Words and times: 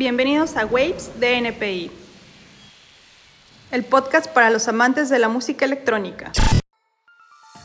Bienvenidos 0.00 0.56
a 0.56 0.64
Waves 0.64 1.12
de 1.20 1.36
NPI, 1.36 1.90
el 3.70 3.84
podcast 3.84 4.32
para 4.32 4.48
los 4.48 4.66
amantes 4.66 5.10
de 5.10 5.18
la 5.18 5.28
música 5.28 5.66
electrónica. 5.66 6.32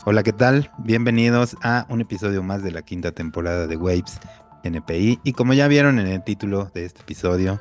Hola, 0.04 0.22
¿qué 0.22 0.34
tal? 0.34 0.70
Bienvenidos 0.76 1.56
a 1.62 1.86
un 1.88 2.02
episodio 2.02 2.42
más 2.42 2.62
de 2.62 2.72
la 2.72 2.82
quinta 2.82 3.12
temporada 3.12 3.66
de 3.66 3.78
Waves 3.78 4.20
NPI. 4.64 5.20
Y 5.24 5.32
como 5.32 5.54
ya 5.54 5.66
vieron 5.66 5.98
en 5.98 6.08
el 6.08 6.22
título 6.24 6.70
de 6.74 6.84
este 6.84 7.00
episodio, 7.00 7.58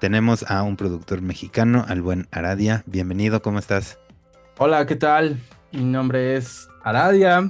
tenemos 0.00 0.42
a 0.50 0.64
un 0.64 0.76
productor 0.76 1.22
mexicano, 1.22 1.84
al 1.86 2.02
buen 2.02 2.26
Aradia. 2.32 2.82
Bienvenido, 2.86 3.40
¿cómo 3.42 3.60
estás? 3.60 3.96
Hola, 4.58 4.86
¿qué 4.86 4.96
tal? 4.96 5.40
Mi 5.70 5.84
nombre 5.84 6.34
es 6.34 6.68
Aradia. 6.82 7.48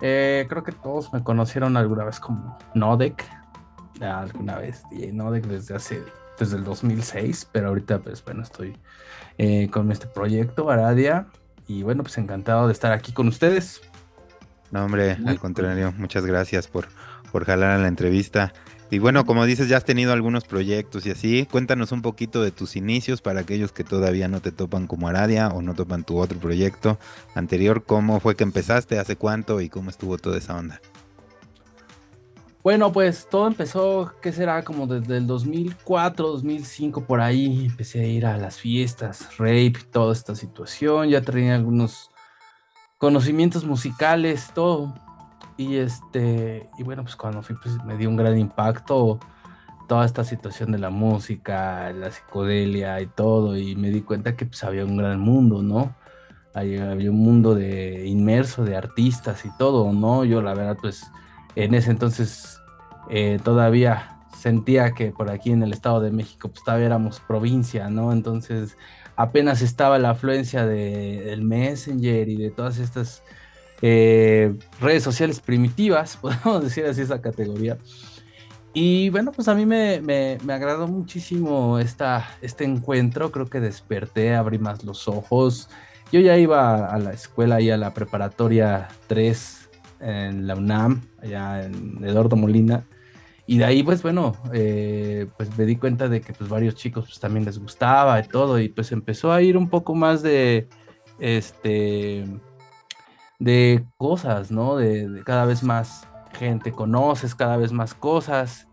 Eh, 0.00 0.46
creo 0.48 0.64
que 0.64 0.72
todos 0.72 1.12
me 1.12 1.22
conocieron 1.22 1.76
alguna 1.76 2.04
vez 2.04 2.20
como 2.20 2.56
Nodek. 2.72 3.37
Alguna 4.00 4.58
vez, 4.58 4.82
Nodek 5.12 5.46
desde 5.46 5.74
hace, 5.74 6.02
desde 6.38 6.56
el 6.56 6.64
2006, 6.64 7.48
pero 7.52 7.68
ahorita 7.68 7.98
pues 8.00 8.24
bueno, 8.24 8.42
estoy 8.42 8.76
eh, 9.38 9.68
con 9.70 9.90
este 9.92 10.06
proyecto, 10.06 10.70
Aradia. 10.70 11.26
Y 11.66 11.82
bueno, 11.82 12.02
pues 12.02 12.16
encantado 12.18 12.66
de 12.66 12.72
estar 12.72 12.92
aquí 12.92 13.12
con 13.12 13.28
ustedes. 13.28 13.82
No, 14.70 14.84
hombre, 14.84 15.18
al 15.26 15.38
contrario, 15.38 15.94
muchas 15.96 16.24
gracias 16.26 16.66
por, 16.66 16.88
por 17.30 17.44
jalar 17.44 17.70
a 17.70 17.78
la 17.78 17.88
entrevista. 17.88 18.52
Y 18.90 18.98
bueno, 19.00 19.26
como 19.26 19.44
dices, 19.44 19.68
ya 19.68 19.76
has 19.76 19.84
tenido 19.84 20.12
algunos 20.12 20.44
proyectos 20.44 21.04
y 21.04 21.10
así. 21.10 21.46
Cuéntanos 21.50 21.92
un 21.92 22.00
poquito 22.00 22.42
de 22.42 22.50
tus 22.50 22.74
inicios 22.74 23.20
para 23.20 23.40
aquellos 23.40 23.70
que 23.70 23.84
todavía 23.84 24.28
no 24.28 24.40
te 24.40 24.50
topan 24.50 24.86
como 24.86 25.08
Aradia 25.08 25.48
o 25.48 25.60
no 25.60 25.74
topan 25.74 26.04
tu 26.04 26.18
otro 26.18 26.38
proyecto 26.38 26.98
anterior. 27.34 27.84
¿Cómo 27.84 28.18
fue 28.18 28.34
que 28.34 28.44
empezaste? 28.44 28.98
¿Hace 28.98 29.16
cuánto? 29.16 29.60
¿Y 29.60 29.68
cómo 29.68 29.90
estuvo 29.90 30.16
toda 30.16 30.38
esa 30.38 30.56
onda? 30.56 30.80
Bueno, 32.62 32.92
pues 32.92 33.28
todo 33.30 33.46
empezó, 33.46 34.12
¿qué 34.20 34.32
será? 34.32 34.62
Como 34.64 34.86
desde 34.86 35.18
el 35.18 35.26
2004, 35.26 36.28
2005, 36.28 37.04
por 37.04 37.20
ahí. 37.20 37.66
Empecé 37.66 38.00
a 38.00 38.06
ir 38.06 38.26
a 38.26 38.36
las 38.36 38.58
fiestas, 38.58 39.36
rape, 39.38 39.76
toda 39.90 40.12
esta 40.12 40.34
situación. 40.34 41.08
Ya 41.08 41.22
tenía 41.22 41.54
algunos 41.54 42.10
conocimientos 42.98 43.64
musicales, 43.64 44.50
todo 44.54 44.94
y 45.58 45.76
este, 45.76 46.70
y 46.78 46.84
bueno, 46.84 47.02
pues 47.02 47.16
cuando 47.16 47.42
fui, 47.42 47.56
pues 47.60 47.82
me 47.84 47.96
dio 47.96 48.08
un 48.08 48.16
gran 48.16 48.38
impacto 48.38 49.18
toda 49.88 50.06
esta 50.06 50.22
situación 50.22 50.70
de 50.70 50.78
la 50.78 50.90
música, 50.90 51.92
la 51.92 52.10
psicodelia 52.10 53.00
y 53.00 53.06
todo, 53.06 53.56
y 53.56 53.74
me 53.74 53.90
di 53.90 54.02
cuenta 54.02 54.36
que 54.36 54.46
pues 54.46 54.62
había 54.62 54.84
un 54.84 54.96
gran 54.96 55.18
mundo, 55.18 55.62
¿no? 55.62 55.96
Había, 56.54 56.92
un 56.92 57.18
mundo 57.18 57.54
de 57.54 58.06
inmerso 58.06 58.64
de 58.64 58.76
artistas 58.76 59.44
y 59.44 59.50
todo, 59.58 59.92
¿no? 59.92 60.24
Yo 60.24 60.42
la 60.42 60.54
verdad, 60.54 60.76
pues 60.80 61.10
en 61.58 61.74
ese 61.74 61.90
entonces 61.90 62.60
eh, 63.10 63.40
todavía 63.42 64.16
sentía 64.38 64.92
que 64.92 65.10
por 65.10 65.28
aquí 65.28 65.50
en 65.50 65.64
el 65.64 65.72
Estado 65.72 66.00
de 66.00 66.12
México, 66.12 66.48
pues 66.48 66.62
todavía 66.62 66.86
éramos 66.86 67.18
provincia, 67.18 67.90
¿no? 67.90 68.12
Entonces 68.12 68.76
apenas 69.16 69.60
estaba 69.60 69.98
la 69.98 70.10
afluencia 70.10 70.64
del 70.64 71.42
Messenger 71.42 72.28
y 72.28 72.36
de 72.36 72.50
todas 72.50 72.78
estas 72.78 73.24
eh, 73.82 74.54
redes 74.80 75.02
sociales 75.02 75.40
primitivas, 75.40 76.16
podemos 76.20 76.62
decir 76.62 76.86
así 76.86 77.02
esa 77.02 77.20
categoría. 77.20 77.76
Y 78.72 79.10
bueno, 79.10 79.32
pues 79.32 79.48
a 79.48 79.56
mí 79.56 79.66
me, 79.66 80.00
me, 80.00 80.52
agradó 80.52 80.86
muchísimo 80.86 81.80
esta, 81.80 82.36
este 82.40 82.62
encuentro, 82.62 83.32
creo 83.32 83.46
que 83.46 83.58
desperté, 83.58 84.36
abrí 84.36 84.60
más 84.60 84.84
los 84.84 85.08
ojos. 85.08 85.68
Yo 86.12 86.20
ya 86.20 86.36
iba 86.36 86.86
a 86.86 86.98
la 87.00 87.12
escuela 87.12 87.60
y 87.60 87.70
a 87.70 87.76
la 87.76 87.92
preparatoria 87.94 88.86
3 89.08 89.57
en 90.00 90.46
la 90.46 90.54
UNAM, 90.54 91.02
allá 91.22 91.64
en 91.64 92.04
Eduardo 92.04 92.36
Molina. 92.36 92.84
Y 93.46 93.56
de 93.56 93.64
ahí, 93.64 93.82
pues 93.82 94.02
bueno, 94.02 94.36
eh, 94.52 95.26
pues 95.38 95.56
me 95.56 95.64
di 95.64 95.76
cuenta 95.76 96.08
de 96.08 96.20
que 96.20 96.34
pues 96.34 96.50
varios 96.50 96.74
chicos 96.74 97.06
pues 97.06 97.18
también 97.18 97.46
les 97.46 97.58
gustaba 97.58 98.20
y 98.20 98.28
todo. 98.28 98.60
Y 98.60 98.68
pues 98.68 98.92
empezó 98.92 99.32
a 99.32 99.40
ir 99.40 99.56
un 99.56 99.70
poco 99.70 99.94
más 99.94 100.22
de, 100.22 100.68
este, 101.18 102.26
de 103.38 103.84
cosas, 103.96 104.50
¿no? 104.50 104.76
De, 104.76 105.22
cada 105.24 105.46
vez 105.46 105.62
más 105.62 106.06
gente 106.34 106.72
conoces, 106.72 107.34
cada 107.34 107.56
vez 107.56 107.72
más 107.72 107.94
cosas. 107.94 108.68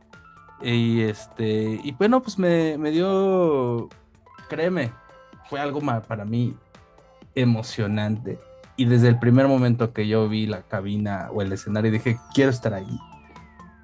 Y 0.61 1.01
este, 1.03 1.79
y 1.83 1.93
bueno, 1.93 2.21
pues 2.21 2.37
me, 2.37 2.77
dio, 2.91 3.89
créeme, 4.49 4.91
fue 5.49 5.59
algo 5.59 5.79
para 6.07 6.25
mí 6.25 6.53
emocionante. 7.33 8.39
Y 8.77 8.85
desde 8.85 9.07
el 9.07 9.19
primer 9.19 9.47
momento 9.47 9.93
que 9.93 10.07
yo 10.07 10.27
vi 10.27 10.47
la 10.47 10.63
cabina 10.63 11.29
o 11.33 11.41
el 11.41 11.51
escenario, 11.51 11.91
dije, 11.91 12.19
quiero 12.33 12.51
estar 12.51 12.73
ahí. 12.73 12.99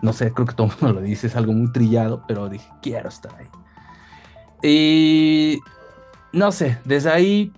No 0.01 0.13
sé, 0.13 0.33
creo 0.33 0.47
que 0.47 0.53
todo 0.53 0.67
el 0.67 0.73
mundo 0.73 0.93
lo 0.99 1.01
dice, 1.01 1.27
es 1.27 1.35
algo 1.35 1.53
muy 1.53 1.71
trillado, 1.71 2.23
pero 2.27 2.49
dije, 2.49 2.67
quiero 2.81 3.09
estar 3.09 3.33
ahí. 3.35 3.47
Y 4.63 5.59
no 6.33 6.51
sé, 6.51 6.77
desde 6.85 7.09
ahí, 7.09 7.53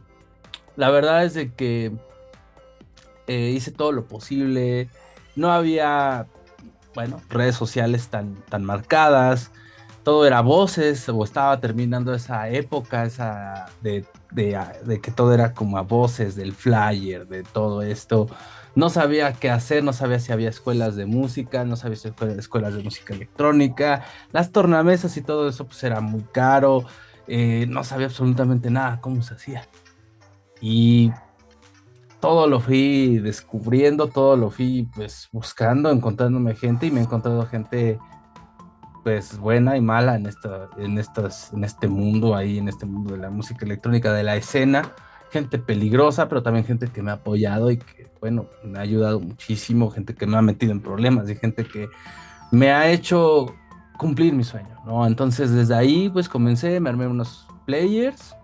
la 0.76 0.90
verdad 0.90 1.26
es 1.26 1.34
de 1.34 1.52
que 1.54 1.92
eh, 3.28 3.52
hice 3.56 3.72
todo 3.72 3.92
lo 3.92 4.06
posible, 4.06 4.90
no 5.36 5.52
había, 5.52 6.28
bueno, 6.94 7.20
redes 7.30 7.56
sociales 7.56 8.08
tan, 8.10 8.36
tan 8.50 8.64
marcadas, 8.64 9.52
todo 10.04 10.26
era 10.26 10.42
voces, 10.42 11.08
o 11.10 11.24
estaba 11.24 11.60
terminando 11.60 12.14
esa 12.14 12.50
época, 12.50 13.06
esa 13.06 13.68
de, 13.82 14.06
que 14.36 15.12
todo 15.16 15.34
era 15.34 15.54
como 15.54 15.78
a 15.78 15.82
voces, 15.82 16.36
del 16.36 16.54
flyer, 16.54 17.28
de 17.28 17.44
todo 17.44 17.82
esto. 17.82 18.28
No 18.76 18.90
sabía 18.90 19.34
qué 19.34 19.52
hacer, 19.52 19.84
no 19.84 19.94
sabía 19.94 20.20
si 20.20 20.32
había 20.32 20.50
escuelas 20.50 20.96
de 20.96 21.06
música, 21.06 21.64
no 21.64 21.76
sabía 21.76 21.98
si 21.98 22.08
había 22.08 22.36
escuelas 22.36 22.74
de 22.74 22.84
música 22.84 23.14
electrónica, 23.14 24.04
las 24.32 24.52
tornamesas 24.52 25.16
y 25.18 25.22
todo 25.22 25.48
eso 25.48 25.66
pues 25.66 25.84
era 25.84 26.02
muy 26.02 26.24
caro, 26.24 26.84
eh, 27.28 27.68
no 27.70 27.84
sabía 27.84 28.08
absolutamente 28.08 28.72
nada 28.72 29.00
cómo 29.00 29.22
se 29.22 29.36
hacía. 29.36 29.68
Y 30.60 31.12
todo 32.20 32.48
lo 32.48 32.60
fui 32.62 33.20
descubriendo, 33.20 34.08
todo 34.08 34.38
lo 34.38 34.50
fui 34.50 34.90
pues 34.96 35.28
buscando, 35.32 35.92
encontrándome 35.92 36.56
gente 36.56 36.88
y 36.88 36.92
me 36.92 37.02
he 37.02 37.04
encontrado 37.04 37.46
gente 37.46 38.00
pues 39.04 39.38
buena 39.38 39.78
y 39.78 39.82
mala 39.82 40.16
en 40.16 40.26
esta, 40.26 40.70
en 40.78 40.98
estas, 40.98 41.52
en 41.54 41.64
este 41.64 41.88
mundo 41.88 42.36
ahí, 42.36 42.58
en 42.58 42.70
este 42.70 42.86
mundo 42.86 43.14
de 43.14 43.20
la 43.20 43.30
música 43.30 43.66
electrónica, 43.66 44.14
de 44.14 44.24
la 44.24 44.36
escena, 44.36 44.94
gente 45.32 45.60
peligrosa, 45.60 46.30
pero 46.30 46.42
también 46.42 46.66
gente 46.66 46.88
que 46.88 47.02
me 47.02 47.12
ha 47.12 47.16
apoyado 47.16 47.70
y 47.70 47.78
que 47.78 48.08
bueno, 48.22 48.48
me 48.64 48.80
ha 48.80 48.82
ayudado 48.82 49.20
muchísimo, 49.20 49.92
gente 49.92 50.16
que 50.16 50.26
me 50.26 50.38
ha 50.38 50.42
metido 50.42 50.72
en 50.72 50.82
problemas 50.82 51.30
y 51.30 51.36
gente 51.36 51.66
que 51.66 51.90
me 52.52 52.72
ha 52.72 52.90
hecho 52.90 53.54
cumplir 53.98 54.34
mi 54.34 54.44
sueño, 54.44 54.78
¿no? 54.86 55.06
Entonces 55.06 55.52
desde 55.52 55.76
ahí 55.76 56.10
pues 56.10 56.30
comencé, 56.30 56.80
me 56.80 56.90
armé 56.90 57.08
unos 57.08 57.48
players, 57.66 58.36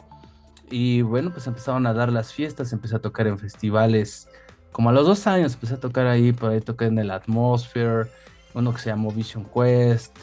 y 0.71 1.01
bueno, 1.01 1.31
pues 1.31 1.47
empezaron 1.47 1.87
a 1.87 1.93
dar 1.93 2.11
las 2.11 2.33
fiestas, 2.33 2.73
empecé 2.73 2.95
a 2.95 2.99
tocar 2.99 3.27
en 3.27 3.39
festivales. 3.39 4.27
Como 4.71 4.89
a 4.89 4.93
los 4.93 5.05
dos 5.05 5.25
años 5.27 5.53
empecé 5.53 5.75
a 5.75 5.79
tocar 5.79 6.07
ahí, 6.07 6.31
por 6.31 6.51
ahí 6.51 6.61
toqué 6.61 6.85
en 6.85 6.99
el 6.99 7.11
Atmosphere, 7.11 8.09
uno 8.53 8.73
que 8.73 8.79
se 8.79 8.89
llamó 8.89 9.11
Vision 9.11 9.45
Quest. 9.45 10.15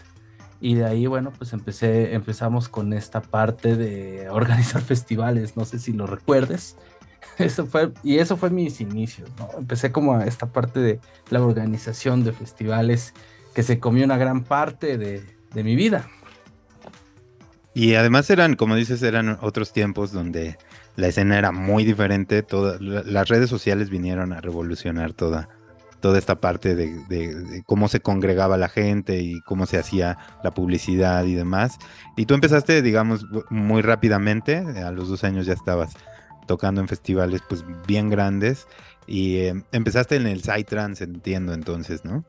Y 0.60 0.74
de 0.74 0.86
ahí, 0.86 1.06
bueno, 1.06 1.32
pues 1.36 1.52
empecé, 1.52 2.14
empezamos 2.14 2.68
con 2.68 2.92
esta 2.92 3.20
parte 3.20 3.76
de 3.76 4.28
organizar 4.30 4.82
festivales, 4.82 5.56
no 5.56 5.64
sé 5.64 5.78
si 5.78 5.92
lo 5.92 6.06
recuerdes. 6.06 6.76
Eso 7.38 7.66
fue, 7.66 7.92
y 8.02 8.18
eso 8.18 8.38
fue 8.38 8.48
mis 8.48 8.80
inicios, 8.80 9.28
¿no? 9.38 9.50
Empecé 9.58 9.92
como 9.92 10.14
a 10.14 10.24
esta 10.24 10.46
parte 10.46 10.80
de 10.80 11.00
la 11.28 11.42
organización 11.42 12.24
de 12.24 12.32
festivales 12.32 13.12
que 13.54 13.62
se 13.62 13.78
comió 13.78 14.06
una 14.06 14.16
gran 14.16 14.42
parte 14.42 14.96
de, 14.96 15.22
de 15.52 15.64
mi 15.64 15.76
vida. 15.76 16.08
Y 17.74 17.94
además 17.94 18.30
eran, 18.30 18.54
como 18.56 18.74
dices, 18.74 19.02
eran 19.02 19.36
otros 19.42 19.74
tiempos 19.74 20.12
donde 20.12 20.56
la 20.96 21.08
escena 21.08 21.36
era 21.36 21.52
muy 21.52 21.84
diferente. 21.84 22.42
Todas 22.42 22.80
las 22.80 23.28
redes 23.28 23.50
sociales 23.50 23.90
vinieron 23.90 24.32
a 24.32 24.40
revolucionar 24.40 25.12
toda, 25.12 25.50
toda 26.00 26.18
esta 26.18 26.40
parte 26.40 26.74
de, 26.74 27.62
cómo 27.66 27.88
se 27.88 28.00
congregaba 28.00 28.56
la 28.56 28.68
gente 28.68 29.20
y 29.20 29.40
cómo 29.42 29.66
se 29.66 29.78
hacía 29.78 30.18
la 30.42 30.50
publicidad 30.52 31.24
y 31.24 31.34
demás. 31.34 31.78
Y 32.16 32.26
tú 32.26 32.34
empezaste, 32.34 32.82
digamos, 32.82 33.26
muy 33.50 33.82
rápidamente. 33.82 34.56
A 34.56 34.90
los 34.90 35.08
dos 35.08 35.24
años 35.24 35.46
ya 35.46 35.54
estabas 35.54 35.94
tocando 36.46 36.80
en 36.80 36.88
festivales, 36.88 37.42
pues 37.48 37.64
bien 37.86 38.10
grandes. 38.10 38.66
Y 39.06 39.36
eh, 39.36 39.62
empezaste 39.72 40.16
en 40.16 40.26
el 40.26 40.42
Psytrance, 40.42 41.04
entiendo 41.04 41.54
entonces, 41.54 42.04
¿no? 42.04 42.24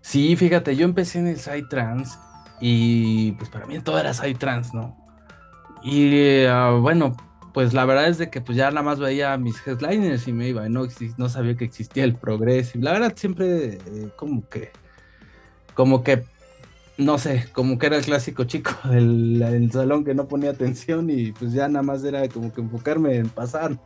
Sí, 0.00 0.36
fíjate, 0.36 0.76
yo 0.76 0.84
empecé 0.84 1.18
en 1.18 1.28
el 1.28 1.38
Psytrance 1.38 2.18
y 2.60 3.32
pues 3.32 3.50
para 3.50 3.66
mí 3.66 3.78
todo 3.80 3.98
era 3.98 4.12
trans, 4.38 4.74
¿no? 4.74 4.96
Y 5.82 6.44
ah, 6.44 6.78
bueno, 6.80 7.16
pues 7.52 7.74
la 7.74 7.84
verdad 7.84 8.08
es 8.08 8.18
de 8.18 8.30
que 8.30 8.40
pues 8.40 8.56
ya 8.56 8.70
nada 8.70 8.82
más 8.82 8.98
veía 8.98 9.36
mis 9.36 9.56
headliners 9.66 10.26
y 10.28 10.32
me 10.32 10.48
iba, 10.48 10.68
no, 10.68 10.86
no 11.16 11.28
sabía 11.28 11.56
que 11.56 11.64
existía 11.64 12.04
el 12.04 12.14
progreso. 12.14 12.78
Y 12.78 12.82
la 12.82 12.92
verdad 12.92 13.12
siempre 13.14 13.74
eh, 13.74 14.08
como 14.16 14.48
que, 14.48 14.70
como 15.74 16.02
que, 16.02 16.24
no 16.96 17.18
sé, 17.18 17.48
como 17.52 17.78
que 17.78 17.86
era 17.86 17.96
el 17.96 18.04
clásico 18.04 18.44
chico 18.44 18.72
del, 18.88 19.70
salón 19.72 20.04
que 20.04 20.14
no 20.14 20.28
ponía 20.28 20.50
atención 20.50 21.10
y 21.10 21.32
pues 21.32 21.52
ya 21.52 21.68
nada 21.68 21.82
más 21.82 22.04
era 22.04 22.26
como 22.28 22.52
que 22.52 22.62
enfocarme 22.62 23.16
en 23.16 23.28
pasar. 23.28 23.78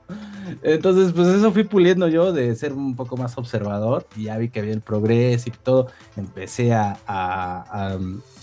Entonces, 0.62 1.12
pues 1.12 1.26
eso 1.28 1.50
fui 1.50 1.64
puliendo 1.64 2.06
yo 2.06 2.32
de 2.32 2.54
ser 2.54 2.72
un 2.72 2.94
poco 2.94 3.16
más 3.16 3.36
observador 3.36 4.06
y 4.16 4.24
ya 4.24 4.38
vi 4.38 4.48
que 4.48 4.60
había 4.60 4.74
el 4.74 4.80
progressive 4.80 5.56
y 5.56 5.64
todo. 5.64 5.88
Empecé 6.16 6.72
a, 6.72 6.98
a, 7.06 7.98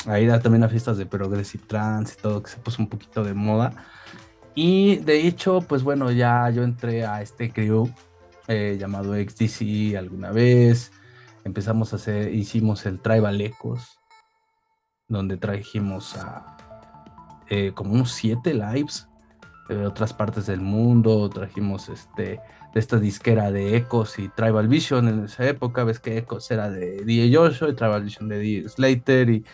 a, 0.05 0.19
ir 0.19 0.37
también 0.41 0.63
a 0.63 0.69
fiestas 0.69 0.97
de 0.97 1.05
progressive 1.05 1.63
trance 1.65 2.15
y 2.17 2.21
todo, 2.21 2.43
que 2.43 2.51
se 2.51 2.57
puso 2.57 2.81
un 2.81 2.89
poquito 2.89 3.23
de 3.23 3.33
moda. 3.33 3.73
Y 4.55 4.97
de 4.97 5.27
hecho, 5.27 5.61
pues 5.61 5.83
bueno, 5.83 6.11
ya 6.11 6.49
yo 6.49 6.63
entré 6.63 7.05
a 7.05 7.21
este 7.21 7.51
crew 7.51 7.89
eh, 8.47 8.77
llamado 8.79 9.13
XDC 9.15 9.95
alguna 9.97 10.31
vez. 10.31 10.91
Empezamos 11.43 11.93
a 11.93 11.95
hacer, 11.95 12.33
hicimos 12.33 12.85
el 12.85 12.99
Tribal 12.99 13.41
Ecos, 13.41 13.99
donde 15.07 15.37
trajimos 15.37 16.15
a 16.17 16.57
eh, 17.49 17.71
como 17.73 17.93
unos 17.93 18.11
siete 18.11 18.53
lives 18.53 19.07
de 19.69 19.85
otras 19.85 20.13
partes 20.13 20.45
del 20.45 20.61
mundo. 20.61 21.29
Trajimos 21.29 21.89
este 21.89 22.39
de 22.73 22.79
esta 22.79 22.99
disquera 22.99 23.51
de 23.51 23.77
Ecos 23.77 24.17
y 24.17 24.29
Tribal 24.29 24.67
Vision 24.67 25.07
en 25.07 25.25
esa 25.25 25.47
época. 25.47 25.83
Ves 25.83 25.99
que 25.99 26.17
Ecos 26.17 26.49
era 26.51 26.69
de 26.69 27.03
DJ 27.03 27.35
Joshua 27.35 27.69
y 27.69 27.75
Tribal 27.75 28.03
Vision 28.03 28.27
de 28.29 28.39
DJ 28.39 28.69
Slater. 28.69 29.29
Y 29.29 29.45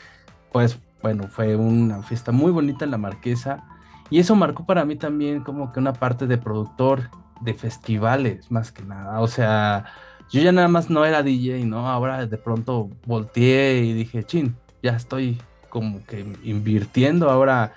pues 0.52 0.80
bueno, 1.02 1.28
fue 1.28 1.56
una 1.56 2.02
fiesta 2.04 2.32
muy 2.32 2.52
bonita 2.52 2.86
en 2.86 2.92
la 2.92 2.98
Marquesa. 2.98 3.64
Y 4.10 4.20
eso 4.20 4.36
marcó 4.36 4.66
para 4.66 4.86
mí 4.86 4.96
también 4.96 5.44
como 5.44 5.72
que 5.72 5.80
una 5.80 5.94
parte 5.94 6.28
de 6.28 6.38
productor 6.38 7.10
de 7.42 7.54
festivales, 7.54 8.50
más 8.52 8.72
que 8.72 8.84
nada. 8.84 9.22
O 9.22 9.28
sea, 9.28 9.86
yo 10.32 10.42
ya 10.42 10.52
nada 10.52 10.68
más 10.68 10.90
no 10.90 11.06
era 11.06 11.24
DJ, 11.24 11.66
¿no? 11.66 11.90
Ahora 11.90 12.26
de 12.26 12.38
pronto 12.38 12.90
volteé 13.06 13.80
y 13.84 13.94
dije, 13.94 14.24
chin, 14.24 14.56
ya 14.82 14.92
estoy 14.92 15.40
como 15.70 16.04
que 16.06 16.26
invirtiendo 16.44 17.30
ahora 17.30 17.74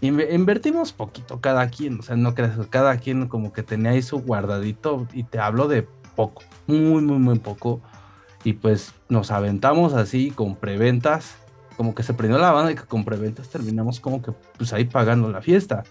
invertimos 0.00 0.92
poquito 0.92 1.40
cada 1.40 1.68
quien, 1.68 2.00
o 2.00 2.02
sea, 2.02 2.16
no 2.16 2.34
creas, 2.34 2.58
cada 2.68 2.96
quien 2.98 3.28
como 3.28 3.52
que 3.52 3.62
tenía 3.62 3.92
ahí 3.92 4.02
su 4.02 4.18
guardadito 4.20 5.06
y 5.12 5.22
te 5.24 5.38
hablo 5.38 5.68
de 5.68 5.86
poco, 6.14 6.42
muy, 6.66 7.02
muy, 7.02 7.18
muy 7.18 7.38
poco. 7.38 7.80
Y 8.44 8.52
pues 8.54 8.92
nos 9.08 9.30
aventamos 9.30 9.94
así 9.94 10.30
con 10.30 10.54
preventas, 10.54 11.36
como 11.76 11.94
que 11.94 12.02
se 12.02 12.14
prendió 12.14 12.38
la 12.38 12.52
banda 12.52 12.72
y 12.72 12.74
que 12.74 12.84
con 12.84 13.04
preventas 13.04 13.48
terminamos 13.48 14.00
como 14.00 14.22
que 14.22 14.32
pues 14.56 14.72
ahí 14.72 14.84
pagando 14.84 15.30
la 15.30 15.42
fiesta. 15.42 15.84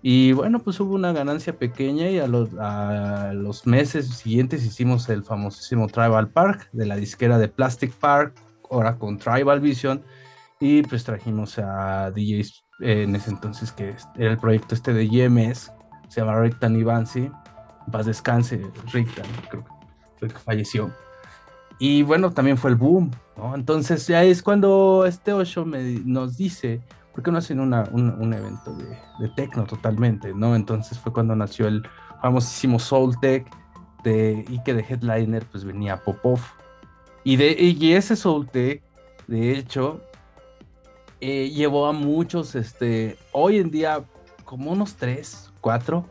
Y 0.00 0.32
bueno, 0.32 0.60
pues 0.60 0.78
hubo 0.78 0.94
una 0.94 1.12
ganancia 1.12 1.58
pequeña 1.58 2.08
y 2.08 2.20
a 2.20 2.28
los, 2.28 3.66
meses 3.66 4.08
siguientes 4.08 4.64
hicimos 4.64 5.08
el 5.08 5.24
famosísimo 5.24 5.88
Tribal 5.88 6.28
Park 6.28 6.68
de 6.72 6.86
la 6.86 6.96
disquera 6.96 7.38
de 7.38 7.48
Plastic 7.48 7.92
Park, 7.94 8.34
ahora 8.70 8.96
con 8.96 9.18
Tribal 9.18 9.60
Vision. 9.60 10.02
Y 10.60 10.82
pues 10.82 11.04
trajimos 11.04 11.58
a 11.58 12.10
DJs 12.12 12.64
en 12.80 13.16
ese 13.16 13.30
entonces, 13.30 13.72
que 13.72 13.96
era 14.16 14.30
el 14.30 14.38
proyecto 14.38 14.74
este 14.74 14.92
de 14.92 15.08
YMS, 15.08 15.72
se 16.08 16.20
llama 16.20 16.40
Rick 16.40 16.56
y 16.62 16.82
Bansi, 16.82 17.30
paz 17.90 18.06
descanse, 18.06 18.62
Rick 18.92 19.08
creo 19.50 19.64
que 20.18 20.38
falleció. 20.38 20.92
Y 21.78 22.02
bueno, 22.02 22.32
también 22.32 22.56
fue 22.58 22.70
el 22.70 22.76
boom, 22.76 23.10
¿no? 23.36 23.54
Entonces 23.54 24.06
ya 24.06 24.24
es 24.24 24.42
cuando 24.42 25.04
este 25.06 25.32
Osho 25.32 25.64
me, 25.64 25.82
nos 26.04 26.36
dice, 26.36 26.80
¿por 27.14 27.22
qué 27.22 27.30
no 27.30 27.38
hacen 27.38 27.60
una, 27.60 27.84
un, 27.92 28.32
evento 28.32 28.74
de, 28.74 28.98
de 29.20 29.28
techno 29.36 29.64
totalmente, 29.64 30.34
¿no? 30.34 30.56
Entonces 30.56 30.98
fue 30.98 31.12
cuando 31.12 31.36
nació 31.36 31.68
el 31.68 31.86
famosísimo 32.20 32.78
Soul 32.78 33.18
Tech, 33.20 33.46
y 34.04 34.62
que 34.62 34.74
de 34.74 34.84
headliner 34.88 35.44
pues 35.46 35.64
venía 35.64 36.02
Popov. 36.02 36.40
Y, 37.24 37.36
de, 37.36 37.52
y 37.60 37.92
ese 37.92 38.16
Soul 38.16 38.48
Tech, 38.48 38.82
de 39.26 39.52
hecho, 39.52 40.00
eh, 41.20 41.50
llevó 41.50 41.86
a 41.86 41.92
muchos, 41.92 42.54
este, 42.54 43.18
hoy 43.32 43.58
en 43.58 43.70
día, 43.70 44.04
como 44.44 44.72
unos 44.72 44.94
tres, 44.94 45.52
cuatro 45.60 46.06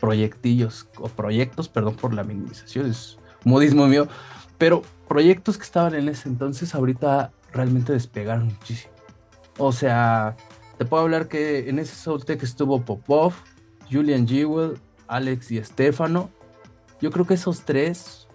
proyectillos, 0.00 0.88
o 0.98 1.08
proyectos, 1.08 1.68
perdón 1.68 1.96
por 1.96 2.14
la 2.14 2.24
minimización, 2.24 2.90
es 2.90 3.18
modismo 3.44 3.86
mío, 3.86 4.08
pero 4.56 4.82
proyectos 5.08 5.56
que 5.56 5.64
estaban 5.64 5.94
en 5.94 6.08
ese 6.08 6.28
entonces 6.28 6.74
ahorita 6.74 7.32
realmente 7.52 7.92
despegaron 7.92 8.46
muchísimo. 8.46 8.92
O 9.58 9.72
sea, 9.72 10.36
te 10.78 10.84
puedo 10.84 11.04
hablar 11.04 11.28
que 11.28 11.68
en 11.68 11.78
ese 11.78 11.94
Soultech 11.94 12.42
estuvo 12.42 12.84
Popov, 12.84 13.32
Julian 13.90 14.26
Jewell, 14.26 14.78
Alex 15.06 15.50
y 15.52 15.58
Estefano. 15.58 16.30
Yo 17.00 17.10
creo 17.10 17.26
que 17.26 17.34
esos 17.34 17.64
tres, 17.64 18.28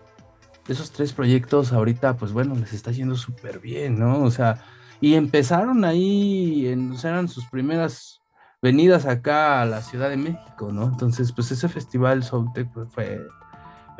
esos 0.68 0.92
tres 0.92 1.14
proyectos 1.14 1.74
ahorita, 1.74 2.16
pues 2.16 2.32
bueno, 2.32 2.56
les 2.56 2.74
está 2.74 2.92
yendo 2.92 3.16
súper 3.16 3.60
bien, 3.60 4.00
¿no? 4.00 4.24
O 4.24 4.32
sea, 4.32 4.64
y 5.02 5.16
empezaron 5.16 5.84
ahí, 5.86 6.68
en, 6.68 6.94
eran 7.04 7.28
sus 7.28 7.46
primeras 7.48 8.22
venidas 8.62 9.06
acá 9.06 9.62
a 9.62 9.66
la 9.66 9.82
Ciudad 9.82 10.10
de 10.10 10.18
México, 10.18 10.72
¿no? 10.72 10.84
Entonces, 10.84 11.32
pues 11.32 11.52
ese 11.52 11.68
festival 11.70 12.24
Soultech 12.24 12.72
pues, 12.74 12.88
fue, 12.94 13.26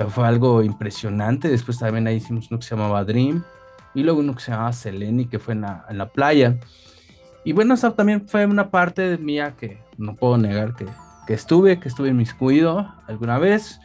fue 0.06 0.28
algo 0.28 0.64
impresionante. 0.64 1.50
Después 1.50 1.80
también 1.80 2.08
ahí 2.08 2.18
hicimos 2.18 2.50
uno 2.50 2.60
que 2.60 2.66
se 2.66 2.76
llamaba 2.76 3.04
Dream 3.04 3.44
y 3.94 4.04
luego 4.04 4.20
uno 4.20 4.36
que 4.36 4.42
se 4.42 4.52
llamaba 4.52 4.74
Seleni, 4.74 5.26
que 5.26 5.40
fue 5.40 5.54
en 5.54 5.62
la, 5.62 5.86
en 5.90 5.98
la 5.98 6.10
playa. 6.10 6.58
Y 7.44 7.54
bueno, 7.54 7.74
esa 7.74 7.92
también 7.92 8.28
fue 8.28 8.46
una 8.46 8.70
parte 8.70 9.18
mía 9.18 9.56
que 9.58 9.82
no 9.98 10.16
puedo 10.16 10.38
negar 10.38 10.76
que, 10.76 10.86
que 11.28 11.34
estuve, 11.34 11.80
que 11.80 11.88
estuve 11.88 12.10
inmiscuido 12.10 12.94
alguna 13.08 13.38
vez. 13.40 13.80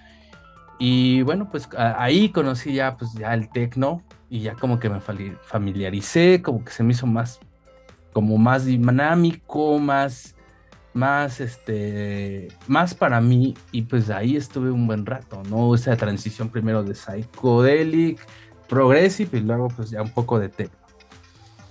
Y 0.78 1.22
bueno, 1.22 1.48
pues 1.50 1.68
ahí 1.76 2.28
conocí 2.30 2.74
ya, 2.74 2.96
pues 2.96 3.12
ya 3.14 3.32
el 3.32 3.48
tecno, 3.48 4.02
y 4.34 4.40
ya 4.40 4.54
como 4.54 4.80
que 4.80 4.90
me 4.90 5.00
familiaricé, 5.00 6.42
como 6.42 6.64
que 6.64 6.72
se 6.72 6.82
me 6.82 6.92
hizo 6.92 7.06
más, 7.06 7.38
como 8.12 8.36
más 8.36 8.64
dinámico, 8.64 9.78
más, 9.78 10.34
más, 10.94 11.40
este, 11.40 12.48
más 12.68 12.94
para 12.94 13.20
mí, 13.20 13.54
y 13.72 13.82
pues 13.82 14.10
ahí 14.10 14.36
estuve 14.36 14.70
un 14.70 14.86
buen 14.86 15.04
rato, 15.04 15.42
¿no? 15.50 15.74
Esa 15.74 15.96
transición 15.96 16.48
primero 16.48 16.82
de 16.82 16.94
psychedelic, 16.94 18.18
progressive, 18.68 19.38
y 19.38 19.42
luego 19.42 19.68
pues 19.68 19.90
ya 19.90 20.02
un 20.02 20.10
poco 20.10 20.38
de 20.38 20.48
techno. 20.48 20.78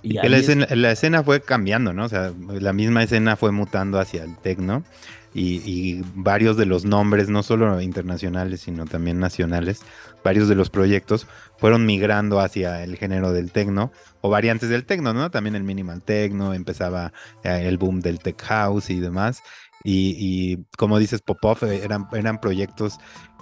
Y, 0.02 0.12
la, 0.12 0.36
escena, 0.36 0.66
la, 0.70 0.92
escena, 0.92 1.24
fue 1.24 1.40
cambiando, 1.40 1.94
¿no? 1.94 2.04
O 2.04 2.08
sea, 2.10 2.30
la 2.46 2.74
misma 2.74 3.02
escena 3.02 3.36
fue 3.36 3.52
mutando 3.52 3.98
hacia 3.98 4.22
el 4.22 4.36
techno 4.36 4.84
y, 5.34 6.02
varios 6.14 6.56
de 6.56 6.66
los 6.66 6.84
nombres, 6.84 7.28
no 7.28 7.42
solo 7.42 7.80
internacionales, 7.80 8.60
sino 8.60 8.84
también 8.84 9.18
nacionales, 9.18 9.80
varios 10.24 10.48
de 10.48 10.54
los 10.54 10.70
proyectos 10.70 11.28
fueron 11.58 11.86
migrando 11.86 12.40
hacia 12.40 12.82
el 12.82 12.96
género 12.96 13.32
del 13.32 13.52
techno 13.52 13.92
o 14.22 14.30
variantes 14.30 14.70
del 14.70 14.86
techno, 14.86 15.12
¿no? 15.12 15.30
También 15.30 15.54
el 15.54 15.62
minimal 15.62 16.02
techno, 16.02 16.54
empezaba 16.54 17.12
eh, 17.44 17.62
el 17.66 17.78
boom 17.78 18.00
del 18.00 18.18
tech 18.18 18.42
house 18.42 18.90
y 18.90 18.98
demás. 18.98 19.42
Y, 19.86 20.64
como 20.78 20.98
dices, 20.98 21.20
Popov, 21.20 21.58
eh, 21.64 21.82
eran, 21.84 22.08
eran 22.12 22.40
proyectos 22.40 22.96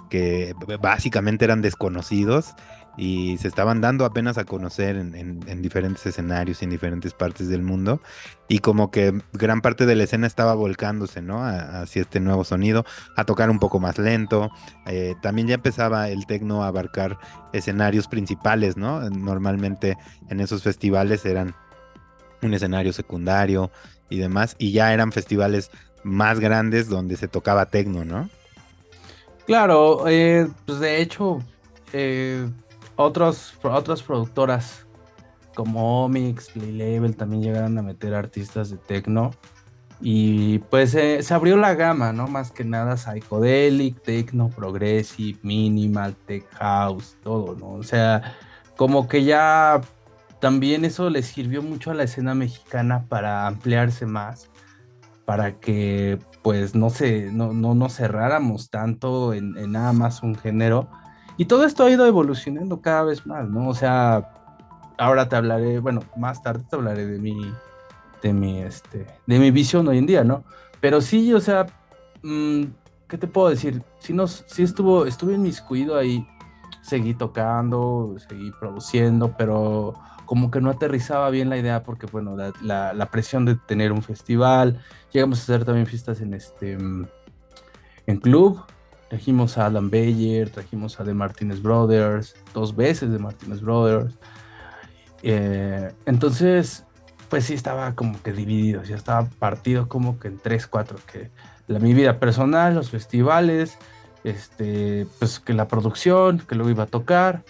que 0.09 0.53
básicamente 0.81 1.45
eran 1.45 1.61
desconocidos 1.61 2.53
y 2.95 3.37
se 3.37 3.47
estaban 3.47 3.81
dando 3.81 4.05
apenas 4.05 4.37
a 4.37 4.45
conocer 4.45 4.95
en, 4.95 5.61
diferentes 5.61 6.05
escenarios 6.05 6.61
y 6.61 6.65
en 6.65 6.71
diferentes 6.71 7.13
partes 7.13 7.49
del 7.49 7.63
mundo 7.63 8.01
y 8.47 8.59
como 8.59 8.91
que 8.91 9.19
gran 9.33 9.61
parte 9.61 9.85
de 9.85 9.95
la 9.95 10.03
escena 10.03 10.27
estaba 10.27 10.53
volcándose, 10.53 11.21
¿no? 11.21 11.43
hacia 11.43 12.03
este 12.03 12.19
nuevo 12.19 12.43
sonido, 12.43 12.85
a 13.15 13.23
tocar 13.23 13.49
un 13.49 13.59
poco 13.59 13.79
más 13.79 13.97
lento. 13.97 14.51
Eh, 14.85 15.15
también 15.21 15.47
ya 15.47 15.55
empezaba 15.55 16.09
el 16.09 16.27
tecno 16.27 16.63
a 16.63 16.67
abarcar 16.67 17.17
escenarios 17.51 18.07
principales, 18.07 18.77
¿no? 18.77 19.09
Normalmente 19.09 19.97
en 20.29 20.39
esos 20.39 20.61
festivales 20.61 21.25
eran 21.25 21.55
un 22.41 22.53
escenario 22.53 22.93
secundario 22.93 23.71
y 24.09 24.19
demás 24.19 24.55
y 24.59 24.71
ya 24.71 24.93
eran 24.93 25.11
festivales 25.11 25.71
más 26.03 26.39
grandes 26.39 26.89
donde 26.89 27.15
se 27.15 27.27
tocaba 27.27 27.65
tecno, 27.67 28.05
¿no? 28.05 28.29
Claro, 29.47 30.07
eh, 30.07 30.47
pues 30.65 30.79
de 30.79 31.01
hecho... 31.01 31.39
Eh 31.91 32.47
otros, 32.95 33.53
otras 33.63 34.03
productoras 34.03 34.85
como 35.55 36.05
Omix, 36.05 36.49
Play 36.49 36.71
Label 36.71 37.15
también 37.15 37.43
llegaron 37.43 37.77
a 37.77 37.81
meter 37.81 38.13
artistas 38.13 38.69
de 38.69 38.77
techno. 38.77 39.31
Y 40.01 40.59
pues 40.59 40.91
se 40.91 41.33
abrió 41.33 41.55
la 41.55 41.75
gama, 41.75 42.11
¿no? 42.11 42.27
Más 42.27 42.51
que 42.51 42.65
nada 42.65 42.97
psychedelic, 42.97 44.01
techno, 44.01 44.49
progressive, 44.49 45.39
minimal, 45.43 46.15
tech 46.25 46.45
house, 46.55 47.15
todo, 47.23 47.55
¿no? 47.55 47.69
O 47.69 47.83
sea, 47.83 48.35
como 48.75 49.07
que 49.07 49.23
ya 49.23 49.79
también 50.41 50.83
eso 50.83 51.09
le 51.09 51.23
sirvió 51.23 51.61
mucho 51.61 51.91
a 51.91 51.93
la 51.93 52.03
escena 52.03 52.35
mexicana 52.35 53.05
para 53.07 53.47
ampliarse 53.47 54.05
más, 54.05 54.49
para 55.23 55.59
que 55.59 56.19
pues 56.41 56.75
no 56.75 56.89
se, 56.89 57.31
no, 57.31 57.53
no, 57.53 57.73
no 57.73 57.87
cerráramos 57.87 58.69
tanto 58.69 59.33
en 59.33 59.53
nada 59.71 59.93
más 59.93 60.21
un 60.21 60.35
género, 60.35 60.89
y 61.37 61.45
todo 61.45 61.65
esto 61.65 61.83
ha 61.83 61.89
ido 61.89 62.05
evolucionando 62.05 62.81
cada 62.81 63.03
vez 63.03 63.25
más, 63.25 63.49
¿no? 63.49 63.67
O 63.67 63.75
sea, 63.75 64.31
ahora 64.97 65.27
te 65.27 65.35
hablaré, 65.35 65.79
bueno, 65.79 66.01
más 66.17 66.43
tarde 66.43 66.63
te 66.69 66.75
hablaré 66.75 67.05
de 67.05 67.19
mi, 67.19 67.51
de 68.21 68.33
mi, 68.33 68.61
este, 68.61 69.07
de 69.25 69.39
mi 69.39 69.51
visión 69.51 69.87
hoy 69.87 69.97
en 69.97 70.05
día, 70.05 70.23
¿no? 70.23 70.43
Pero 70.79 71.01
sí, 71.01 71.33
o 71.33 71.41
sea, 71.41 71.65
mm, 72.21 72.63
¿qué 73.07 73.17
te 73.17 73.27
puedo 73.27 73.49
decir? 73.49 73.81
Sí, 73.99 74.13
nos, 74.13 74.43
sí 74.47 74.63
estuvo, 74.63 75.05
estuve 75.05 75.33
inmiscuido 75.33 75.97
ahí, 75.97 76.27
seguí 76.81 77.13
tocando, 77.13 78.15
seguí 78.27 78.51
produciendo, 78.51 79.35
pero 79.37 79.93
como 80.25 80.51
que 80.51 80.61
no 80.61 80.69
aterrizaba 80.69 81.29
bien 81.29 81.49
la 81.49 81.57
idea 81.57 81.83
porque, 81.83 82.05
bueno, 82.07 82.35
la, 82.61 82.93
la, 82.93 83.11
presión 83.11 83.45
de 83.45 83.55
tener 83.55 83.91
un 83.91 84.01
festival, 84.01 84.81
llegamos 85.11 85.39
a 85.39 85.43
hacer 85.43 85.65
también 85.65 85.85
fiestas 85.85 86.21
en 86.21 86.33
este, 86.33 86.73
en 86.73 88.17
club, 88.17 88.63
Trajimos 89.13 89.59
a 89.59 89.67
Adam 89.67 89.91
Bayer, 89.91 90.49
trajimos 90.49 90.99
a 90.99 91.03
The 91.03 91.13
Martinez 91.13 91.61
Brothers, 91.61 92.33
dos 92.51 92.75
veces 92.75 93.11
de 93.11 93.19
Martinez 93.19 93.61
Brothers. 93.61 94.17
Eh, 95.21 95.93
entonces, 96.07 96.83
pues 97.29 97.45
sí 97.45 97.53
estaba 97.53 97.93
como 97.93 98.19
que 98.23 98.33
dividido, 98.33 98.81
ya 98.81 98.95
estaba 98.95 99.29
partido 99.37 99.87
como 99.87 100.17
que 100.17 100.29
en 100.29 100.39
tres, 100.39 100.65
cuatro, 100.65 100.97
que 101.11 101.29
la, 101.67 101.77
mi 101.77 101.93
vida 101.93 102.19
personal, 102.19 102.73
los 102.73 102.89
festivales, 102.89 103.77
este, 104.23 105.05
pues 105.19 105.39
que 105.39 105.53
la 105.53 105.67
producción, 105.67 106.39
que 106.39 106.55
luego 106.55 106.71
iba 106.71 106.85
a 106.85 106.87
tocar, 106.87 107.43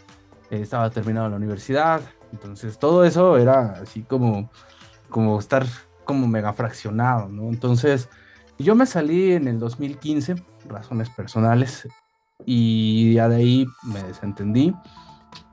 eh, 0.52 0.60
estaba 0.60 0.90
terminado 0.90 1.30
la 1.30 1.38
universidad, 1.38 2.02
entonces 2.34 2.78
todo 2.78 3.06
eso 3.06 3.38
era 3.38 3.80
así 3.82 4.02
como, 4.02 4.52
como 5.10 5.40
estar 5.40 5.66
como 6.04 6.28
mega 6.28 6.52
fraccionado, 6.52 7.30
¿no? 7.30 7.44
Entonces 7.44 8.10
yo 8.60 8.76
me 8.76 8.86
salí 8.86 9.32
en 9.32 9.48
el 9.48 9.60
2015, 9.60 10.36
razones 10.68 11.10
personales, 11.10 11.88
y 12.46 13.14
ya 13.14 13.30
de 13.30 13.36
ahí 13.38 13.68
me 13.84 14.04
desentendí 14.04 14.74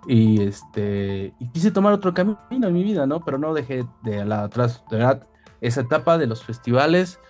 y 0.07 0.43
este 0.43 1.35
quise 1.53 1.71
tomar 1.71 1.93
otro 1.93 2.15
camino 2.15 2.39
en 2.51 2.73
mi 2.73 2.83
vida, 2.83 3.07
¿no? 3.07 3.21
Pero 3.21 3.39
no 3.39 3.55
dejé 3.55 3.85
de 4.03 4.25
la 4.25 4.45
atrás, 4.45 4.83
de 4.91 4.97
verdad, 4.97 5.27
esa 5.61 5.83
etapa 5.83 6.19
de 6.19 6.27
los 6.27 6.43
festivales, 6.43 7.21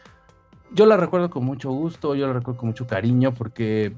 yo 0.72 0.86
la 0.86 0.96
recuerdo 0.96 1.30
con 1.30 1.44
mucho 1.44 1.70
gusto, 1.70 2.14
yo 2.14 2.26
la 2.26 2.32
recuerdo 2.32 2.60
con 2.60 2.68
mucho 2.68 2.86
cariño 2.86 3.34
porque 3.34 3.96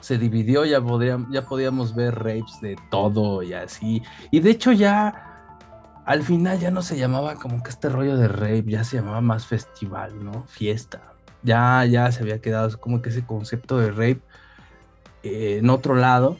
se 0.00 0.18
dividió, 0.18 0.64
ya, 0.64 0.82
ya 1.30 1.46
podíamos 1.46 1.94
ver 1.94 2.14
rapes 2.16 2.60
de 2.60 2.76
todo 2.90 3.42
y 3.42 3.52
así. 3.54 4.02
Y 4.30 4.40
de 4.40 4.50
hecho 4.50 4.72
ya 4.72 5.32
al 6.04 6.22
final 6.22 6.58
ya 6.58 6.70
no 6.70 6.82
se 6.82 6.96
llamaba 6.96 7.34
como 7.36 7.62
que 7.62 7.70
este 7.70 7.88
rollo 7.88 8.16
de 8.16 8.28
rape, 8.28 8.64
ya 8.66 8.84
se 8.84 8.96
llamaba 8.96 9.20
más 9.20 9.46
festival, 9.46 10.24
¿no? 10.24 10.44
Fiesta. 10.44 11.15
Ya, 11.42 11.84
ya 11.84 12.10
se 12.12 12.22
había 12.22 12.40
quedado 12.40 12.78
como 12.80 13.02
que 13.02 13.10
ese 13.10 13.24
concepto 13.24 13.78
de 13.78 13.90
rape 13.90 14.20
eh, 15.22 15.58
en 15.60 15.70
otro 15.70 15.94
lado. 15.94 16.38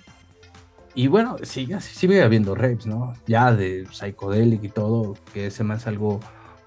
Y 0.95 1.09
bueno, 1.09 1.37
sigue, 1.43 1.81
sigue 1.81 2.23
habiendo 2.23 2.55
rapes, 2.55 2.87
¿no? 2.87 3.13
Ya 3.27 3.53
de 3.53 3.87
psychedelic 3.93 4.65
y 4.65 4.69
todo, 4.69 5.15
que 5.35 5.51
se 5.51 5.63
me 5.63 5.75
hace 5.75 5.91
algo 5.91 6.21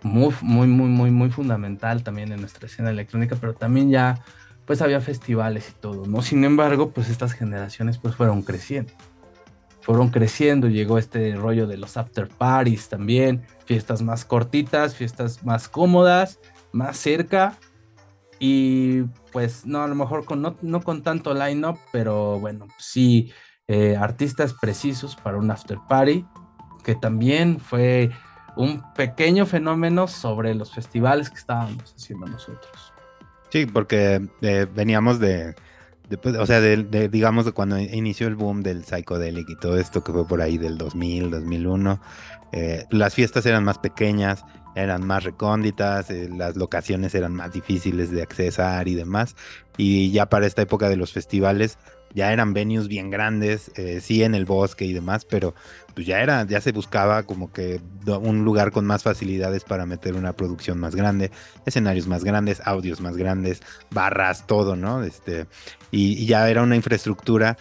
muy, 0.04 0.34
muy, 0.42 0.68
muy, 0.68 0.88
muy, 0.88 1.12
muy 1.12 1.30
fundamental 1.30 2.04
también 2.04 2.32
en 2.32 2.40
nuestra 2.40 2.68
escena 2.68 2.90
electrónica, 2.92 3.36
pero 3.40 3.54
también 3.54 3.90
ya 3.90 4.24
pues 4.66 4.84
había 4.84 5.02
festivales 5.02 5.70
y 5.70 5.82
todo, 5.82 6.06
¿no? 6.06 6.22
Sin 6.22 6.44
embargo, 6.44 6.92
pues 6.92 7.10
estas 7.10 7.34
generaciones 7.34 7.98
pues 7.98 8.16
fueron 8.16 8.44
creciendo. 8.44 8.94
Fueron 9.82 10.10
creciendo, 10.10 10.68
llegó 10.68 11.00
este 11.00 11.36
rollo 11.36 11.66
de 11.66 11.78
los 11.78 11.98
after 11.98 12.28
parties 12.28 12.88
también, 12.88 13.42
fiestas 13.66 14.04
más 14.04 14.26
cortitas, 14.26 14.94
fiestas 14.94 15.44
más 15.44 15.68
cómodas, 15.70 16.40
más 16.72 16.98
cerca 16.98 17.58
y 18.40 19.04
pues 19.32 19.66
no, 19.66 19.84
a 19.84 19.88
lo 19.88 19.96
mejor 19.96 20.26
con, 20.26 20.42
no, 20.42 20.82
con 20.82 21.04
tanto 21.04 21.34
line-up, 21.34 21.78
pero 21.92 22.40
bueno, 22.40 22.68
sí, 22.78 23.32
eh, 23.68 23.98
artistas 23.98 24.54
precisos 24.54 25.16
para 25.16 25.38
un 25.38 25.52
after 25.52 25.78
party, 25.88 26.26
que 26.84 26.96
también 26.96 27.60
fue 27.60 28.12
un 28.56 28.82
pequeño 28.94 29.46
fenómeno 29.46 30.08
sobre 30.08 30.56
los 30.56 30.74
festivales 30.74 31.30
que 31.30 31.38
estábamos 31.38 31.94
haciendo 31.96 32.26
nosotros. 32.28 32.94
Sí, 33.50 33.66
porque 33.66 34.28
eh, 34.42 34.68
veníamos 34.74 35.20
de, 35.20 35.56
pues, 36.22 36.36
o 36.36 36.46
sea, 36.46 36.60
de, 36.60 37.10
digamos, 37.10 37.46
de 37.46 37.52
cuando 37.52 37.78
inició 37.78 38.28
el 38.28 38.36
boom 38.36 38.64
del 38.64 38.84
psychedelic 38.84 39.50
y 39.50 39.56
todo 39.56 39.78
esto 39.78 40.04
que 40.04 40.12
fue 40.12 40.28
por 40.28 40.42
ahí 40.42 40.58
del 40.58 40.78
2000, 40.78 41.30
2001, 41.30 42.02
eh, 42.52 42.86
las 42.90 43.14
fiestas 43.14 43.46
eran 43.46 43.64
más 43.64 43.78
pequeñas, 43.78 44.44
eran 44.82 45.06
más 45.06 45.24
recónditas, 45.24 46.10
eh, 46.10 46.30
las 46.36 46.56
locaciones 46.56 47.16
eran 47.16 47.34
más 47.34 47.52
difíciles 47.54 48.12
de 48.12 48.22
accesar 48.22 48.88
y 48.88 48.96
demás, 48.96 49.36
y 49.78 50.12
ya 50.12 50.28
para 50.28 50.48
esta 50.48 50.62
época 50.62 50.90
de 50.90 50.98
los 50.98 51.14
festivales 51.14 51.78
ya 52.14 52.34
eran 52.34 52.54
venues 52.54 52.88
bien 52.88 53.10
grandes, 53.10 53.72
eh, 53.76 54.02
sí 54.02 54.24
en 54.24 54.34
el 54.34 54.46
bosque 54.46 54.86
y 54.86 54.94
demás, 54.94 55.26
pero 55.26 55.54
pues 55.94 56.08
ya 56.08 56.22
era, 56.22 56.46
ya 56.46 56.62
se 56.62 56.72
buscaba 56.72 57.24
como 57.24 57.52
que 57.52 57.82
un 58.08 58.44
lugar 58.46 58.72
con 58.72 58.86
más 58.86 59.04
facilidades 59.04 59.64
para 59.64 59.86
meter 59.86 60.16
una 60.16 60.34
producción 60.34 60.80
más 60.80 60.96
grande, 60.96 61.32
escenarios 61.66 62.08
más 62.08 62.24
grandes, 62.24 62.62
audios 62.66 63.02
más 63.02 63.18
grandes, 63.18 63.62
barras, 63.92 64.48
todo, 64.48 64.76
¿no? 64.76 65.04
Este, 65.04 65.46
y, 65.92 66.26
ya 66.26 66.50
era 66.50 66.64
una 66.64 66.76
infraestructura 66.76 67.58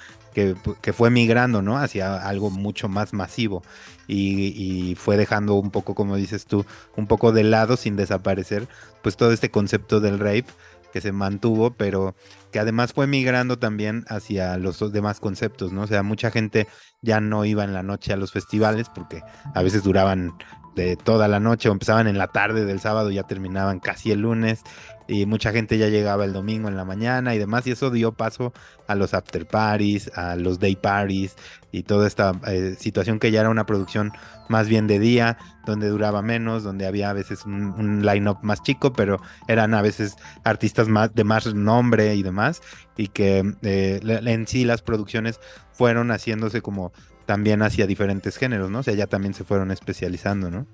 que, 0.81 0.93
fue 0.93 1.11
migrando, 1.11 1.63
¿no? 1.63 1.79
Hacia 1.79 2.17
algo 2.17 2.51
mucho 2.51 2.89
más 2.89 3.13
masivo 3.13 3.63
y, 4.07 4.95
fue 4.99 5.17
dejando 5.17 5.55
un 5.55 5.71
poco, 5.71 5.95
como 5.95 6.17
dices 6.17 6.47
tú, 6.47 6.65
un 6.97 7.07
poco 7.07 7.33
de 7.33 7.45
lado 7.45 7.77
sin 7.77 7.97
desaparecer, 7.97 8.69
pues 9.03 9.17
todo 9.17 9.33
este 9.33 9.51
concepto 9.51 10.01
del 10.01 10.19
rape 10.19 10.47
que 10.93 11.01
se 11.01 11.13
mantuvo, 11.13 11.73
pero 11.73 12.15
que 12.51 12.59
además 12.59 12.93
fue 12.93 13.07
migrando 13.07 13.59
también 13.59 14.05
hacia 14.09 14.57
los 14.57 14.93
demás 14.93 15.21
conceptos, 15.21 15.73
¿no? 15.73 15.83
O 15.83 15.87
sea, 15.87 16.03
mucha 16.03 16.31
gente 16.31 16.67
ya 17.03 17.21
no 17.21 17.45
iba 17.45 17.65
en 17.65 17.75
la 17.75 17.83
noche 17.83 18.13
a 18.13 18.17
los 18.17 18.33
festivales 18.33 18.89
porque 18.89 19.23
a 19.55 19.63
veces 19.63 19.83
duraban 19.83 20.33
de 20.75 20.97
toda 20.97 21.29
la 21.29 21.41
noche 21.41 21.69
o 21.69 21.73
empezaban 21.73 22.07
en 22.07 22.17
la 22.17 22.29
tarde 22.29 22.65
del 22.65 22.81
sábado 22.81 23.11
ya 23.11 23.25
terminaban 23.25 23.81
casi 23.81 24.13
el 24.13 24.21
lunes 24.21 24.63
y 25.09 25.25
mucha 25.25 25.53
gente 25.53 25.79
ya 25.79 25.89
llegaba 25.89 26.27
el 26.27 26.35
domingo 26.35 26.69
en 26.69 26.77
la 26.77 26.85
mañana 26.85 27.35
y 27.35 27.39
demás 27.39 27.67
y 27.67 27.73
eso 27.73 27.91
dio 27.91 28.13
paso 28.13 28.53
a 28.87 28.95
los 28.95 29.15
after 29.15 29.47
parties, 29.47 30.11
a 30.15 30.37
los 30.37 30.61
day 30.61 30.77
parties 30.77 31.35
y 31.73 31.83
toda 31.83 32.07
esta 32.07 32.33
eh, 32.47 32.77
situación 32.79 33.19
que 33.19 33.31
ya 33.31 33.41
era 33.41 33.49
una 33.49 33.65
producción 33.65 34.13
más 34.49 34.69
bien 34.69 34.87
de 34.87 34.99
día, 34.99 35.39
donde 35.67 35.89
duraba 35.89 36.21
menos, 36.21 36.63
donde 36.63 36.87
había 36.87 37.09
a 37.09 37.15
veces 37.15 37.47
un, 37.47 38.05
line-up 38.05 38.39
más 38.43 38.63
chico, 38.63 38.93
pero 38.93 39.19
eran 39.49 39.75
a 39.75 39.83
veces 39.83 40.17
artistas 40.45 40.89
más, 40.89 41.15
de 41.15 41.25
más 41.25 41.55
nombre 41.55 42.15
y 42.15 42.23
demás 42.23 42.61
y 42.97 43.09
que 43.09 43.55
eh, 43.63 44.01
en 44.03 44.47
sí 44.47 44.65
las 44.65 44.83
producciones 44.83 45.41
fueron 45.73 46.11
haciéndose 46.11 46.61
como 46.61 46.93
también 47.25 47.63
hacia 47.63 47.87
diferentes 47.87 48.37
géneros, 48.37 48.71
¿no? 48.71 48.81
O 48.81 48.83
sea, 48.83 48.95
ya 48.95 49.07
también 49.07 49.33
se 49.33 49.45
fueron 49.45 49.71
especializando, 49.71 50.51
¿no? 50.51 50.67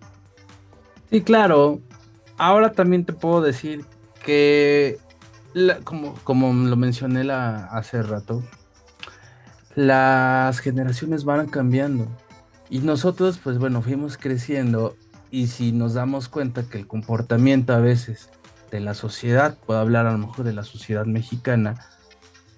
Sí, 1.11 1.21
claro. 1.21 1.81
Ahora 2.37 2.73
también 2.73 3.05
te 3.05 3.13
puedo 3.13 3.41
decir 3.41 3.85
que, 4.25 4.99
como, 5.85 6.15
como 6.25 6.53
lo 6.53 6.77
mencioné 6.77 7.31
hace 7.31 8.03
rato, 8.03 8.43
las 9.77 10.59
generaciones 10.59 11.25
van 11.25 11.47
cambiando. 11.47 12.09
Y 12.71 12.81
nosotros, 12.81 13.39
pues 13.43 13.59
bueno, 13.59 13.83
fuimos 13.83 14.17
creciendo 14.17 14.97
y 15.31 15.49
si 15.49 15.73
nos 15.73 15.95
damos 15.95 16.29
cuenta 16.29 16.65
que 16.69 16.79
el 16.79 16.87
comportamiento 16.87 17.75
a 17.75 17.79
veces 17.79 18.31
de 18.71 18.81
la 18.81 18.95
sociedad, 18.95 19.57
puedo 19.67 19.79
hablar 19.79 20.07
a 20.07 20.13
lo 20.13 20.19
mejor 20.19 20.45
de 20.45 20.53
la 20.53 20.65
sociedad 20.65 21.07
mexicana 21.07 21.77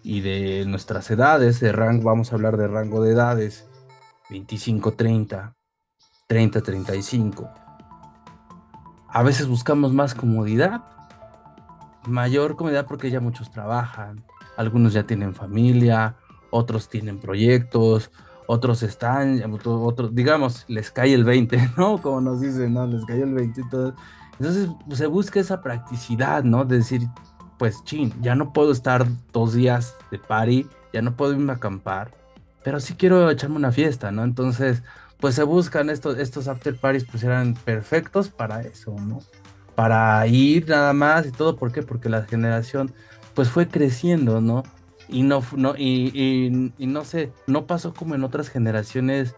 y 0.03 0.21
de 0.21 0.65
nuestras 0.67 1.11
edades, 1.11 1.61
de 1.61 1.73
rango, 1.73 2.05
vamos 2.05 2.33
a 2.33 2.37
hablar 2.37 2.57
de 2.57 2.69
rango 2.69 3.03
de 3.03 3.13
edades, 3.13 3.67
25-30, 4.31 5.55
30-35. 6.29 7.53
A 9.09 9.23
veces 9.23 9.49
buscamos 9.49 9.93
más 9.93 10.15
comodidad 10.15 10.96
mayor 12.07 12.57
comodidad 12.57 12.87
porque 12.87 13.11
ya 13.11 13.21
muchos 13.21 13.51
trabajan, 13.51 14.25
algunos 14.57 14.93
ya 14.93 15.05
tienen 15.05 15.35
familia, 15.35 16.17
otros 16.51 16.89
tienen 16.89 17.19
proyectos, 17.19 18.11
otros 18.47 18.83
están, 18.83 19.43
otros, 19.65 20.15
digamos, 20.15 20.65
les 20.69 20.91
cae 20.91 21.15
el 21.15 21.25
20, 21.25 21.71
¿no? 21.77 22.01
Como 22.01 22.21
nos 22.21 22.41
dicen, 22.41 22.75
¿no? 22.75 22.87
Les 22.87 23.05
cae 23.05 23.23
el 23.23 23.35
20 23.35 23.61
y 23.61 23.69
todo. 23.69 23.95
Entonces 24.39 24.69
pues, 24.87 24.99
se 24.99 25.07
busca 25.07 25.41
esa 25.41 25.63
practicidad, 25.63 26.45
¿no? 26.45 26.65
De 26.65 26.79
decir, 26.79 27.03
pues, 27.59 27.83
chin, 27.85 28.13
ya 28.21 28.35
no 28.35 28.53
puedo 28.53 28.73
estar 28.73 29.07
dos 29.33 29.55
días 29.55 29.97
de 30.11 30.19
party, 30.19 30.67
ya 30.93 31.03
no 31.03 31.17
puedo 31.17 31.33
irme 31.33 31.53
a 31.53 31.57
acampar, 31.57 32.13
pero 32.63 32.81
sí 32.81 32.95
quiero 32.95 33.31
echarme 33.31 33.57
una 33.57 33.73
fiesta, 33.73 34.11
¿no? 34.11 34.25
Entonces, 34.25 34.83
pues 35.21 35.35
se 35.35 35.43
buscan 35.43 35.89
estos, 35.91 36.19
estos 36.19 36.49
after 36.49 36.77
parties, 36.77 37.05
pues 37.05 37.23
eran 37.23 37.55
perfectos 37.55 38.29
para 38.29 38.61
eso, 38.63 38.95
¿no? 39.01 39.21
Para 39.77 40.27
ir 40.27 40.69
nada 40.69 40.93
más 40.93 41.27
y 41.27 41.31
todo. 41.31 41.57
¿Por 41.57 41.71
qué? 41.71 41.83
Porque 41.83 42.09
la 42.09 42.25
generación 42.25 42.93
pues 43.35 43.49
fue 43.51 43.69
creciendo, 43.69 44.41
¿no? 44.41 44.65
Y 45.09 45.23
no, 45.23 45.45
no, 45.55 45.77
y, 45.77 46.73
no 46.79 47.05
sé, 47.05 47.31
no 47.47 47.67
pasó 47.67 47.95
como 47.95 48.17
en 48.17 48.25
otras 48.25 48.49
generaciones 48.49 49.35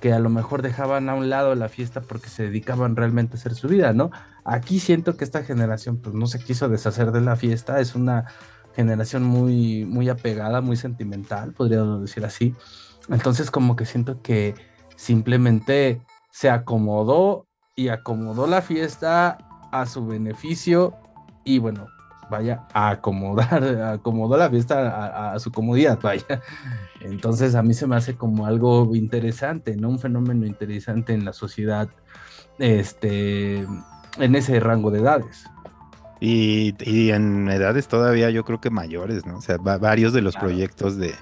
que 0.00 0.12
a 0.12 0.18
lo 0.18 0.30
mejor 0.30 0.62
dejaban 0.62 1.08
a 1.08 1.14
un 1.14 1.28
lado 1.28 1.54
la 1.54 1.68
fiesta 1.68 2.00
porque 2.00 2.28
se 2.28 2.44
dedicaban 2.44 2.96
realmente 2.96 3.36
a 3.36 3.38
hacer 3.38 3.54
su 3.54 3.68
vida, 3.68 3.92
¿no? 3.92 4.10
Aquí 4.44 4.80
siento 4.80 5.16
que 5.16 5.24
esta 5.24 5.44
generación 5.44 5.98
pues 5.98 6.14
no 6.14 6.26
se 6.26 6.38
quiso 6.38 6.68
deshacer 6.68 7.12
de 7.12 7.20
la 7.20 7.36
fiesta, 7.36 7.78
es 7.78 7.94
una 7.94 8.24
generación 8.74 9.22
muy, 9.22 9.84
muy 9.84 10.08
apegada, 10.08 10.60
muy 10.60 10.76
sentimental, 10.76 11.52
podríamos 11.52 12.00
decir 12.00 12.24
así. 12.24 12.54
Entonces 13.08 13.50
como 13.50 13.76
que 13.76 13.84
siento 13.84 14.22
que 14.22 14.54
simplemente 14.96 16.00
se 16.30 16.48
acomodó 16.48 17.46
y 17.76 17.88
acomodó 17.88 18.46
la 18.46 18.62
fiesta 18.62 19.38
a 19.72 19.86
su 19.86 20.06
beneficio 20.06 20.94
y 21.44 21.58
bueno, 21.58 21.88
vaya 22.30 22.66
a 22.72 22.90
acomodar, 22.90 23.64
acomodó 23.94 24.36
la 24.36 24.48
fiesta 24.48 25.32
a, 25.32 25.38
su 25.38 25.50
comodidad, 25.50 25.98
vaya. 26.00 26.40
Entonces 27.00 27.54
a 27.54 27.62
mí 27.62 27.74
se 27.74 27.86
me 27.86 27.96
hace 27.96 28.14
como 28.14 28.46
algo 28.46 28.94
interesante, 28.94 29.76
¿no? 29.76 29.88
Un 29.88 29.98
fenómeno 29.98 30.46
interesante 30.46 31.12
en 31.14 31.24
la 31.24 31.32
sociedad, 31.32 31.88
este, 32.58 33.66
en 34.18 34.34
ese 34.34 34.60
rango 34.60 34.90
de 34.90 35.00
edades. 35.00 35.44
Y, 36.20 36.76
y, 36.88 37.10
en 37.10 37.48
edades 37.48 37.88
todavía 37.88 38.30
yo 38.30 38.44
creo 38.44 38.60
que 38.60 38.70
mayores, 38.70 39.26
¿no? 39.26 39.38
O 39.38 39.40
sea, 39.40 39.56
varios 39.56 40.12
de 40.12 40.22
los 40.22 40.36
proyectos 40.36 40.96
de, 40.96 41.12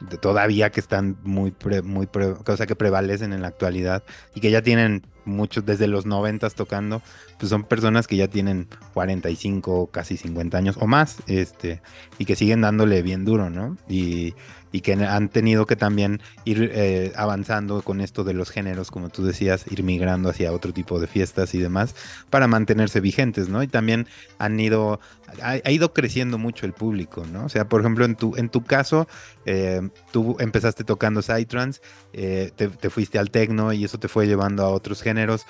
de, 0.00 0.18
todavía 0.18 0.70
que 0.70 0.80
están 0.80 1.16
muy, 1.22 1.54
muy, 1.84 2.08
o 2.14 2.56
sea, 2.56 2.66
que 2.66 2.76
prevalecen 2.76 3.32
en 3.32 3.42
la 3.42 3.48
actualidad 3.48 4.02
y 4.34 4.40
que 4.40 4.50
ya 4.50 4.62
tienen 4.62 5.06
muchos 5.24 5.66
desde 5.66 5.88
los 5.88 6.06
noventas 6.06 6.54
tocando, 6.54 7.02
pues 7.38 7.50
son 7.50 7.64
personas 7.64 8.06
que 8.06 8.16
ya 8.16 8.28
tienen 8.28 8.68
45, 8.94 9.88
casi 9.88 10.16
50 10.16 10.56
años 10.56 10.76
o 10.80 10.86
más, 10.86 11.18
este, 11.26 11.82
y 12.18 12.24
que 12.24 12.36
siguen 12.36 12.60
dándole 12.60 13.02
bien 13.02 13.24
duro, 13.24 13.50
¿no? 13.50 13.76
Y, 13.88 14.34
y 14.76 14.82
que 14.82 14.92
han 14.92 15.30
tenido 15.30 15.64
que 15.64 15.74
también 15.74 16.20
ir 16.44 16.70
eh, 16.74 17.10
avanzando 17.16 17.80
con 17.80 18.02
esto 18.02 18.24
de 18.24 18.34
los 18.34 18.50
géneros, 18.50 18.90
como 18.90 19.08
tú 19.08 19.24
decías, 19.24 19.64
ir 19.70 19.82
migrando 19.82 20.28
hacia 20.28 20.52
otro 20.52 20.70
tipo 20.74 21.00
de 21.00 21.06
fiestas 21.06 21.54
y 21.54 21.58
demás, 21.58 21.94
para 22.28 22.46
mantenerse 22.46 23.00
vigentes, 23.00 23.48
¿no? 23.48 23.62
Y 23.62 23.68
también 23.68 24.06
han 24.38 24.60
ido, 24.60 25.00
ha, 25.40 25.70
ido 25.70 25.94
creciendo 25.94 26.36
mucho 26.36 26.66
el 26.66 26.74
público, 26.74 27.24
¿no? 27.24 27.46
O 27.46 27.48
sea, 27.48 27.70
por 27.70 27.80
ejemplo, 27.80 28.04
en 28.04 28.16
tu, 28.16 28.36
en 28.36 28.50
tu 28.50 28.64
caso, 28.64 29.08
eh, 29.46 29.80
tú 30.12 30.36
empezaste 30.40 30.84
tocando 30.84 31.22
Psytrance, 31.22 31.80
eh, 32.12 32.52
te, 32.54 32.68
te, 32.68 32.90
fuiste 32.90 33.18
al 33.18 33.30
techno 33.30 33.72
y 33.72 33.82
eso 33.82 33.98
te 33.98 34.08
fue 34.08 34.26
llevando 34.26 34.62
a 34.62 34.68
otros 34.68 35.00
géneros, 35.00 35.46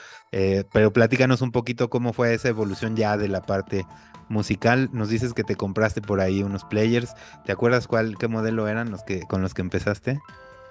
pero 0.72 0.92
platícanos 0.92 1.40
un 1.40 1.50
poquito 1.50 1.88
cómo 1.88 2.12
fue 2.12 2.34
esa 2.34 2.48
evolución 2.48 2.94
ya 2.94 3.16
de 3.16 3.26
la 3.26 3.40
parte 3.42 3.86
musical. 4.28 4.88
Nos 4.92 5.08
dices 5.08 5.34
que 5.34 5.44
te 5.44 5.56
compraste 5.56 6.00
por 6.00 6.20
ahí 6.20 6.42
unos 6.42 6.64
players. 6.64 7.14
¿Te 7.44 7.52
acuerdas 7.52 7.86
cuál, 7.86 8.16
qué 8.18 8.28
modelo 8.28 8.68
eran 8.68 8.90
los 8.90 9.02
que, 9.02 9.22
con 9.22 9.42
los 9.42 9.54
que 9.54 9.62
empezaste? 9.62 10.20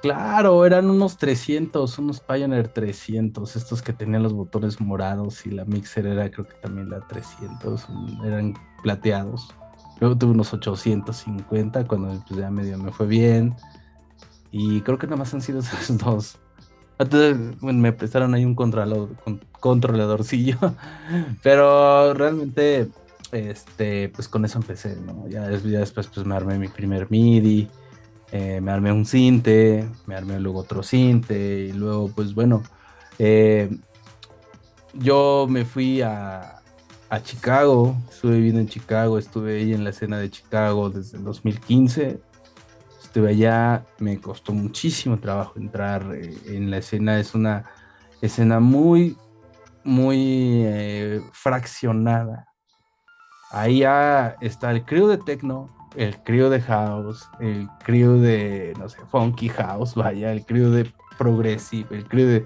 Claro, 0.01 0.65
eran 0.65 0.89
unos 0.89 1.17
300, 1.17 1.97
unos 1.97 2.19
Pioneer 2.19 2.67
300, 2.67 3.55
estos 3.55 3.81
que 3.81 3.91
tenían 3.91 4.21
los 4.21 4.33
botones 4.33 4.79
morados 4.79 5.45
y 5.47 5.51
la 5.51 5.65
mixer 5.65 6.05
era 6.05 6.29
creo 6.29 6.47
que 6.47 6.53
también 6.62 6.89
la 6.89 7.00
300, 7.00 7.88
eran 8.24 8.53
plateados. 8.83 9.50
Luego 10.00 10.17
tuve 10.17 10.31
unos 10.31 10.53
850 10.53 11.88
cuando 11.88 12.24
pues, 12.27 12.39
ya 12.39 12.51
medio 12.51 12.77
me 12.77 12.91
fue 12.91 13.07
bien. 13.07 13.55
Y 14.51 14.81
creo 14.81 14.97
que 14.97 15.07
nada 15.07 15.17
más 15.17 15.33
han 15.33 15.41
sido 15.41 15.59
esos 15.81 15.97
dos. 15.97 16.38
Entonces, 17.00 17.62
me 17.62 17.91
prestaron 17.91 18.33
ahí 18.35 18.45
un 18.45 18.55
controlador, 18.55 19.09
controladorcillo. 19.59 20.57
Pero 21.43 22.13
realmente 22.13 22.89
este, 23.32 24.10
pues 24.10 24.27
con 24.27 24.46
eso 24.46 24.60
empecé, 24.60 24.96
¿no? 24.98 25.27
Ya, 25.27 25.48
después 25.48 26.08
pues 26.08 26.25
me 26.25 26.36
armé 26.36 26.58
mi 26.58 26.67
primer 26.67 27.08
MIDI, 27.10 27.67
eh, 28.32 28.60
me 28.62 28.72
armé 28.72 28.91
un 28.91 29.05
cinte, 29.05 29.88
me 30.05 30.15
armé 30.15 30.39
luego 30.39 30.60
otro 30.60 30.84
cinte 30.84 31.65
y 31.70 31.74
luego 31.74 32.10
pues 32.10 32.34
bueno, 32.34 32.63
eh, 33.20 33.70
yo 34.94 35.48
me 35.50 35.65
fui 35.65 36.01
a, 36.01 36.62
a, 37.10 37.24
Chicago, 37.24 37.96
estuve 38.10 38.38
viviendo 38.38 38.62
en 38.62 38.67
Chicago, 38.67 39.17
estuve 39.17 39.58
ahí 39.58 39.74
en 39.74 39.84
la 39.84 39.91
escena 39.91 40.17
de 40.17 40.29
Chicago 40.29 40.89
desde 40.89 41.17
el 41.17 41.24
2015, 41.24 42.20
estuve 43.03 43.29
allá, 43.29 43.86
me 44.00 44.20
costó 44.20 44.53
muchísimo 44.53 45.20
trabajo 45.20 45.60
entrar 45.60 46.15
eh, 46.15 46.36
en 46.48 46.72
la 46.72 46.77
escena, 46.77 47.20
es 47.20 47.36
una 47.36 47.65
escena 48.22 48.60
muy, 48.60 49.17
muy 49.84 51.22
fraccionada 51.32 52.48
ahí 53.51 53.79
ya 53.79 54.35
está 54.41 54.71
el 54.71 54.83
crew 54.83 55.07
de 55.07 55.17
techno, 55.17 55.69
el 55.95 56.17
crew 56.23 56.49
de 56.49 56.61
house, 56.61 57.29
el 57.39 57.69
crew 57.83 58.19
de, 58.19 58.73
no 58.77 58.89
sé, 58.89 58.97
funky 59.09 59.49
house, 59.49 59.95
vaya, 59.95 60.31
el 60.31 60.45
crew 60.45 60.69
de 60.69 60.91
progressive, 61.17 61.87
el 61.95 62.07
crew 62.07 62.27
de... 62.27 62.45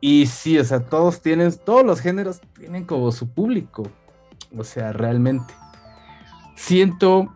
Y 0.00 0.26
sí, 0.26 0.58
o 0.58 0.64
sea, 0.64 0.80
todos 0.80 1.20
tienen, 1.22 1.52
todos 1.64 1.84
los 1.84 2.00
géneros 2.00 2.40
tienen 2.58 2.84
como 2.84 3.10
su 3.10 3.28
público, 3.28 3.84
o 4.56 4.62
sea, 4.62 4.92
realmente. 4.92 5.54
Siento, 6.56 7.32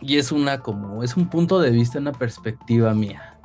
y 0.00 0.18
es 0.18 0.32
una 0.32 0.60
como, 0.60 1.02
es 1.02 1.16
un 1.16 1.28
punto 1.28 1.60
de 1.60 1.70
vista, 1.70 1.98
una 1.98 2.12
perspectiva 2.12 2.94
mía, 2.94 3.38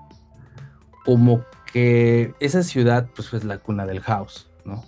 como 1.05 1.41
que 1.71 2.33
esa 2.39 2.63
ciudad, 2.63 3.07
pues 3.15 3.33
es 3.33 3.43
la 3.43 3.59
cuna 3.59 3.85
del 3.85 4.01
house, 4.01 4.49
¿no? 4.65 4.83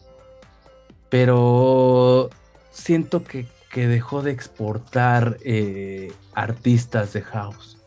Pero 1.10 2.30
siento 2.80 3.24
que, 3.24 3.48
dejó 3.76 4.24
de 4.24 4.32
exportar 4.32 5.38
eh, 5.42 6.12
artistas 6.34 7.14
de 7.14 7.22
house. 7.22 7.78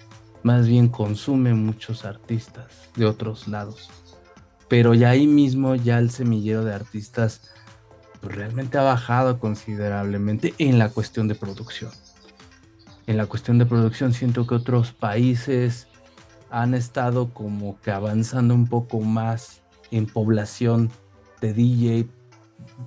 Más 0.42 0.68
bien 0.68 0.88
consume 0.88 1.55
muchos 1.55 2.05
artistas 2.05 2.88
de 2.96 3.07
otros 3.07 3.48
lados. 3.48 3.90
Pero 4.68 4.94
ya 4.94 5.11
ahí 5.11 5.26
mismo 5.26 5.74
ya 5.74 5.98
el 5.98 6.11
semillero 6.11 6.64
de 6.64 6.72
artistas 6.72 7.50
pues, 8.20 8.35
realmente 8.35 8.78
ha 8.78 8.83
bajado 8.83 9.38
considerablemente 9.38 10.55
en 10.59 10.78
la 10.78 10.88
cuestión 10.88 11.28
de 11.28 11.35
producción. 11.35 11.90
En 13.07 13.16
la 13.16 13.26
cuestión 13.26 13.59
de 13.59 13.66
producción 13.66 14.12
siento 14.12 14.46
que 14.46 14.55
otros 14.55 14.92
países 14.92 15.88
han 16.50 16.74
estado 16.74 17.31
como 17.31 17.81
que 17.81 17.90
avanzando 17.90 18.55
un 18.55 18.66
poco 18.66 19.00
más 19.00 19.62
en 19.90 20.07
población 20.07 20.90
de 21.40 21.52
DJ 21.52 22.09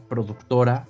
productora 0.08 0.88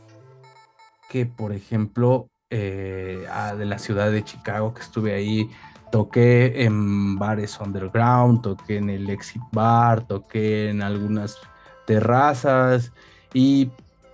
que, 1.10 1.26
por 1.26 1.54
ejemplo, 1.54 2.30
eh, 2.50 3.26
de 3.58 3.66
la 3.66 3.80
ciudad 3.80 4.12
de 4.12 4.24
Chicago, 4.24 4.74
que 4.74 4.82
estuve 4.82 5.14
ahí, 5.14 5.50
toqué 5.92 6.64
en 6.64 7.18
bares 7.18 7.60
underground, 7.60 8.42
toqué 8.42 8.78
en 8.78 8.90
el 8.90 9.10
Exit 9.10 9.42
Bar, 9.52 10.08
toqué 10.08 10.70
en 10.70 10.82
algunas 10.82 11.38
terrazas 11.86 12.92
y 13.34 13.72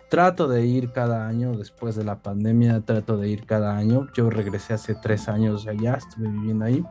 trato 0.10 0.48
de 0.48 0.66
ir 0.66 0.92
cada 0.92 1.28
año, 1.28 1.54
después 1.58 1.96
de 1.96 2.04
la 2.04 2.22
pandemia, 2.22 2.82
trato 2.82 3.18
de 3.18 3.30
ir 3.30 3.46
cada 3.46 3.78
año. 3.78 4.08
Yo 4.14 4.30
regresé 4.30 4.74
hace 4.74 4.96
tres 4.96 5.30
años 5.30 5.68
allá, 5.68 5.96
estuve 5.96 6.28
viviendo 6.28 6.66
ahí 6.66 6.86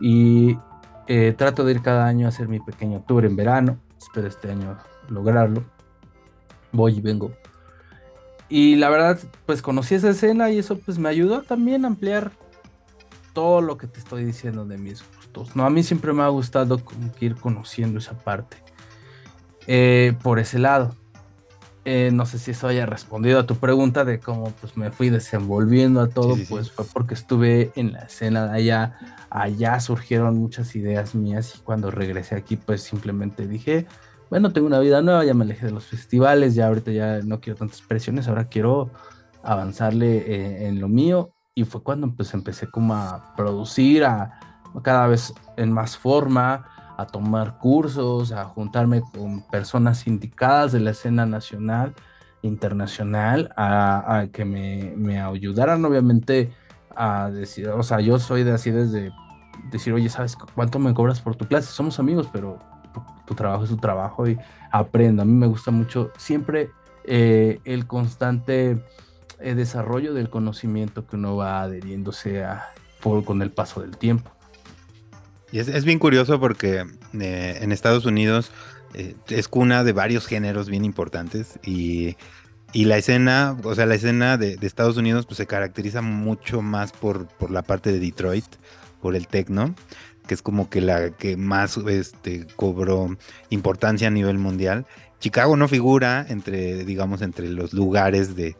y 0.00 0.56
eh, 1.06 1.34
trato 1.36 1.64
de 1.64 1.72
ir 1.72 1.82
cada 1.82 2.06
año 2.06 2.26
a 2.26 2.30
hacer 2.30 2.48
mi 2.48 2.60
pequeño 2.60 3.04
tour 3.06 3.24
en 3.24 3.36
verano. 3.36 3.78
Espero 3.98 4.28
este 4.28 4.50
año 4.50 4.78
lograrlo. 5.08 5.62
Voy 6.72 6.96
y 6.96 7.00
vengo 7.00 7.32
y 8.52 8.76
la 8.76 8.90
verdad, 8.90 9.18
pues 9.46 9.62
conocí 9.62 9.94
esa 9.94 10.10
escena 10.10 10.50
y 10.50 10.58
eso 10.58 10.78
pues 10.78 10.98
me 10.98 11.08
ayudó 11.08 11.40
también 11.40 11.86
a 11.86 11.88
ampliar 11.88 12.32
todo 13.32 13.62
lo 13.62 13.78
que 13.78 13.86
te 13.86 13.98
estoy 13.98 14.24
diciendo 14.24 14.66
de 14.66 14.76
mis 14.76 15.02
gustos. 15.16 15.56
No, 15.56 15.64
a 15.64 15.70
mí 15.70 15.82
siempre 15.82 16.12
me 16.12 16.22
ha 16.22 16.28
gustado 16.28 16.84
como 16.84 17.10
que 17.12 17.24
ir 17.24 17.36
conociendo 17.36 17.98
esa 17.98 18.12
parte. 18.18 18.58
Eh, 19.66 20.14
por 20.22 20.38
ese 20.38 20.58
lado. 20.58 20.94
Eh, 21.86 22.10
no 22.12 22.26
sé 22.26 22.38
si 22.38 22.50
eso 22.50 22.68
haya 22.68 22.84
respondido 22.84 23.40
a 23.40 23.46
tu 23.46 23.56
pregunta 23.56 24.04
de 24.04 24.20
cómo 24.20 24.52
pues 24.60 24.76
me 24.76 24.90
fui 24.90 25.08
desenvolviendo 25.08 26.02
a 26.02 26.08
todo, 26.08 26.36
pues 26.50 26.70
fue 26.70 26.84
porque 26.84 27.14
estuve 27.14 27.72
en 27.74 27.94
la 27.94 28.00
escena 28.00 28.48
de 28.48 28.58
allá, 28.58 28.98
allá 29.30 29.80
surgieron 29.80 30.36
muchas 30.38 30.76
ideas 30.76 31.14
mías 31.14 31.54
y 31.56 31.60
cuando 31.62 31.90
regresé 31.90 32.36
aquí 32.36 32.56
pues 32.56 32.82
simplemente 32.82 33.48
dije, 33.48 33.86
bueno, 34.32 34.50
tengo 34.50 34.66
una 34.66 34.78
vida 34.78 35.02
nueva, 35.02 35.26
ya 35.26 35.34
me 35.34 35.44
alejé 35.44 35.66
de 35.66 35.72
los 35.72 35.84
festivales, 35.84 36.54
ya 36.54 36.68
ahorita 36.68 36.90
ya 36.90 37.20
no 37.20 37.38
quiero 37.38 37.58
tantas 37.58 37.82
presiones, 37.82 38.28
ahora 38.28 38.48
quiero 38.48 38.90
avanzarle 39.42 40.24
eh, 40.26 40.68
en 40.68 40.80
lo 40.80 40.88
mío. 40.88 41.34
Y 41.54 41.64
fue 41.64 41.82
cuando 41.82 42.10
pues 42.14 42.32
empecé 42.32 42.66
como 42.70 42.94
a 42.94 43.34
producir, 43.36 44.06
a, 44.06 44.40
cada 44.82 45.06
vez 45.06 45.34
en 45.58 45.70
más 45.70 45.98
forma, 45.98 46.64
a 46.96 47.06
tomar 47.06 47.58
cursos, 47.58 48.32
a 48.32 48.44
juntarme 48.44 49.02
con 49.02 49.46
personas 49.50 50.06
indicadas 50.06 50.72
de 50.72 50.80
la 50.80 50.92
escena 50.92 51.26
nacional, 51.26 51.94
internacional, 52.40 53.52
a, 53.58 54.28
que 54.32 54.46
me, 54.46 54.94
me, 54.96 55.20
ayudaran 55.20 55.84
obviamente 55.84 56.54
a 56.96 57.28
decir, 57.28 57.68
o 57.68 57.82
sea, 57.82 58.00
yo 58.00 58.18
soy 58.18 58.44
de 58.44 58.52
así 58.52 58.70
desde 58.70 59.12
decir, 59.70 59.92
oye, 59.92 60.08
¿sabes 60.08 60.36
cuánto 60.54 60.78
me 60.78 60.94
cobras 60.94 61.20
por 61.20 61.36
tu 61.36 61.46
clase? 61.46 61.70
Somos 61.70 61.98
amigos, 61.98 62.30
pero 62.32 62.58
tu 63.26 63.34
trabajo 63.34 63.64
es 63.64 63.70
tu 63.70 63.76
trabajo 63.76 64.28
y 64.28 64.38
aprendo. 64.70 65.22
A 65.22 65.24
mí 65.24 65.32
me 65.32 65.46
gusta 65.46 65.70
mucho 65.70 66.10
siempre 66.16 66.70
eh, 67.04 67.60
el 67.64 67.86
constante 67.86 68.78
eh, 69.40 69.54
desarrollo 69.54 70.14
del 70.14 70.30
conocimiento 70.30 71.06
que 71.06 71.16
uno 71.16 71.36
va 71.36 71.62
adheriéndose 71.62 72.44
a, 72.44 72.70
por, 73.00 73.24
con 73.24 73.42
el 73.42 73.50
paso 73.50 73.80
del 73.80 73.96
tiempo. 73.96 74.30
Y 75.50 75.58
es, 75.58 75.84
bien 75.84 75.98
curioso 75.98 76.40
porque 76.40 76.86
eh, 77.20 77.58
en 77.60 77.72
Estados 77.72 78.06
Unidos 78.06 78.50
es 79.28 79.48
cuna 79.48 79.84
de 79.84 79.92
varios 79.92 80.26
géneros 80.26 80.68
bien 80.68 80.84
importantes 80.84 81.58
y, 81.62 82.16
y, 82.74 82.84
la 82.84 82.98
escena, 82.98 83.56
o 83.64 83.74
sea, 83.74 83.86
la 83.86 83.94
escena 83.94 84.36
de, 84.36 84.56
de, 84.56 84.66
Estados 84.66 84.98
Unidos 84.98 85.24
pues 85.24 85.38
se 85.38 85.46
caracteriza 85.46 86.02
mucho 86.02 86.60
más 86.60 86.92
por, 86.92 87.26
por 87.26 87.50
la 87.50 87.62
parte 87.62 87.90
de 87.90 87.98
Detroit, 87.98 88.44
por 89.00 89.16
el 89.16 89.28
techno 89.28 89.74
que 90.26 90.34
es 90.34 90.42
como 90.42 90.70
que 90.70 90.80
la 90.80 91.10
que 91.10 91.36
más 91.36 91.76
este, 91.76 92.46
cobró 92.56 93.16
importancia 93.50 94.08
a 94.08 94.10
nivel 94.10 94.38
mundial. 94.38 94.86
Chicago 95.20 95.56
no 95.56 95.68
figura 95.68 96.26
entre, 96.28 96.84
digamos, 96.84 97.22
entre 97.22 97.48
los 97.48 97.72
lugares 97.72 98.34
de, 98.34 98.56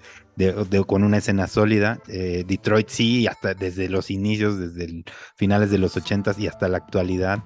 con 0.86 1.02
una 1.02 1.18
escena 1.18 1.48
sólida. 1.48 1.98
Eh, 2.06 2.44
Detroit 2.46 2.88
sí, 2.88 3.26
hasta 3.26 3.54
desde 3.54 3.88
los 3.88 4.10
inicios, 4.10 4.58
desde 4.58 5.04
finales 5.34 5.70
de 5.70 5.78
los 5.78 5.96
80 5.96 6.36
y 6.38 6.46
hasta 6.46 6.68
la 6.68 6.78
actualidad, 6.78 7.42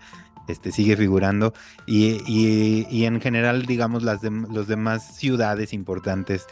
este, 0.48 0.70
sigue 0.70 0.96
figurando. 0.96 1.54
Y, 1.86 2.20
y, 2.26 3.04
en 3.04 3.20
general, 3.20 3.64
digamos, 3.64 4.02
las 4.02 4.22
los 4.22 4.68
demás 4.68 5.16
ciudades 5.16 5.72
importantes 5.72 6.46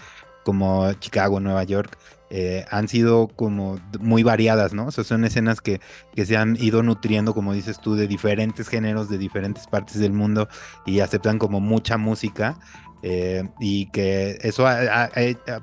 como 0.45 0.93
Chicago, 0.95 1.41
Nueva 1.41 1.65
York, 1.65 1.99
eh, 2.31 2.65
han 2.71 2.89
sido 2.89 3.29
como 3.29 3.79
muy 4.01 4.23
variadas, 4.23 4.73
¿no? 4.73 4.87
O 4.87 4.91
sea, 4.91 5.05
son 5.05 5.25
escenas 5.25 5.61
que, 5.61 5.81
que, 6.15 6.27
se 6.27 6.37
han 6.37 6.57
ido 6.61 6.83
nutriendo, 6.83 7.35
como 7.35 7.53
dices 7.53 7.81
tú, 7.81 7.95
de 7.95 8.09
diferentes 8.09 8.69
géneros, 8.69 9.09
de 9.09 9.19
diferentes 9.19 9.67
partes 9.67 9.99
del 9.99 10.13
mundo 10.13 10.49
y 10.87 11.01
aceptan 11.01 11.39
como 11.39 11.61
mucha 11.61 11.97
música. 11.97 12.59
Eh, 13.07 13.47
y 13.61 13.91
que 13.91 14.39
eso 14.41 14.65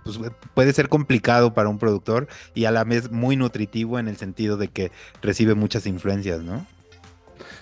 pues, 0.03 0.19
puede 0.53 0.73
ser 0.73 0.89
complicado 0.89 1.55
para 1.55 1.69
un 1.69 1.79
productor 1.79 2.27
y 2.53 2.65
a 2.65 2.71
la 2.71 2.83
vez 2.83 3.09
muy 3.11 3.35
nutritivo 3.35 3.97
en 3.97 4.07
el 4.07 4.15
sentido 4.15 4.57
de 4.57 4.67
que 4.67 4.91
recibe 5.23 5.55
muchas 5.55 5.87
influencias, 5.87 6.41
¿no? 6.41 6.67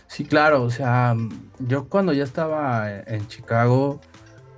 Sí, 0.07 0.25
claro, 0.25 0.63
o 0.63 0.69
sea, 0.69 1.15
yo 1.59 1.88
cuando 1.88 2.12
ya 2.12 2.25
estaba 2.25 2.91
en 2.91 3.25
Chicago, 3.29 4.01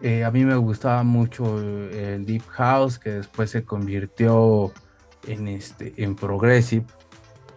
eh, 0.02 0.24
a 0.24 0.32
mí 0.32 0.44
me 0.46 0.56
gustaba 0.56 1.04
mucho 1.04 1.60
el 1.60 2.26
Deep 2.26 2.48
House, 2.48 2.98
que 2.98 3.12
después 3.12 3.52
se 3.52 3.64
convirtió 3.64 4.72
en, 5.28 5.48
este, 5.48 5.94
en 5.98 6.16
Progressive. 6.16 6.86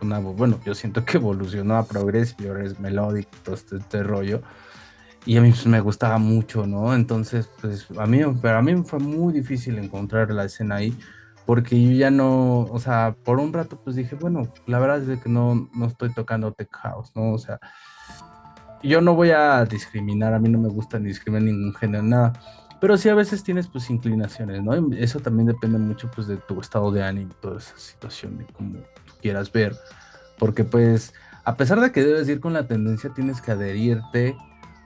bueno, 0.01 0.61
yo 0.65 0.75
siento 0.75 1.05
que 1.05 1.17
evolucionó 1.17 1.77
a 1.77 1.87
Progressive, 1.87 2.49
ahora 2.49 2.65
es 2.65 2.79
Melodic, 2.79 3.29
todo 3.43 3.55
este, 3.55 3.77
este, 3.77 4.03
rollo. 4.03 4.43
Y 5.27 5.39
a 5.39 5.41
mí 5.41 5.51
pues, 5.51 5.67
me 5.67 5.81
gustaba 5.81 6.19
mucho, 6.19 6.67
¿no? 6.67 6.95
Entonces, 6.95 7.49
pues 7.63 7.87
a 7.99 8.07
mí, 8.07 8.21
pero 8.43 8.59
a 8.59 8.63
mí 8.63 8.75
fue 8.85 8.99
muy 8.99 9.33
difícil 9.33 9.79
encontrar 9.79 10.31
la 10.31 10.45
escena 10.45 10.77
ahí, 10.77 10.95
porque 11.47 11.83
yo 11.83 11.93
ya 11.93 12.11
no, 12.11 12.61
o 12.61 12.79
sea, 12.79 13.17
por 13.25 13.39
un 13.39 13.53
rato 13.55 13.81
pues 13.83 13.97
dije, 13.97 14.17
bueno, 14.17 14.53
la 14.67 14.79
verdad 14.79 15.09
es 15.11 15.21
que 15.21 15.31
no, 15.31 15.71
no 15.75 15.87
estoy 15.87 16.13
tocando 16.13 16.53
Tech 16.53 16.71
House, 16.73 17.13
¿no? 17.15 17.33
O 17.33 17.39
sea, 17.39 17.59
yo 18.85 19.01
no 19.01 19.15
voy 19.15 19.31
a 19.31 19.65
discriminar, 19.65 20.35
a 20.35 20.39
mí 20.39 20.49
no 20.49 20.59
me 20.59 20.69
gusta 20.69 20.99
ni 20.99 21.09
discriminar 21.09 21.45
ningún 21.45 21.75
género, 21.75 22.03
nada. 22.03 22.33
Pero 22.81 22.97
sí 22.99 23.09
a 23.09 23.15
veces 23.15 23.43
tienes 23.43 23.67
pues 23.69 23.89
inclinaciones, 23.89 24.63
¿no? 24.63 24.75
Eso 24.95 25.21
también 25.21 25.47
depende 25.47 25.79
mucho 25.79 26.11
pues 26.15 26.27
de 26.27 26.37
tu 26.37 26.61
estado 26.61 26.93
de 26.93 27.03
ánimo, 27.03 27.33
toda 27.41 27.59
esa 27.59 27.77
situación, 27.79 28.39
de 28.39 28.47
cómo 28.47 28.81
quieras 29.23 29.51
ver. 29.51 29.75
Porque 30.39 30.65
pues 30.65 31.15
a 31.45 31.57
pesar 31.57 31.81
de 31.81 31.93
que 31.93 32.03
debes 32.03 32.29
ir 32.29 32.41
con 32.41 32.53
la 32.53 32.67
tendencia, 32.67 33.11
tienes 33.11 33.41
que 33.41 33.53
adherirte 33.53 34.37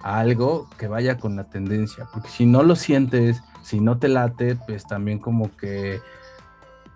a 0.02 0.18
algo 0.18 0.68
que 0.76 0.88
vaya 0.88 1.18
con 1.18 1.36
la 1.36 1.44
tendencia. 1.44 2.06
Porque 2.12 2.28
si 2.28 2.46
no 2.46 2.62
lo 2.62 2.76
sientes, 2.76 3.42
si 3.62 3.80
no 3.80 3.98
te 3.98 4.08
late, 4.08 4.56
pues 4.66 4.86
también 4.86 5.18
como 5.18 5.56
que 5.56 6.00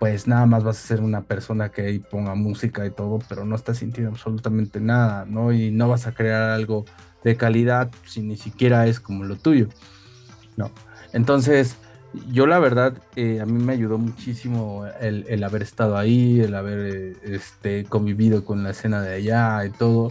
pues 0.03 0.27
nada 0.27 0.47
más 0.47 0.65
vas 0.65 0.85
a 0.85 0.89
ser 0.89 1.01
una 1.01 1.21
persona 1.23 1.69
que 1.69 1.83
ahí 1.83 2.01
ponga 2.01 2.35
música 2.35 2.85
y 2.85 2.91
todo, 2.91 3.21
pero 3.29 3.45
no 3.45 3.55
estás 3.55 3.79
sintiendo 3.79 4.11
absolutamente 4.11 4.81
nada, 4.81 5.25
¿no? 5.27 5.53
Y 5.53 5.71
no 5.71 5.89
vas 5.89 6.09
a 6.09 6.13
crear 6.13 6.51
algo 6.51 6.85
de 7.23 7.37
calidad 7.37 7.89
si 8.05 8.21
ni 8.21 8.37
siquiera 8.37 8.89
es 8.89 8.99
como 8.99 9.23
lo 9.23 9.37
tuyo, 9.37 9.69
¿no? 10.57 10.73
Entonces, 11.13 11.77
yo 12.33 12.49
la 12.49 12.59
verdad, 12.59 13.01
eh, 13.15 13.39
a 13.41 13.47
mí 13.47 13.63
me 13.63 13.75
ayudó 13.75 13.97
muchísimo 13.97 14.87
el, 15.01 15.45
haber 15.45 15.63
estado 15.63 15.97
ahí, 15.97 16.41
el 16.41 16.57
haber 16.57 16.79
eh, 16.81 17.17
este, 17.23 17.85
convivido 17.85 18.45
con 18.45 18.65
la 18.65 18.71
escena 18.71 19.03
de 19.03 19.15
allá 19.15 19.65
y 19.65 19.71
todo. 19.71 20.11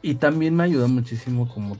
Y 0.00 0.14
también 0.14 0.54
me 0.54 0.62
ayudó 0.62 0.86
muchísimo 0.86 1.52
como 1.52 1.76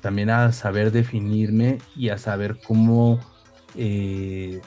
también 0.00 0.30
a 0.30 0.52
saber 0.52 0.90
definirme 0.90 1.80
y 1.94 2.08
a 2.08 2.16
saber 2.16 2.58
cómo... 2.66 3.20
Eh, 3.76 4.62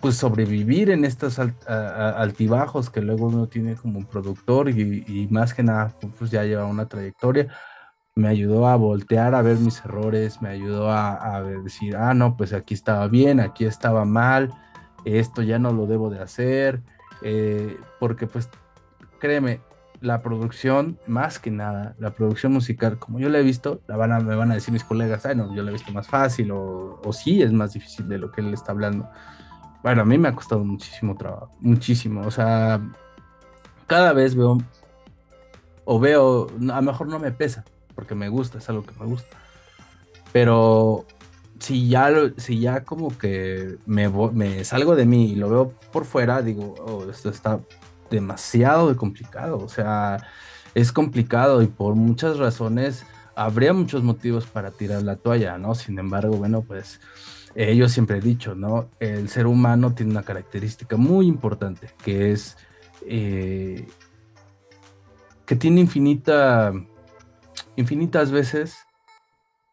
pues 0.00 0.16
sobrevivir 0.16 0.90
en 0.90 1.04
estos 1.04 1.38
altibajos 1.38 2.90
que 2.90 3.00
luego 3.00 3.26
uno 3.26 3.46
tiene 3.46 3.76
como 3.76 4.06
productor 4.06 4.68
y, 4.68 5.26
más 5.30 5.54
que 5.54 5.62
nada 5.62 5.94
pues 6.18 6.30
ya 6.30 6.44
lleva 6.44 6.66
una 6.66 6.86
trayectoria 6.86 7.48
me 8.14 8.28
ayudó 8.28 8.66
a 8.66 8.76
voltear 8.76 9.34
a 9.34 9.42
ver 9.42 9.58
mis 9.58 9.84
errores 9.84 10.40
me 10.42 10.48
ayudó 10.48 10.90
a, 10.90 11.42
decir 11.64 11.96
ah 11.96 12.14
no 12.14 12.36
pues 12.36 12.52
aquí 12.52 12.74
estaba 12.74 13.08
bien 13.08 13.40
aquí 13.40 13.64
estaba 13.64 14.04
mal 14.04 14.52
esto 15.04 15.42
ya 15.42 15.58
no 15.58 15.72
lo 15.72 15.86
debo 15.86 16.10
de 16.10 16.20
hacer 16.20 16.82
eh, 17.22 17.78
porque 17.98 18.26
pues 18.26 18.50
créeme 19.18 19.60
la 20.00 20.22
producción, 20.22 20.98
más 21.06 21.38
que 21.38 21.50
nada, 21.50 21.94
la 21.98 22.10
producción 22.10 22.52
musical, 22.52 22.98
como 22.98 23.18
yo 23.18 23.28
la 23.28 23.38
he 23.38 23.42
visto, 23.42 23.80
la 23.86 23.96
van 23.96 24.12
a, 24.12 24.20
me 24.20 24.36
van 24.36 24.50
a 24.50 24.54
decir 24.54 24.72
mis 24.72 24.84
colegas, 24.84 25.24
ay, 25.26 25.36
no, 25.36 25.54
yo 25.54 25.62
la 25.62 25.70
he 25.70 25.72
visto 25.72 25.92
más 25.92 26.06
fácil, 26.06 26.50
o, 26.50 27.00
o 27.02 27.12
sí 27.12 27.42
es 27.42 27.52
más 27.52 27.72
difícil 27.72 28.08
de 28.08 28.18
lo 28.18 28.30
que 28.30 28.40
él 28.40 28.52
está 28.52 28.72
hablando. 28.72 29.08
Bueno, 29.82 30.02
a 30.02 30.04
mí 30.04 30.18
me 30.18 30.28
ha 30.28 30.34
costado 30.34 30.64
muchísimo 30.64 31.16
trabajo, 31.16 31.50
muchísimo. 31.60 32.22
O 32.22 32.30
sea, 32.30 32.80
cada 33.86 34.12
vez 34.12 34.34
veo, 34.34 34.58
o 35.84 36.00
veo, 36.00 36.48
a 36.48 36.76
lo 36.76 36.82
mejor 36.82 37.08
no 37.08 37.18
me 37.18 37.32
pesa, 37.32 37.64
porque 37.94 38.14
me 38.14 38.28
gusta, 38.28 38.58
es 38.58 38.68
algo 38.68 38.84
que 38.84 38.98
me 38.98 39.06
gusta. 39.06 39.36
Pero 40.32 41.06
si 41.58 41.88
ya, 41.88 42.10
si 42.36 42.60
ya 42.60 42.84
como 42.84 43.16
que 43.16 43.76
me, 43.86 44.08
me 44.08 44.64
salgo 44.64 44.96
de 44.96 45.06
mí 45.06 45.32
y 45.32 45.36
lo 45.36 45.48
veo 45.48 45.72
por 45.92 46.04
fuera, 46.04 46.42
digo, 46.42 46.74
oh, 46.86 47.08
esto 47.10 47.30
está 47.30 47.60
demasiado 48.10 48.94
complicado. 48.96 49.58
O 49.58 49.68
sea, 49.68 50.18
es 50.74 50.92
complicado 50.92 51.62
y 51.62 51.66
por 51.66 51.94
muchas 51.94 52.38
razones 52.38 53.04
habría 53.34 53.72
muchos 53.72 54.02
motivos 54.02 54.46
para 54.46 54.70
tirar 54.70 55.02
la 55.02 55.16
toalla, 55.16 55.58
¿no? 55.58 55.74
Sin 55.74 55.98
embargo, 55.98 56.36
bueno, 56.36 56.62
pues 56.62 57.00
eh, 57.58 57.74
yo 57.74 57.88
siempre 57.88 58.18
he 58.18 58.20
dicho, 58.20 58.54
¿no? 58.54 58.90
El 59.00 59.30
ser 59.30 59.46
humano 59.46 59.94
tiene 59.94 60.12
una 60.12 60.22
característica 60.22 60.98
muy 60.98 61.26
importante, 61.26 61.88
que 62.04 62.30
es 62.30 62.58
eh, 63.06 63.88
que 65.46 65.56
tiene 65.56 65.80
infinita, 65.80 66.74
infinitas 67.76 68.30
veces, 68.30 68.76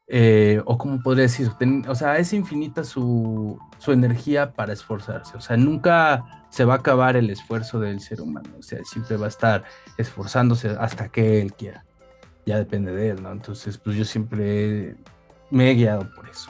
eh, 0.08 0.62
o 0.64 0.78
como 0.78 1.02
podría 1.02 1.24
decir, 1.24 1.52
o 1.90 1.96
sea, 1.96 2.18
es 2.20 2.32
infinita 2.32 2.86
su, 2.86 3.60
su 3.80 3.92
energía 3.92 4.54
para 4.54 4.72
esforzarse, 4.72 5.36
o 5.36 5.42
sea, 5.42 5.58
nunca 5.58 6.46
se 6.52 6.64
va 6.64 6.76
a 6.76 6.78
acabar 6.78 7.18
el 7.18 7.30
esfuerzo 7.30 7.82
del 7.82 8.00
ser 8.00 8.22
humano, 8.22 8.50
o 8.60 8.64
sea, 8.64 8.80
siempre 8.86 9.18
va 9.18 9.26
a 9.26 9.30
estar 9.30 9.66
esforzándose 9.98 10.70
hasta 10.70 11.10
que 11.10 11.42
él 11.42 11.52
quiera, 11.54 11.84
ya 12.46 12.58
depende 12.58 12.94
de 12.94 13.10
él, 13.10 13.24
¿no? 13.24 13.32
Entonces, 13.34 13.78
pues 13.78 13.98
yo 13.98 14.06
siempre 14.06 14.96
me 15.50 15.72
he 15.72 15.74
guiado 15.74 16.10
por 16.16 16.30
eso. 16.30 16.50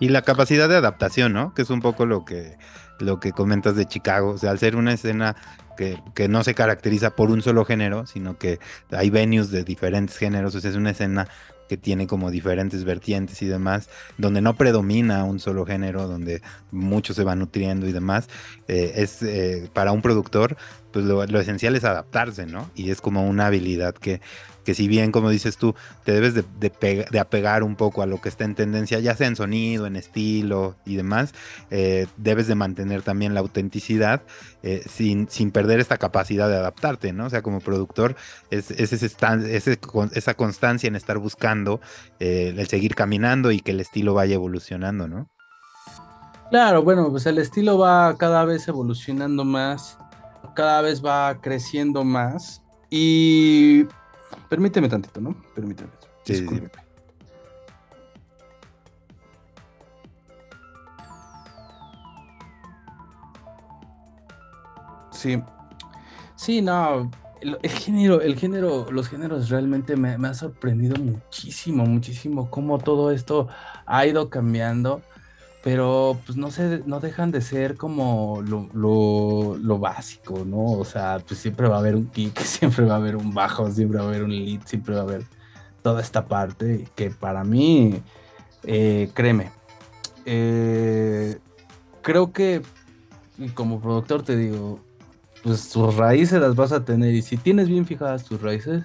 Y 0.00 0.08
la 0.08 0.22
capacidad 0.22 0.68
de 0.68 0.76
adaptación, 0.76 1.32
¿no? 1.32 1.54
Que 1.54 1.62
es 1.62 1.70
un 1.70 1.80
poco 1.80 2.06
lo 2.06 2.24
que, 2.24 2.56
lo 2.98 3.20
que 3.20 3.32
comentas 3.32 3.76
de 3.76 3.86
Chicago. 3.86 4.30
O 4.30 4.38
sea, 4.38 4.50
al 4.50 4.58
ser 4.58 4.74
una 4.74 4.92
escena 4.92 5.36
que, 5.76 6.02
que, 6.14 6.26
no 6.26 6.42
se 6.42 6.54
caracteriza 6.54 7.10
por 7.10 7.30
un 7.30 7.42
solo 7.42 7.64
género, 7.64 8.06
sino 8.06 8.38
que 8.38 8.58
hay 8.90 9.10
venues 9.10 9.50
de 9.50 9.62
diferentes 9.62 10.16
géneros. 10.16 10.54
O 10.54 10.60
sea, 10.60 10.70
es 10.70 10.76
una 10.76 10.90
escena 10.90 11.28
que 11.70 11.76
tiene 11.76 12.08
como 12.08 12.32
diferentes 12.32 12.82
vertientes 12.82 13.40
y 13.42 13.46
demás, 13.46 13.88
donde 14.18 14.40
no 14.40 14.56
predomina 14.56 15.22
un 15.22 15.38
solo 15.38 15.64
género, 15.64 16.08
donde 16.08 16.42
mucho 16.72 17.14
se 17.14 17.22
va 17.22 17.36
nutriendo 17.36 17.86
y 17.86 17.92
demás, 17.92 18.28
eh, 18.66 18.94
es 18.96 19.22
eh, 19.22 19.70
para 19.72 19.92
un 19.92 20.02
productor, 20.02 20.56
pues 20.92 21.04
lo, 21.04 21.24
lo, 21.24 21.38
esencial 21.38 21.76
es 21.76 21.84
adaptarse, 21.84 22.44
¿no? 22.44 22.68
Y 22.74 22.90
es 22.90 23.00
como 23.00 23.24
una 23.24 23.46
habilidad 23.46 23.94
que 23.94 24.20
que 24.64 24.74
si 24.74 24.88
bien, 24.88 25.12
como 25.12 25.30
dices 25.30 25.56
tú, 25.56 25.74
te 26.04 26.12
debes 26.12 26.34
de, 26.34 27.18
apegar 27.18 27.62
un 27.62 27.76
poco 27.76 28.02
a 28.02 28.06
lo 28.06 28.20
que 28.20 28.28
está 28.28 28.44
en 28.44 28.54
tendencia, 28.54 28.98
ya 29.00 29.16
sea 29.16 29.26
en 29.26 29.36
sonido, 29.36 29.86
en 29.86 29.96
estilo 29.96 30.76
y 30.84 30.96
demás, 30.96 31.34
eh, 31.70 32.06
debes 32.16 32.46
de 32.46 32.54
mantener 32.54 33.02
también 33.02 33.34
la 33.34 33.40
autenticidad 33.40 34.22
eh, 34.62 34.82
sin, 34.88 35.28
sin, 35.28 35.50
perder 35.50 35.80
esta 35.80 35.98
capacidad 35.98 36.48
de 36.48 36.56
adaptarte, 36.56 37.12
¿no? 37.12 37.26
O 37.26 37.30
sea, 37.30 37.42
como 37.42 37.60
productor, 37.60 38.16
es, 38.50 38.70
esa 38.70 40.34
constancia 40.34 40.88
en 40.88 40.96
estar 40.96 41.18
buscando, 41.18 41.80
eh, 42.18 42.54
el 42.56 42.66
seguir 42.68 42.94
caminando 42.94 43.50
y 43.50 43.60
que 43.60 43.70
el 43.72 43.80
estilo 43.80 44.14
vaya 44.14 44.34
evolucionando, 44.34 45.08
¿no? 45.08 45.28
Claro, 46.50 46.82
bueno, 46.82 47.08
pues 47.10 47.26
el 47.26 47.38
estilo 47.38 47.78
va 47.78 48.16
cada 48.18 48.44
vez 48.44 48.66
evolucionando 48.66 49.44
más, 49.44 49.96
cada 50.54 50.80
vez 50.80 51.04
va 51.04 51.40
creciendo 51.40 52.02
más 52.02 52.60
y 52.90 53.86
Permíteme 54.48 54.88
tantito, 54.88 55.20
¿no? 55.20 55.34
Permíteme. 55.54 55.90
Sí, 56.24 56.46
Sí. 65.12 65.42
Sí, 66.34 66.62
no. 66.62 67.10
El, 67.40 67.70
género, 67.70 68.20
el 68.20 68.36
género, 68.36 68.90
los 68.90 69.08
géneros 69.08 69.48
realmente 69.48 69.96
me, 69.96 70.18
me 70.18 70.28
ha 70.28 70.34
sorprendido 70.34 70.96
muchísimo, 70.96 71.84
muchísimo 71.84 72.50
cómo 72.50 72.78
todo 72.78 73.10
esto 73.10 73.48
ha 73.86 74.06
ido 74.06 74.28
cambiando 74.28 75.02
pero 75.62 76.18
pues 76.24 76.38
no 76.38 76.50
sé, 76.50 76.82
no 76.86 77.00
dejan 77.00 77.30
de 77.30 77.42
ser 77.42 77.76
como 77.76 78.42
lo, 78.42 79.78
básico, 79.78 80.44
¿no? 80.44 80.64
O 80.72 80.84
sea, 80.84 81.18
pues 81.26 81.40
siempre 81.40 81.68
va 81.68 81.76
a 81.76 81.78
haber 81.80 81.96
un 81.96 82.06
kick, 82.06 82.38
siempre 82.44 82.84
va 82.84 82.94
a 82.94 82.96
haber 82.96 83.16
un 83.16 83.34
bajo, 83.34 83.70
siempre 83.70 83.98
va 83.98 84.04
a 84.04 84.08
haber 84.08 84.24
un 84.24 84.30
lead, 84.30 84.62
siempre 84.64 84.94
va 84.94 85.00
a 85.00 85.04
haber 85.04 85.24
toda 85.82 86.00
esta 86.00 86.26
parte 86.26 86.88
que 86.94 87.10
para 87.10 87.44
mí, 87.44 88.02
eh, 88.64 89.10
créeme, 89.14 89.50
eh, 90.24 91.38
creo 92.02 92.32
que 92.32 92.62
como 93.54 93.80
productor 93.80 94.22
te 94.22 94.36
digo, 94.36 94.80
pues 95.42 95.70
tus 95.70 95.96
raíces 95.96 96.40
las 96.40 96.54
vas 96.54 96.72
a 96.72 96.84
tener 96.84 97.14
y 97.14 97.22
si 97.22 97.36
tienes 97.36 97.68
bien 97.68 97.86
fijadas 97.86 98.24
tus 98.24 98.40
raíces, 98.40 98.84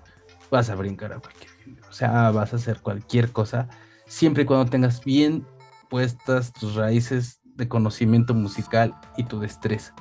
vas 0.50 0.70
a 0.70 0.76
brincar 0.76 1.12
a 1.12 1.20
cualquier 1.20 1.46
o 1.90 1.94
sea, 1.94 2.30
vas 2.32 2.52
a 2.52 2.58
hacer 2.58 2.82
cualquier 2.82 3.32
cosa, 3.32 3.70
siempre 4.06 4.44
y 4.44 4.46
cuando 4.46 4.70
tengas 4.70 5.04
bien 5.04 5.46
puestas 5.90 6.54
tus 6.54 6.76
raíces 6.76 7.40
de 7.44 7.68
conocimiento 7.68 8.34
musical 8.34 8.94
y 9.18 9.24
tu 9.24 9.40
destreza. 9.40 9.94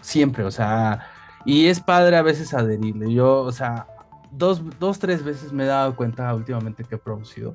Siempre, 0.00 0.44
o 0.44 0.50
sea, 0.50 1.06
y 1.44 1.66
es 1.66 1.80
padre 1.80 2.16
a 2.16 2.22
veces 2.22 2.54
adherirle. 2.54 3.12
Yo, 3.12 3.40
o 3.40 3.52
sea, 3.52 3.86
dos, 4.30 4.62
dos, 4.78 4.98
tres 4.98 5.24
veces 5.24 5.52
me 5.52 5.64
he 5.64 5.66
dado 5.66 5.96
cuenta 5.96 6.34
últimamente 6.34 6.84
que 6.84 6.96
he 6.96 6.98
producido 6.98 7.52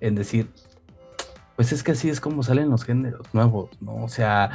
en 0.00 0.14
decir, 0.14 0.50
pues 1.56 1.72
es 1.72 1.82
que 1.82 1.92
así 1.92 2.08
es 2.08 2.20
como 2.20 2.42
salen 2.42 2.70
los 2.70 2.84
géneros 2.84 3.26
nuevos, 3.32 3.70
¿no? 3.80 3.96
O 3.96 4.08
sea, 4.08 4.50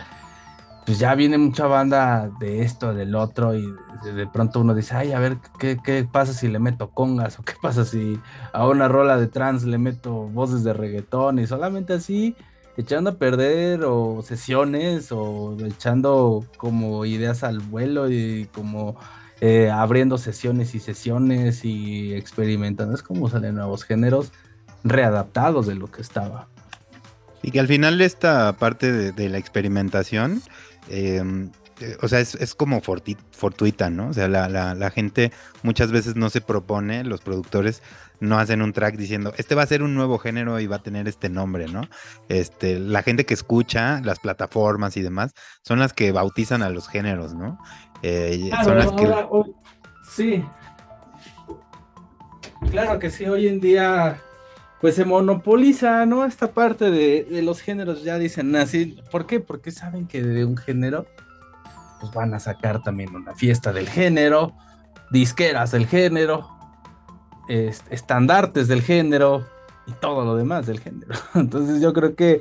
pues 0.89 0.97
ya 0.97 1.13
viene 1.13 1.38
mucha 1.38 1.67
banda 1.67 2.32
de 2.39 2.63
esto, 2.63 2.95
del 2.95 3.13
otro, 3.13 3.54
y 3.54 3.71
de, 4.04 4.25
pronto 4.25 4.60
uno 4.60 4.73
dice, 4.73 4.95
ay, 4.95 5.12
a 5.12 5.19
ver, 5.19 5.38
¿qué, 5.60 5.78
¿qué, 5.84 6.04
pasa 6.12 6.34
si 6.34 6.47
le 6.47 6.58
meto 6.58 6.89
congas? 6.89 7.38
¿O 7.38 7.43
qué 7.43 7.54
pasa 7.62 7.86
si 7.86 8.19
a 8.54 8.67
una 8.67 8.88
rola 8.88 9.19
de 9.19 9.28
trans 9.28 9.65
le 9.65 9.78
meto 9.78 10.12
voces 10.12 10.63
de 10.63 10.73
reggaetón? 10.73 11.38
Y 11.38 11.45
solamente 11.45 11.93
así, 11.93 12.36
echando 12.75 13.12
a 13.12 13.17
perder, 13.19 13.84
o 13.84 14.23
sesiones, 14.23 15.12
o 15.12 15.56
echando 15.63 16.43
como 16.58 17.06
ideas 17.06 17.43
al 17.43 17.60
vuelo, 17.60 18.10
y 18.10 18.49
como 18.52 18.95
eh, 19.41 19.69
abriendo 19.69 20.17
sesiones 20.17 20.73
y 20.73 20.80
sesiones, 20.80 21.65
y 21.65 22.15
experimentando. 22.15 22.95
Es 22.95 23.04
como 23.04 23.30
salen 23.30 23.54
nuevos 23.54 23.84
géneros 23.84 24.32
readaptados 24.84 25.67
de 25.67 25.75
lo 25.75 25.86
que 25.86 26.02
estaba. 26.02 26.47
Y 27.41 27.52
que 27.52 27.60
al 27.60 27.67
final 27.67 28.02
esta 28.02 28.54
parte 28.58 28.91
de, 28.91 29.30
la 29.30 29.38
experimentación, 29.38 30.41
eh, 30.89 31.23
o 32.02 32.08
sea, 32.08 32.19
es, 32.19 32.56
como 32.56 32.82
fortuita, 32.82 33.89
¿no? 33.89 34.10
O 34.10 34.13
sea, 34.13 34.28
la, 34.28 34.91
gente 34.91 35.32
muchas 35.63 35.91
veces 35.91 36.15
no 36.15 36.30
se 36.30 36.41
propone, 36.41 37.04
los 37.04 37.21
productores 37.21 37.82
no 38.19 38.38
hacen 38.38 38.62
un 38.62 38.73
track 38.73 38.97
diciendo, 38.97 39.34
este 39.38 39.56
va 39.56 39.63
a 39.63 39.67
ser 39.67 39.82
un 39.82 39.95
nuevo 39.95 40.17
género 40.17 40.60
y 40.60 40.67
va 40.67 40.78
a 40.78 40.84
tener 40.84 41.08
este 41.08 41.30
nombre, 41.30 41.67
¿no? 41.67 41.82
Este, 42.28 42.80
la 42.80 43.02
gente 43.02 43.25
que 43.25 43.34
escucha, 43.34 44.02
las 44.02 44.19
plataformas 44.19 44.97
y 44.97 45.02
demás, 45.02 45.34
son 45.63 45.80
las 45.80 45.93
que 45.93 46.12
bautizan 46.12 46.63
a 46.63 46.69
los 46.69 46.89
géneros, 46.89 47.34
¿no? 47.34 47.58
Eh, 48.02 48.49
son 48.63 48.78
las 48.78 48.91
que... 48.91 49.13
sí. 50.12 50.43
Claro 52.71 52.99
que 52.99 53.10
sí, 53.10 53.25
hoy 53.25 53.47
en 53.47 53.62
día 53.62 54.21
pues 54.82 54.96
se 54.96 55.06
monopoliza, 55.06 56.06
¿no? 56.06 56.26
Esta 56.26 56.52
parte 56.52 56.89
de, 56.89 57.42
los 57.44 57.62
géneros, 57.62 58.04
ya 58.04 58.18
dicen 58.18 58.56
así. 58.56 58.98
¿Por 59.12 59.26
qué? 59.26 59.39
Porque 59.39 59.72
saben 59.72 60.08
que 60.08 60.22
de 60.22 60.46
un 60.46 60.58
género, 60.58 61.06
pues 62.00 62.13
van 62.13 62.34
a 62.34 62.39
sacar 62.39 62.82
también 62.82 63.13
una 63.15 63.36
fiesta 63.36 63.74
del 63.74 63.89
género, 63.89 64.54
disqueras 65.12 65.72
del 65.72 65.86
género, 65.86 66.48
estandartes 67.89 68.68
del 68.68 68.82
género 68.82 69.46
y 69.86 69.92
todo 69.94 70.24
lo 70.24 70.36
demás 70.36 70.65
del 70.65 70.80
género. 70.80 71.13
Entonces 71.36 71.82
yo 71.82 71.92
creo 71.92 72.15
que 72.15 72.39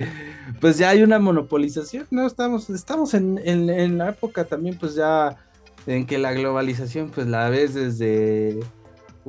pues 0.61 0.79
ya 0.79 0.90
hay 0.90 1.03
una 1.03 1.18
monopolización, 1.18 2.07
¿no? 2.11 2.27
Estamos, 2.27 2.70
estamos 2.70 3.14
en, 3.14 3.38
en 3.38 3.98
la 3.98 4.11
época 4.11 4.44
también 4.44 4.77
pues 4.79 4.94
ya 4.94 5.37
en 5.87 6.07
que 6.07 6.18
la 6.18 6.33
globalización 6.33 7.11
pues 7.11 7.27
la 7.27 7.48
ves 7.48 7.74
desde 7.74 8.61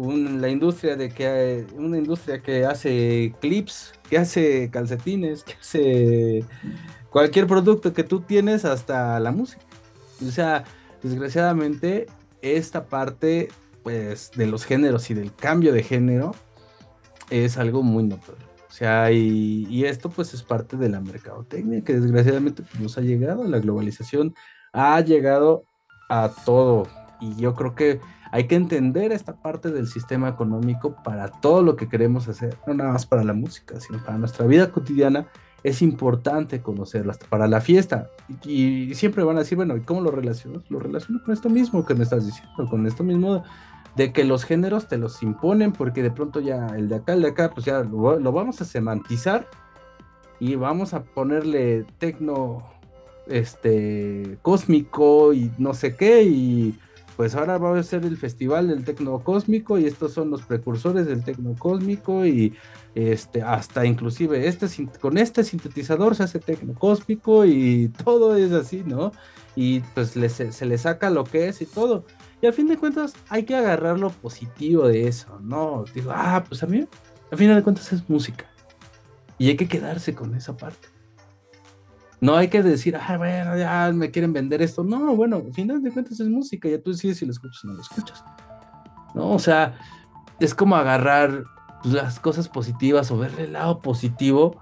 la 0.08 0.50
industria 0.50 0.96
de 0.96 1.10
que 1.10 1.66
una 1.76 1.98
industria 1.98 2.40
que 2.40 2.66
hace 2.66 3.34
clips, 3.42 3.94
que 4.10 4.18
hace 4.18 4.70
calcetines, 4.72 5.44
que 5.44 5.54
hace 5.60 6.46
cualquier 7.10 7.48
producto 7.48 7.94
que 7.94 8.04
tú 8.04 8.22
tienes 8.22 8.66
hasta 8.66 9.20
la 9.20 9.32
música. 9.32 9.62
O 10.26 10.32
sea, 10.32 10.64
desgraciadamente 11.04 12.08
esta 12.42 12.86
parte 12.86 13.50
pues 13.84 14.32
de 14.36 14.46
los 14.46 14.66
géneros 14.66 15.10
y 15.10 15.14
del 15.14 15.34
cambio 15.34 15.74
de 15.74 15.84
género 15.84 16.34
es 17.30 17.58
algo 17.58 17.84
muy 17.84 18.04
notorio. 18.04 18.48
O 18.70 18.72
sea, 18.72 19.12
y, 19.12 19.84
esto 19.84 20.10
pues 20.10 20.34
es 20.34 20.44
parte 20.44 20.78
de 20.78 20.90
la 20.90 21.02
mercadotecnia 21.02 21.82
que 21.82 22.00
desgraciadamente 22.00 22.64
pues, 22.64 22.80
nos 22.80 22.98
ha 22.98 23.02
llegado, 23.02 23.44
la 23.46 23.60
globalización 23.60 24.34
ha 24.72 25.02
llegado 25.02 25.64
a 26.10 26.32
todo. 26.46 26.88
Y 27.20 27.36
yo 27.36 27.54
creo 27.56 27.76
que 27.76 28.00
hay 28.32 28.48
que 28.48 28.56
entender 28.56 29.12
esta 29.12 29.36
parte 29.36 29.72
del 29.72 29.88
sistema 29.88 30.30
económico 30.30 30.96
para 31.04 31.30
todo 31.30 31.64
lo 31.64 31.76
que 31.76 31.90
queremos 31.90 32.28
hacer, 32.28 32.58
no 32.68 32.74
nada 32.74 32.94
más 32.94 33.06
para 33.06 33.24
la 33.24 33.34
música, 33.34 33.80
sino 33.80 34.04
para 34.04 34.18
nuestra 34.18 34.46
vida 34.46 34.72
cotidiana. 34.72 35.28
Es 35.64 35.82
importante 35.82 36.62
conocerlo 36.62 37.12
hasta 37.12 37.26
para 37.28 37.48
la 37.48 37.60
fiesta. 37.60 38.10
Y, 38.46 38.94
siempre 38.94 39.24
van 39.24 39.38
a 39.38 39.40
decir, 39.40 39.58
bueno, 39.58 39.76
¿y 39.76 39.82
cómo 39.82 40.02
lo 40.02 40.12
relaciono? 40.12 40.64
Lo 40.70 40.80
relaciono 40.80 41.22
con 41.24 41.34
esto 41.34 41.50
mismo 41.50 41.86
que 41.86 41.96
me 41.96 42.04
estás 42.04 42.26
diciendo, 42.26 42.68
con 42.70 42.86
esto 42.88 43.04
mismo 43.04 43.44
de 43.96 44.14
que 44.14 44.24
los 44.24 44.46
géneros 44.46 44.88
te 44.88 44.98
los 44.98 45.22
imponen, 45.24 45.74
porque 45.74 46.04
de 46.04 46.12
pronto 46.12 46.40
ya 46.40 46.68
el 46.78 46.88
de 46.88 46.96
acá, 46.96 47.14
el 47.14 47.24
de 47.24 47.30
acá, 47.30 47.50
pues 47.50 47.66
ya 47.66 47.82
lo, 47.82 48.20
lo 48.20 48.32
vamos 48.32 48.62
a 48.62 48.66
semantizar 48.66 49.48
y 50.40 50.56
vamos 50.56 50.94
a 50.94 51.04
ponerle 51.04 51.86
tecno 51.98 52.64
este 53.28 54.38
cósmico 54.42 55.34
y 55.34 55.52
no 55.58 55.74
sé 55.74 55.96
qué 55.96 56.24
y 56.24 56.80
pues 57.20 57.36
ahora 57.36 57.58
va 57.58 57.78
a 57.78 57.84
ser 57.84 58.06
el 58.06 58.16
festival 58.16 58.70
del 58.70 58.86
tecno 58.86 59.20
cósmico 59.20 59.78
y 59.78 59.84
estos 59.84 60.14
son 60.14 60.30
los 60.30 60.44
precursores 60.44 61.06
del 61.06 61.22
tecno 61.22 61.54
cósmico 61.60 62.26
y 62.26 62.56
este 62.96 63.42
hasta 63.42 63.86
inclusive 63.86 64.48
este 64.48 64.68
con 65.02 65.18
este 65.18 65.44
sintetizador 65.44 66.16
se 66.16 66.24
hace 66.24 66.40
tecno 66.40 66.76
cósmico 66.76 67.44
y 67.44 67.90
todo 68.06 68.38
es 68.38 68.54
así, 68.54 68.84
¿no? 68.86 69.12
Y 69.54 69.82
pues 69.82 70.12
se 70.12 70.66
le 70.66 70.78
saca 70.78 71.10
lo 71.10 71.26
que 71.26 71.50
es 71.50 71.62
y 71.62 71.66
todo. 71.66 72.06
Y 72.42 72.48
a 72.48 72.54
fin 72.54 72.70
de 72.70 72.78
cuentas 72.78 73.14
hay 73.28 73.44
que 73.44 73.58
agarrar 73.58 74.00
lo 74.00 74.12
positivo 74.12 74.88
de 74.88 75.10
eso, 75.10 75.42
¿no? 75.42 75.84
Digo, 75.94 76.14
ah, 76.16 76.46
pues 76.48 76.64
a 76.64 76.68
mí, 76.68 76.88
a 77.34 77.36
fin 77.36 77.54
de 77.54 77.62
cuentas 77.62 77.92
es 77.92 78.10
música. 78.10 78.46
Y 79.38 79.50
hay 79.50 79.58
que 79.58 79.68
quedarse 79.68 80.16
con 80.16 80.36
esa 80.36 80.56
parte. 80.56 80.88
No 82.22 82.36
hay 82.36 82.50
que 82.50 82.62
decir, 82.62 82.98
ah, 82.98 83.18
bueno, 83.18 83.58
ya 83.58 83.92
me 83.94 84.12
quieren 84.12 84.34
vender 84.34 84.62
esto. 84.62 84.84
No, 84.84 85.16
bueno, 85.16 85.38
al 85.38 85.54
final 85.54 85.82
de 85.82 85.92
cuentas 85.92 86.20
es 86.20 86.28
música, 86.28 86.68
ya 86.68 86.82
tú 86.82 86.92
decides 86.92 87.18
si 87.18 87.26
lo 87.26 87.32
escuchas 87.32 87.64
o 87.64 87.68
no 87.68 87.74
lo 87.74 87.82
escuchas. 87.82 88.24
¿No? 89.16 89.32
O 89.32 89.40
sea, 89.40 89.78
es 90.40 90.54
como 90.54 90.76
agarrar 90.76 91.44
pues, 91.82 91.94
las 91.94 92.20
cosas 92.20 92.50
positivas 92.50 93.10
o 93.12 93.18
verle 93.18 93.46
el 93.46 93.54
lado 93.54 93.80
positivo, 93.80 94.62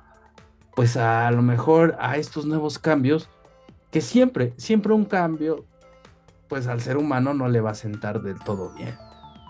pues 0.76 0.98
a, 0.98 1.30
lo 1.32 1.42
mejor 1.42 1.96
a 2.00 2.18
estos 2.18 2.46
nuevos 2.46 2.78
cambios, 2.78 3.30
que 3.92 4.02
siempre, 4.02 4.54
siempre 4.58 4.94
un 4.94 5.06
cambio, 5.06 5.66
pues 6.48 6.68
al 6.68 6.82
ser 6.82 6.98
humano 6.98 7.34
no 7.34 7.48
le 7.48 7.62
va 7.62 7.72
a 7.72 7.76
sentar 7.76 8.22
del 8.22 8.40
todo 8.40 8.74
bien. 8.76 8.96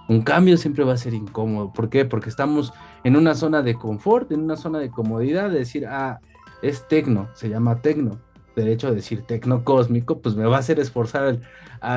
Un 0.07 0.21
cambio 0.21 0.55
siempre 0.55 0.85
va 0.85 0.93
a 0.93 0.97
ser 0.97 1.13
incómodo. 1.13 1.73
¿Por 1.73 1.89
qué? 1.89 2.05
Porque 2.05 2.29
estamos 2.29 2.73
en 3.03 3.17
una 3.17 3.35
zona 3.35 3.61
de 3.61 3.75
confort, 3.75 4.31
en 4.31 4.41
una 4.41 4.55
zona 4.55 4.79
de 4.79 4.89
comodidad, 4.89 5.49
de 5.49 5.59
decir, 5.59 5.85
ah, 5.85 6.21
es 6.61 6.87
tecno, 6.87 7.29
se 7.33 7.49
llama 7.49 7.81
tecno. 7.81 8.19
De 8.55 8.71
hecho, 8.71 8.93
decir 8.93 9.21
tecno 9.21 9.63
cósmico, 9.63 10.19
pues 10.19 10.35
me 10.35 10.45
va 10.45 10.55
a 10.55 10.59
hacer 10.59 10.79
esforzar, 10.79 11.39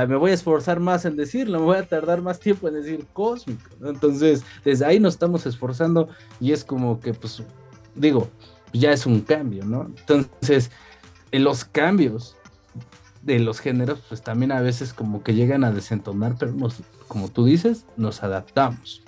me 0.07 0.17
voy 0.17 0.33
a 0.33 0.35
esforzar 0.35 0.79
más 0.79 1.07
en 1.07 1.17
decirlo, 1.17 1.59
me 1.59 1.65
voy 1.65 1.79
a 1.79 1.87
tardar 1.87 2.21
más 2.21 2.39
tiempo 2.39 2.69
en 2.69 2.75
decir 2.75 3.07
cósmico. 3.15 3.71
Entonces, 3.83 4.45
desde 4.63 4.85
ahí 4.85 5.01
nos 5.01 5.15
estamos 5.15 5.47
esforzando 5.47 6.09
y 6.39 6.53
es 6.53 6.63
como 6.65 7.01
que, 7.01 7.15
pues, 7.15 7.43
digo, 7.95 8.29
ya 8.75 8.93
es 8.93 9.07
un 9.07 9.21
cambio, 9.23 9.65
¿no? 9.65 9.91
Entonces, 9.97 10.71
en 11.33 11.45
los 11.45 11.65
cambios 11.65 12.37
de 13.23 13.39
los 13.39 13.61
géneros, 13.61 14.01
pues 14.09 14.21
también 14.23 14.53
a 14.53 14.61
veces 14.61 14.93
como 14.93 15.23
que 15.23 15.35
llegan 15.35 15.65
a 15.65 15.73
desentonar, 15.73 16.37
pero 16.39 16.55
como 17.09 17.29
tú 17.29 17.47
dices, 17.47 17.87
nos 17.97 18.23
adaptamos. 18.23 19.03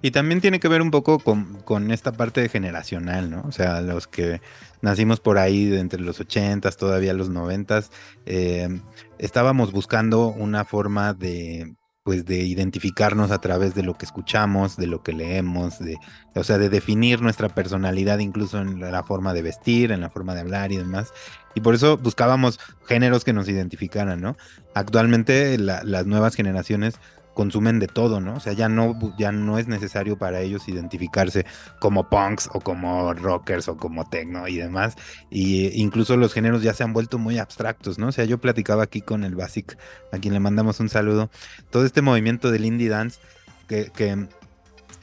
Y 0.00 0.12
también 0.12 0.40
tiene 0.40 0.60
que 0.60 0.68
ver 0.68 0.80
un 0.80 0.90
poco 0.90 1.18
con, 1.18 1.90
esta 1.90 2.12
parte 2.12 2.48
generacional, 2.48 3.30
¿no? 3.30 3.42
O 3.46 3.52
sea, 3.52 3.80
los 3.80 4.06
que 4.06 4.40
nacimos 4.80 5.18
por 5.18 5.38
ahí 5.38 5.66
de 5.66 5.80
entre 5.80 6.00
los 6.00 6.20
ochentas, 6.20 6.76
todavía 6.76 7.12
los 7.14 7.30
noventas, 7.30 7.90
eh, 8.24 8.80
estábamos 9.18 9.72
buscando 9.72 10.28
una 10.28 10.64
forma 10.64 11.14
de, 11.14 11.74
pues, 12.08 12.24
de 12.24 12.38
identificarnos 12.38 13.32
a 13.32 13.40
través 13.40 13.74
de 13.74 13.82
lo 13.82 13.94
que 13.94 14.06
escuchamos, 14.06 14.76
de 14.76 14.86
lo 14.86 15.02
que 15.02 15.12
leemos, 15.12 15.80
de, 15.80 15.98
o 16.36 16.44
sea, 16.44 16.58
de 16.58 16.68
definir 16.68 17.20
nuestra 17.20 17.48
personalidad 17.48 18.20
incluso 18.20 18.60
en 18.60 18.80
la 18.80 19.02
forma 19.02 19.34
de 19.34 19.42
vestir, 19.42 19.90
en 19.90 20.00
la 20.00 20.10
forma 20.10 20.34
de 20.34 20.40
hablar 20.40 20.70
y 20.70 20.76
demás. 20.76 21.12
Y 21.54 21.60
por 21.60 21.74
eso 21.74 21.98
buscábamos 21.98 22.60
géneros 22.86 23.24
que 23.24 23.32
nos 23.32 23.48
identificaran, 23.48 24.20
¿no? 24.20 24.36
Actualmente 24.74 25.58
las 25.58 26.06
nuevas 26.06 26.34
generaciones 26.34 26.94
consumen 27.38 27.78
de 27.78 27.86
todo, 27.86 28.20
¿no? 28.20 28.34
O 28.34 28.40
sea, 28.40 28.52
ya 28.52 28.68
no, 28.68 28.98
ya 29.16 29.30
no 29.30 29.60
es 29.60 29.68
necesario 29.68 30.18
para 30.18 30.40
ellos 30.40 30.68
identificarse 30.68 31.46
como 31.78 32.08
punks 32.08 32.50
o 32.52 32.58
como 32.58 33.14
rockers 33.14 33.68
o 33.68 33.76
como 33.76 34.04
techno 34.10 34.48
y 34.48 34.56
demás. 34.56 34.96
Y 35.30 35.68
incluso 35.80 36.16
los 36.16 36.34
géneros 36.34 36.64
ya 36.64 36.74
se 36.74 36.82
han 36.82 36.92
vuelto 36.92 37.16
muy 37.16 37.38
abstractos, 37.38 37.96
¿no? 37.96 38.08
O 38.08 38.12
sea, 38.12 38.24
yo 38.24 38.38
platicaba 38.38 38.82
aquí 38.82 39.02
con 39.02 39.22
el 39.22 39.36
Basic, 39.36 39.78
a 40.10 40.18
quien 40.18 40.34
le 40.34 40.40
mandamos 40.40 40.80
un 40.80 40.88
saludo. 40.88 41.30
Todo 41.70 41.84
este 41.86 42.02
movimiento 42.02 42.50
del 42.50 42.64
indie 42.64 42.88
dance 42.88 43.20
que, 43.68 44.26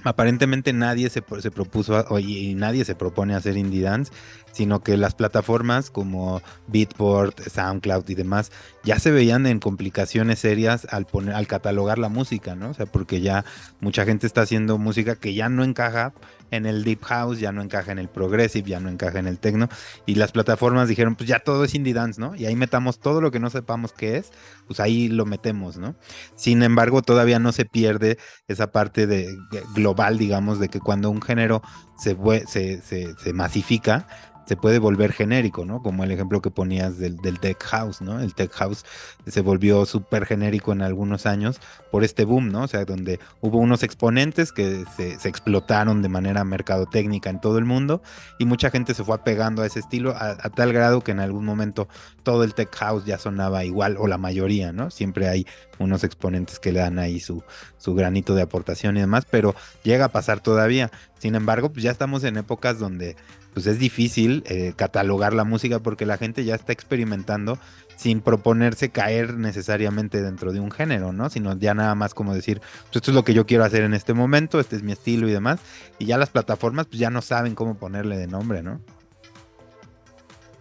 aparentemente 0.03 0.73
nadie 0.73 1.09
se, 1.09 1.23
se 1.39 1.51
propuso 1.51 2.19
y 2.19 2.53
nadie 2.55 2.83
se 2.83 2.95
propone 2.95 3.33
hacer 3.33 3.55
indie 3.55 3.81
dance 3.81 4.11
sino 4.55 4.81
que 4.81 4.95
las 4.95 5.15
plataformas 5.15 5.89
como 5.89 6.41
Beatport, 6.67 7.41
SoundCloud 7.41 8.07
y 8.07 8.15
demás 8.15 8.53
ya 8.85 8.99
se 8.99 9.11
veían 9.11 9.47
en 9.47 9.59
complicaciones 9.59 10.39
serias 10.39 10.87
al 10.91 11.05
poner, 11.05 11.35
al 11.35 11.45
catalogar 11.45 11.99
la 11.99 12.07
música, 12.07 12.55
¿no? 12.55 12.69
O 12.69 12.73
sea, 12.73 12.85
porque 12.85 13.19
ya 13.19 13.43
mucha 13.81 14.05
gente 14.05 14.25
está 14.25 14.41
haciendo 14.41 14.77
música 14.77 15.15
que 15.17 15.33
ya 15.33 15.49
no 15.49 15.65
encaja 15.65 16.13
en 16.51 16.65
el 16.65 16.85
deep 16.85 17.03
house, 17.03 17.39
ya 17.39 17.51
no 17.51 17.61
encaja 17.61 17.91
en 17.91 17.99
el 17.99 18.07
progressive, 18.07 18.69
ya 18.69 18.79
no 18.79 18.87
encaja 18.87 19.19
en 19.19 19.27
el 19.27 19.39
techno 19.39 19.67
y 20.05 20.15
las 20.15 20.31
plataformas 20.31 20.87
dijeron, 20.87 21.15
pues 21.15 21.27
ya 21.27 21.39
todo 21.39 21.65
es 21.65 21.75
indie 21.75 21.93
dance, 21.93 22.21
¿no? 22.21 22.33
Y 22.35 22.45
ahí 22.45 22.55
metamos 22.55 22.99
todo 22.99 23.19
lo 23.19 23.31
que 23.31 23.41
no 23.41 23.49
sepamos 23.49 23.91
qué 23.91 24.15
es, 24.15 24.31
pues 24.67 24.79
ahí 24.79 25.09
lo 25.09 25.25
metemos, 25.25 25.75
¿no? 25.75 25.95
Sin 26.35 26.63
embargo, 26.63 27.01
todavía 27.01 27.39
no 27.39 27.51
se 27.51 27.65
pierde 27.65 28.17
esa 28.47 28.71
parte 28.71 29.05
de 29.05 29.27
global, 29.73 30.17
digamos, 30.17 30.59
de 30.59 30.69
que 30.69 30.79
cuando 30.79 31.09
un 31.09 31.21
género 31.21 31.61
se, 31.97 32.15
se, 32.47 32.81
se, 32.81 33.15
se 33.15 33.33
masifica, 33.33 34.07
se 34.45 34.55
puede 34.55 34.79
volver 34.79 35.11
genérico, 35.11 35.65
¿no? 35.65 35.81
Como 35.81 36.03
el 36.03 36.11
ejemplo 36.11 36.41
que 36.41 36.51
ponías 36.51 36.97
del, 36.97 37.17
del 37.17 37.39
tech 37.39 37.61
house, 37.63 38.01
¿no? 38.01 38.19
El 38.19 38.35
tech 38.35 38.51
house 38.51 38.85
se 39.25 39.41
volvió 39.41 39.85
súper 39.85 40.25
genérico 40.25 40.71
en 40.71 40.81
algunos 40.81 41.25
años 41.25 41.59
por 41.91 42.03
este 42.03 42.25
boom, 42.25 42.51
¿no? 42.51 42.63
O 42.63 42.67
sea, 42.67 42.85
donde 42.85 43.19
hubo 43.41 43.57
unos 43.57 43.81
exponentes 43.81 44.51
que 44.51 44.85
se, 44.95 45.15
explotaron 45.27 46.01
de 46.01 46.09
manera 46.09 46.43
mercadotécnica 46.43 47.29
en 47.29 47.41
todo 47.41 47.57
el 47.57 47.65
mundo 47.65 48.01
y 48.37 48.45
mucha 48.45 48.69
gente 48.69 48.93
se 48.93 49.03
fue 49.03 49.15
apegando 49.15 49.63
a 49.63 49.65
ese 49.65 49.79
estilo 49.79 50.15
a, 50.15 50.35
tal 50.49 50.73
grado 50.73 51.01
que 51.01 51.11
en 51.11 51.19
algún 51.19 51.45
momento 51.45 51.87
todo 52.23 52.43
el 52.43 52.53
tech 52.53 52.73
house 52.75 53.05
ya 53.05 53.17
sonaba 53.17 53.65
igual 53.65 53.97
o 53.97 54.07
la 54.07 54.17
mayoría, 54.17 54.71
¿no? 54.71 54.91
Siempre 54.91 55.27
hay 55.27 55.47
unos 55.79 56.03
exponentes 56.03 56.59
que 56.59 56.71
le 56.71 56.79
dan 56.79 56.99
ahí 56.99 57.19
su, 57.19 57.43
su 57.77 57.95
granito 57.95 58.35
de 58.35 58.43
aportación 58.43 58.97
y 58.97 59.01
demás, 59.01 59.25
pero 59.29 59.55
llega 59.83 60.05
a 60.05 60.09
pasar 60.09 60.39
todavía. 60.39 60.91
Sin 61.17 61.33
embargo, 61.33 61.71
pues 61.71 61.83
ya 61.85 61.91
estamos 61.91 62.23
en 62.23 62.37
épocas 62.37 62.79
donde 62.79 63.15
pues 63.53 63.67
es 63.67 63.77
difícil 63.77 64.43
eh, 64.47 64.73
catalogar 64.75 65.33
la 65.33 65.43
música 65.43 65.79
porque 65.79 66.05
la 66.05 66.17
gente 66.17 66.43
ya 66.43 66.55
está 66.55 66.73
experimentando 66.73 67.59
sin 67.95 68.21
proponerse 68.21 68.89
caer 68.89 69.35
necesariamente 69.35 70.21
dentro 70.21 70.51
de 70.51 70.59
un 70.59 70.71
género, 70.71 71.13
¿no? 71.13 71.29
Sino 71.29 71.57
ya 71.57 71.73
nada 71.75 71.93
más 71.93 72.13
como 72.13 72.33
decir, 72.33 72.59
pues 72.59 72.95
esto 72.97 73.11
es 73.11 73.15
lo 73.15 73.23
que 73.23 73.35
yo 73.35 73.45
quiero 73.45 73.63
hacer 73.63 73.83
en 73.83 73.93
este 73.93 74.13
momento, 74.13 74.59
este 74.59 74.75
es 74.75 74.83
mi 74.83 74.91
estilo 74.91 75.29
y 75.29 75.31
demás. 75.31 75.59
Y 75.99 76.05
ya 76.05 76.17
las 76.17 76.31
plataformas 76.31 76.87
pues 76.87 76.99
ya 76.99 77.11
no 77.11 77.21
saben 77.21 77.53
cómo 77.53 77.75
ponerle 77.75 78.17
de 78.17 78.27
nombre, 78.27 78.63
¿no? 78.63 78.81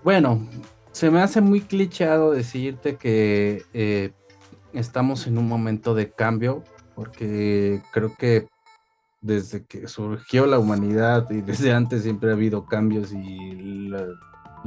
Bueno, 0.05 0.47
se 0.93 1.11
me 1.11 1.23
hace 1.23 1.41
muy 1.41 1.63
clichado 1.63 2.33
decirte 2.33 2.97
que 2.97 3.65
eh, 3.73 4.13
estamos 4.75 5.27
en 5.27 5.39
un 5.39 5.49
momento 5.49 5.95
de 5.95 6.11
cambio, 6.11 6.63
porque 6.95 7.83
creo 7.93 8.15
que 8.15 8.47
desde 9.25 9.65
que 9.65 9.89
surgió 9.89 10.45
la 10.45 10.59
humanidad 10.59 11.31
y 11.31 11.41
desde 11.41 11.73
antes 11.73 12.03
siempre 12.03 12.29
ha 12.29 12.35
habido 12.35 12.67
cambios 12.67 13.11
y 13.11 13.89
la, 13.89 14.07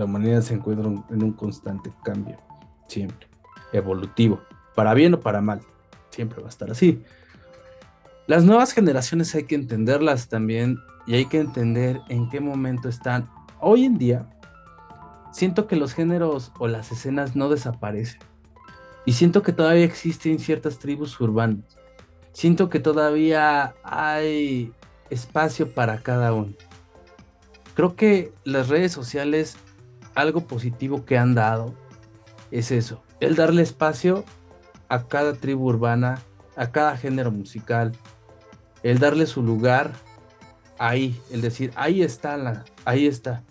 humanidad 0.03 0.41
se 0.41 0.55
encuentra 0.55 0.87
en 0.87 1.23
un 1.23 1.33
constante 1.33 1.93
cambio, 2.03 2.37
siempre, 2.87 3.27
evolutivo, 3.71 4.41
para 4.73 4.95
bien 4.95 5.13
o 5.13 5.19
para 5.19 5.41
mal, 5.41 5.61
siempre 6.09 6.41
va 6.41 6.47
a 6.47 6.49
estar 6.49 6.71
así. 6.71 7.03
Las 8.25 8.45
nuevas 8.45 8.73
generaciones 8.73 9.33
hay 9.35 9.43
que 9.43 9.53
entenderlas 9.53 10.27
también 10.27 10.79
y 11.05 11.13
hay 11.13 11.27
que 11.27 11.39
entender 11.39 12.01
en 12.09 12.27
qué 12.29 12.39
momento 12.39 12.89
están. 12.89 13.29
Hoy 13.59 13.85
en 13.85 13.99
día, 13.99 14.27
siento 15.31 15.67
que 15.67 15.75
los 15.75 15.93
géneros 15.93 16.51
o 16.57 16.67
las 16.67 16.91
escenas 16.91 17.35
no 17.35 17.47
desaparecen 17.47 18.21
y 19.05 19.13
siento 19.13 19.43
que 19.43 19.53
todavía 19.53 19.85
existen 19.85 20.39
ciertas 20.39 20.79
tribus 20.79 21.19
urbanas 21.21 21.76
siento 22.37 22.69
que 22.69 22.79
todavía 22.79 23.73
hay 23.81 24.71
espacio 25.09 25.73
para 25.73 26.03
cada 26.03 26.33
uno. 26.33 26.53
Creo 27.73 27.95
que 27.95 28.31
las 28.43 28.69
redes 28.69 28.91
sociales, 28.91 29.57
algo 30.13 30.41
positivo 30.41 31.03
que 31.03 31.17
han 31.17 31.33
dado 31.33 31.73
es 32.51 32.69
eso, 32.69 33.01
el 33.21 33.35
darle 33.35 33.63
espacio 33.63 34.23
a 34.87 35.07
cada 35.07 35.33
tribu 35.33 35.65
urbana, 35.65 36.21
a 36.55 36.69
cada 36.69 36.95
género 36.95 37.31
musical, 37.31 37.93
el 38.83 38.99
darle 38.99 39.25
su 39.25 39.41
lugar 39.41 39.93
ahí, 40.77 41.19
el 41.31 41.41
decir, 41.41 41.71
ahí 41.75 42.03
está, 42.03 42.65
ahí 42.85 43.07
está. 43.07 43.43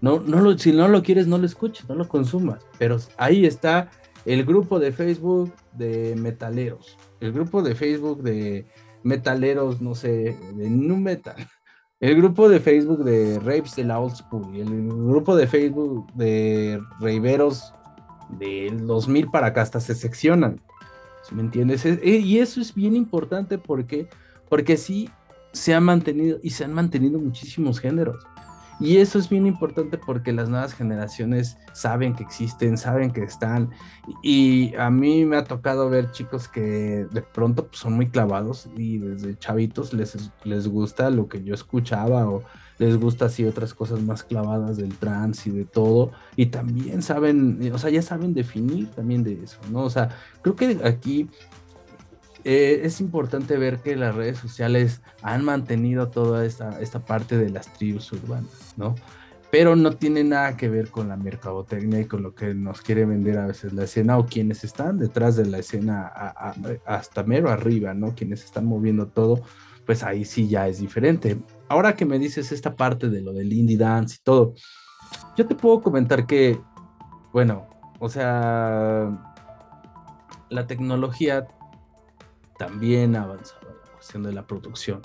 No, 0.00 0.18
no 0.20 0.40
lo, 0.40 0.56
si 0.56 0.72
no 0.72 0.88
lo 0.88 1.02
quieres, 1.02 1.26
no 1.26 1.36
lo 1.36 1.44
escuches, 1.44 1.86
no 1.86 1.94
lo 1.94 2.08
consumas, 2.08 2.64
pero 2.78 2.96
ahí 3.18 3.44
está 3.44 3.90
el 4.24 4.46
grupo 4.46 4.78
de 4.78 4.92
Facebook 4.92 5.52
de 5.74 6.16
metaleros, 6.16 6.96
el 7.20 7.32
grupo 7.32 7.62
de 7.62 7.74
Facebook 7.74 8.22
de 8.22 8.66
metaleros, 9.02 9.80
no 9.80 9.94
sé, 9.94 10.36
de 10.54 10.70
nu 10.70 10.96
metal, 10.96 11.36
el 12.00 12.16
grupo 12.16 12.48
de 12.48 12.60
Facebook 12.60 13.04
de 13.04 13.38
rapes 13.40 13.74
de 13.76 13.84
la 13.84 13.98
old 13.98 14.14
school, 14.14 14.54
el 14.54 14.88
grupo 14.88 15.34
de 15.34 15.46
Facebook 15.46 16.12
de 16.14 16.80
raveros 17.00 17.74
del 18.38 18.86
2000 18.86 19.30
para 19.30 19.48
acá 19.48 19.62
hasta 19.62 19.80
se 19.80 19.94
seccionan. 19.94 20.60
me 21.32 21.42
entiendes? 21.42 21.84
Y 21.84 22.38
eso 22.38 22.60
es 22.60 22.74
bien 22.74 22.94
importante 22.94 23.58
porque, 23.58 24.08
porque 24.48 24.76
sí 24.76 25.10
se 25.52 25.74
ha 25.74 25.80
mantenido 25.80 26.38
y 26.42 26.50
se 26.50 26.64
han 26.64 26.72
mantenido 26.72 27.18
muchísimos 27.18 27.80
géneros. 27.80 28.24
Y 28.80 28.98
eso 28.98 29.18
es 29.18 29.28
bien 29.28 29.46
importante 29.46 29.98
porque 29.98 30.32
las 30.32 30.48
nuevas 30.48 30.72
generaciones 30.72 31.58
saben 31.72 32.14
que 32.14 32.22
existen, 32.22 32.78
saben 32.78 33.10
que 33.10 33.22
están. 33.22 33.70
Y 34.22 34.74
a 34.76 34.90
mí 34.90 35.24
me 35.24 35.36
ha 35.36 35.44
tocado 35.44 35.90
ver 35.90 36.12
chicos 36.12 36.48
que 36.48 37.06
de 37.10 37.22
pronto 37.22 37.66
pues, 37.66 37.80
son 37.80 37.94
muy 37.94 38.08
clavados 38.08 38.68
y 38.76 38.98
desde 38.98 39.36
chavitos 39.38 39.92
les, 39.92 40.30
les 40.44 40.68
gusta 40.68 41.10
lo 41.10 41.28
que 41.28 41.42
yo 41.42 41.54
escuchaba 41.54 42.28
o 42.28 42.44
les 42.78 42.96
gusta 42.96 43.26
así 43.26 43.44
otras 43.44 43.74
cosas 43.74 44.00
más 44.00 44.22
clavadas 44.22 44.76
del 44.76 44.96
trance 44.96 45.48
y 45.48 45.52
de 45.52 45.64
todo. 45.64 46.12
Y 46.36 46.46
también 46.46 47.02
saben, 47.02 47.70
o 47.72 47.78
sea, 47.78 47.90
ya 47.90 48.02
saben 48.02 48.34
definir 48.34 48.88
también 48.90 49.24
de 49.24 49.42
eso, 49.42 49.58
¿no? 49.70 49.80
O 49.80 49.90
sea, 49.90 50.10
creo 50.42 50.54
que 50.54 50.78
aquí 50.84 51.28
eh, 52.44 52.80
es 52.84 53.00
importante 53.00 53.56
ver 53.56 53.80
que 53.80 53.96
las 53.96 54.14
redes 54.14 54.38
sociales 54.38 55.02
han 55.22 55.44
mantenido 55.44 56.08
toda 56.08 56.44
esta, 56.44 56.80
esta 56.80 57.00
parte 57.00 57.36
de 57.36 57.50
las 57.50 57.72
tribus 57.74 58.12
urbanas, 58.12 58.74
¿no? 58.76 58.94
Pero 59.50 59.76
no 59.76 59.92
tiene 59.92 60.24
nada 60.24 60.56
que 60.56 60.68
ver 60.68 60.90
con 60.90 61.08
la 61.08 61.16
mercadotecnia 61.16 62.00
y 62.00 62.04
con 62.04 62.22
lo 62.22 62.34
que 62.34 62.54
nos 62.54 62.82
quiere 62.82 63.06
vender 63.06 63.38
a 63.38 63.46
veces 63.46 63.72
la 63.72 63.84
escena 63.84 64.18
o 64.18 64.26
quienes 64.26 64.62
están 64.62 64.98
detrás 64.98 65.36
de 65.36 65.46
la 65.46 65.58
escena 65.58 66.06
hasta 66.84 67.22
mero 67.22 67.50
arriba, 67.50 67.94
¿no? 67.94 68.14
Quienes 68.14 68.44
están 68.44 68.66
moviendo 68.66 69.08
todo, 69.08 69.40
pues 69.86 70.02
ahí 70.02 70.26
sí 70.26 70.48
ya 70.48 70.68
es 70.68 70.80
diferente. 70.80 71.38
Ahora 71.68 71.96
que 71.96 72.04
me 72.04 72.18
dices 72.18 72.52
esta 72.52 72.76
parte 72.76 73.08
de 73.08 73.22
lo 73.22 73.32
del 73.32 73.52
indie 73.52 73.78
dance 73.78 74.16
y 74.16 74.22
todo, 74.22 74.54
yo 75.36 75.46
te 75.46 75.54
puedo 75.54 75.80
comentar 75.80 76.26
que, 76.26 76.60
bueno, 77.32 77.66
o 77.98 78.08
sea, 78.10 79.10
la 80.50 80.66
tecnología 80.66 81.46
también 82.58 83.16
ha 83.16 83.22
avanzado 83.22 83.68
la 83.84 83.92
cuestión 83.92 84.22
de 84.22 84.32
la 84.32 84.46
producción. 84.46 85.00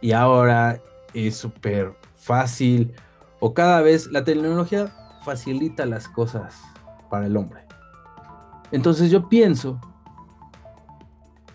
Y 0.00 0.12
ahora 0.12 0.80
es 1.14 1.36
súper 1.36 1.94
fácil, 2.16 2.92
o 3.40 3.54
cada 3.54 3.80
vez 3.80 4.08
la 4.10 4.24
tecnología 4.24 4.92
facilita 5.24 5.86
las 5.86 6.08
cosas 6.08 6.60
para 7.08 7.26
el 7.26 7.36
hombre. 7.36 7.64
Entonces 8.72 9.10
yo 9.10 9.28
pienso 9.28 9.80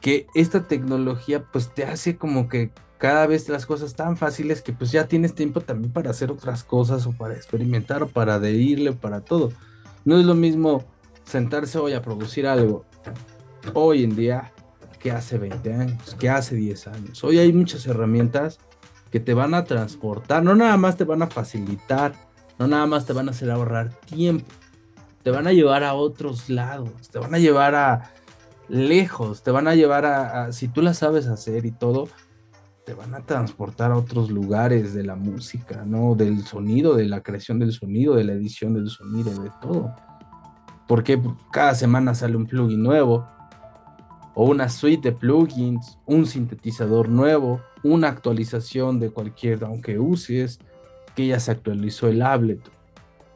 que 0.02 0.28
esta 0.34 0.64
tecnología 0.64 1.44
pues 1.52 1.74
te 1.74 1.84
hace 1.84 2.18
como 2.18 2.48
que 2.48 2.72
cada 2.98 3.28
vez 3.28 3.50
las 3.50 3.66
cosas 3.66 3.96
tan 3.96 4.18
fáciles 4.18 4.62
que 4.62 4.74
pues 4.74 4.92
ya 4.92 5.08
tienes 5.08 5.34
tiempo 5.36 5.62
también 5.62 5.92
para 5.92 6.10
hacer 6.10 6.32
otras 6.32 6.64
cosas 6.64 7.06
o 7.06 7.12
para 7.12 7.34
experimentar 7.34 8.04
o 8.04 8.08
para 8.08 8.36
adherirle, 8.36 8.94
para 8.94 9.22
todo. 9.22 9.52
No 10.06 10.18
es 10.18 10.26
lo 10.26 10.36
mismo 10.36 10.84
sentarse 11.24 11.78
hoy 11.78 11.94
a 11.94 12.02
producir 12.02 12.48
algo 12.48 12.86
hoy 13.74 14.04
en 14.04 14.16
día 14.16 14.52
que 15.00 15.12
hace 15.12 15.38
20 15.38 15.74
años, 15.74 16.16
que 16.20 16.30
hace 16.30 16.56
10 16.56 16.88
años. 16.88 17.24
Hoy 17.24 17.40
hay 17.40 17.54
muchas 17.54 17.88
herramientas 17.88 18.60
que 19.12 19.20
te 19.20 19.34
van 19.34 19.54
a 19.54 19.64
transportar, 19.64 20.44
no 20.44 20.56
nada 20.56 20.78
más 20.78 20.98
te 20.98 21.04
van 21.04 21.22
a 21.22 21.28
facilitar, 21.28 22.14
no 22.60 22.68
nada 22.68 22.86
más 22.86 23.06
te 23.06 23.14
van 23.14 23.28
a 23.28 23.32
hacer 23.32 23.50
ahorrar 23.50 23.92
tiempo, 24.02 24.46
te 25.24 25.32
van 25.32 25.48
a 25.48 25.54
llevar 25.54 25.84
a 25.84 25.94
otros 25.94 26.50
lados, 26.50 27.10
te 27.10 27.18
van 27.18 27.34
a 27.34 27.40
llevar 27.40 27.76
a 27.76 28.14
lejos, 28.68 29.42
te 29.42 29.52
van 29.52 29.68
a 29.68 29.76
llevar 29.76 30.06
a, 30.06 30.52
si 30.52 30.68
tú 30.68 30.82
las 30.82 31.00
sabes 31.00 31.28
hacer 31.28 31.66
y 31.66 31.72
todo, 31.72 32.08
te 32.86 32.94
van 32.94 33.14
a 33.14 33.22
transportar 33.22 33.92
a 33.92 33.98
otros 33.98 34.30
lugares 34.30 34.94
de 34.94 35.04
la 35.04 35.16
música, 35.16 35.84
¿no? 35.86 36.16
Del 36.16 36.44
sonido, 36.44 36.96
de 36.96 37.06
la 37.06 37.22
creación 37.22 37.60
del 37.60 37.72
sonido, 37.72 38.16
de 38.16 38.24
la 38.24 38.34
edición 38.34 38.74
del 38.74 38.90
sonido, 38.90 39.32
de 39.44 39.52
todo. 39.62 39.94
Porque 40.88 41.22
cada 41.52 41.76
semana 41.76 42.16
sale 42.16 42.36
un 42.36 42.48
plugin 42.48 42.82
nuevo, 42.82 43.28
o 44.42 44.46
una 44.46 44.70
suite 44.70 45.10
de 45.10 45.12
plugins, 45.18 45.98
un 46.06 46.26
sintetizador 46.26 47.10
nuevo, 47.10 47.60
una 47.84 48.08
actualización 48.08 48.98
de 48.98 49.10
cualquier, 49.10 49.66
aunque 49.66 50.00
uses, 50.00 50.60
que 51.14 51.28
ya 51.28 51.42
se 51.42 51.52
actualizó 51.52 52.08
el 52.08 52.22
Ableton, 52.22 52.72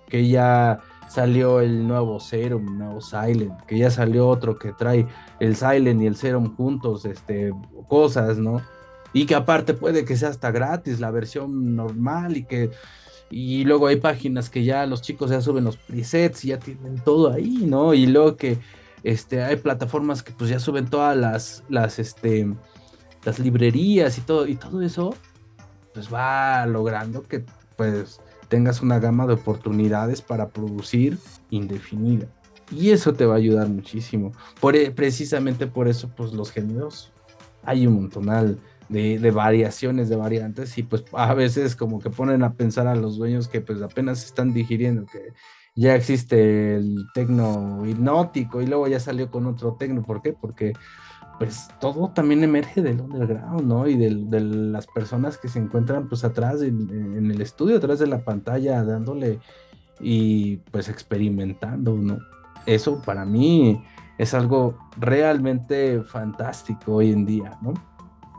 que 0.07 0.29
ya 0.29 0.79
salió 1.09 1.59
el 1.59 1.85
nuevo 1.85 2.21
Serum, 2.21 2.65
el 2.69 2.77
nuevo 2.77 3.01
Silent, 3.01 3.65
que 3.65 3.77
ya 3.77 3.91
salió 3.91 4.29
otro 4.29 4.57
que 4.57 4.71
trae 4.71 5.05
el 5.41 5.57
Silent 5.57 6.01
y 6.01 6.07
el 6.07 6.15
Serum 6.15 6.55
juntos, 6.55 7.03
este, 7.03 7.51
cosas, 7.89 8.37
¿no? 8.37 8.61
Y 9.11 9.25
que 9.25 9.35
aparte 9.35 9.73
puede 9.73 10.05
que 10.05 10.15
sea 10.15 10.29
hasta 10.29 10.51
gratis 10.51 11.01
la 11.01 11.11
versión 11.11 11.75
normal 11.75 12.37
y 12.37 12.45
que 12.45 12.71
Y 13.29 13.65
luego 13.65 13.87
hay 13.87 13.97
páginas 13.97 14.49
que 14.49 14.63
ya 14.63 14.85
los 14.85 15.01
chicos 15.01 15.31
ya 15.31 15.41
suben 15.41 15.65
los 15.65 15.75
presets 15.75 16.45
y 16.45 16.49
ya 16.49 16.59
tienen 16.59 16.95
todo 17.03 17.29
ahí, 17.29 17.65
¿no? 17.65 17.93
Y 17.93 18.05
luego 18.05 18.37
que 18.37 18.59
este, 19.03 19.43
hay 19.43 19.57
plataformas 19.57 20.23
que 20.23 20.31
pues 20.31 20.49
ya 20.49 20.59
suben 20.59 20.87
todas 20.87 21.15
las, 21.17 21.63
las, 21.69 21.99
este, 21.99 22.53
las 23.23 23.39
librerías 23.39 24.17
y 24.17 24.21
todo, 24.21 24.47
y 24.47 24.55
todo 24.55 24.81
eso, 24.81 25.15
pues 25.93 26.13
va 26.13 26.65
logrando 26.65 27.23
que 27.23 27.45
pues 27.75 28.19
tengas 28.47 28.81
una 28.81 28.99
gama 28.99 29.25
de 29.27 29.33
oportunidades 29.33 30.21
para 30.21 30.49
producir 30.49 31.17
indefinida. 31.49 32.27
Y 32.71 32.91
eso 32.91 33.13
te 33.13 33.25
va 33.25 33.35
a 33.35 33.37
ayudar 33.37 33.67
muchísimo. 33.67 34.31
Por, 34.59 34.75
e, 34.75 34.91
precisamente 34.91 35.67
por 35.67 35.87
eso, 35.87 36.09
pues 36.15 36.33
los 36.33 36.51
géneros, 36.51 37.11
hay 37.63 37.87
un 37.87 37.95
montonal 37.95 38.57
de, 38.89 39.31
variaciones, 39.31 40.09
de 40.09 40.15
variantes, 40.15 40.77
y 40.77 40.83
pues 40.83 41.03
a 41.13 41.33
veces 41.33 41.75
como 41.75 41.99
que 41.99 42.09
ponen 42.09 42.43
a 42.43 42.53
pensar 42.53 42.87
a 42.87 42.95
los 42.95 43.17
dueños 43.17 43.47
que 43.47 43.61
pues 43.61 43.81
apenas 43.81 44.23
están 44.23 44.53
digiriendo 44.53 45.05
que 45.05 45.33
ya 45.75 45.95
existe 45.95 46.75
el 46.75 47.07
tecno 47.13 47.83
hipnótico 47.85 48.61
y 48.61 48.67
luego 48.67 48.87
ya 48.87 48.99
salió 48.99 49.31
con 49.31 49.47
otro 49.47 49.75
tecno. 49.79 50.03
¿Por 50.03 50.21
qué? 50.21 50.33
Porque 50.33 50.73
pues 51.39 51.67
todo 51.79 52.09
también 52.09 52.43
emerge 52.43 52.81
del 52.81 53.01
underground, 53.01 53.63
¿no? 53.63 53.87
Y 53.87 53.97
de 53.97 54.39
las 54.39 54.85
personas 54.87 55.37
que 55.37 55.47
se 55.47 55.59
encuentran 55.59 56.07
pues 56.07 56.23
atrás 56.23 56.61
en, 56.61 57.31
el 57.31 57.41
estudio, 57.41 57.77
atrás 57.77 57.99
de 57.99 58.07
la 58.07 58.23
pantalla, 58.23 58.83
dándole 58.83 59.39
y 59.99 60.57
pues 60.71 60.89
experimentando, 60.89 61.95
¿no? 61.95 62.19
Eso 62.65 63.01
para 63.01 63.25
mí 63.25 63.83
es 64.17 64.33
algo 64.33 64.77
realmente 64.97 66.01
fantástico 66.03 66.95
hoy 66.95 67.11
en 67.11 67.25
día, 67.25 67.57
¿no? 67.61 67.73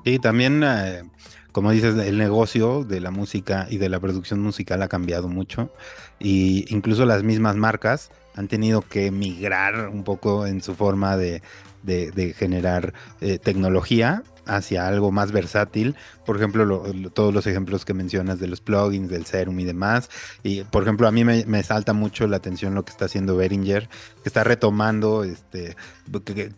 Sí, 0.04 0.18
también, 0.18 0.62
eh, 0.62 1.02
como 1.50 1.72
dices, 1.72 1.96
el 1.96 2.16
negocio 2.16 2.84
de 2.84 3.00
la 3.00 3.10
música 3.10 3.66
y 3.68 3.78
de 3.78 3.88
la 3.88 3.98
producción 3.98 4.40
musical 4.40 4.82
ha 4.82 4.88
cambiado 4.88 5.28
mucho 5.28 5.70
y 6.18 6.64
incluso 6.74 7.04
las 7.04 7.22
mismas 7.22 7.56
marcas 7.56 8.10
han 8.34 8.48
tenido 8.48 8.82
que 8.82 9.10
migrar 9.10 9.88
un 9.88 10.04
poco 10.04 10.46
en 10.46 10.62
su 10.62 10.74
forma 10.74 11.16
de, 11.16 11.42
generar 12.36 12.94
eh, 13.20 13.38
tecnología 13.38 14.22
hacia 14.46 14.86
algo 14.86 15.10
más 15.12 15.32
versátil. 15.32 15.96
Por 16.24 16.36
ejemplo, 16.36 16.82
todos 17.12 17.34
los 17.34 17.46
ejemplos 17.46 17.84
que 17.84 17.94
mencionas 17.94 18.40
de 18.40 18.46
los 18.46 18.60
plugins, 18.60 19.10
del 19.10 19.26
Serum 19.26 19.58
y 19.60 19.64
demás. 19.64 20.10
Y 20.42 20.64
por 20.64 20.82
ejemplo, 20.82 21.06
a 21.06 21.12
mí 21.12 21.24
me, 21.24 21.62
salta 21.62 21.92
mucho 21.92 22.26
la 22.26 22.36
atención 22.36 22.74
lo 22.74 22.84
que 22.84 22.90
está 22.90 23.06
haciendo 23.06 23.36
Behringer, 23.36 23.88
que 23.88 24.28
está 24.28 24.44
retomando 24.44 25.24
este, 25.24 25.76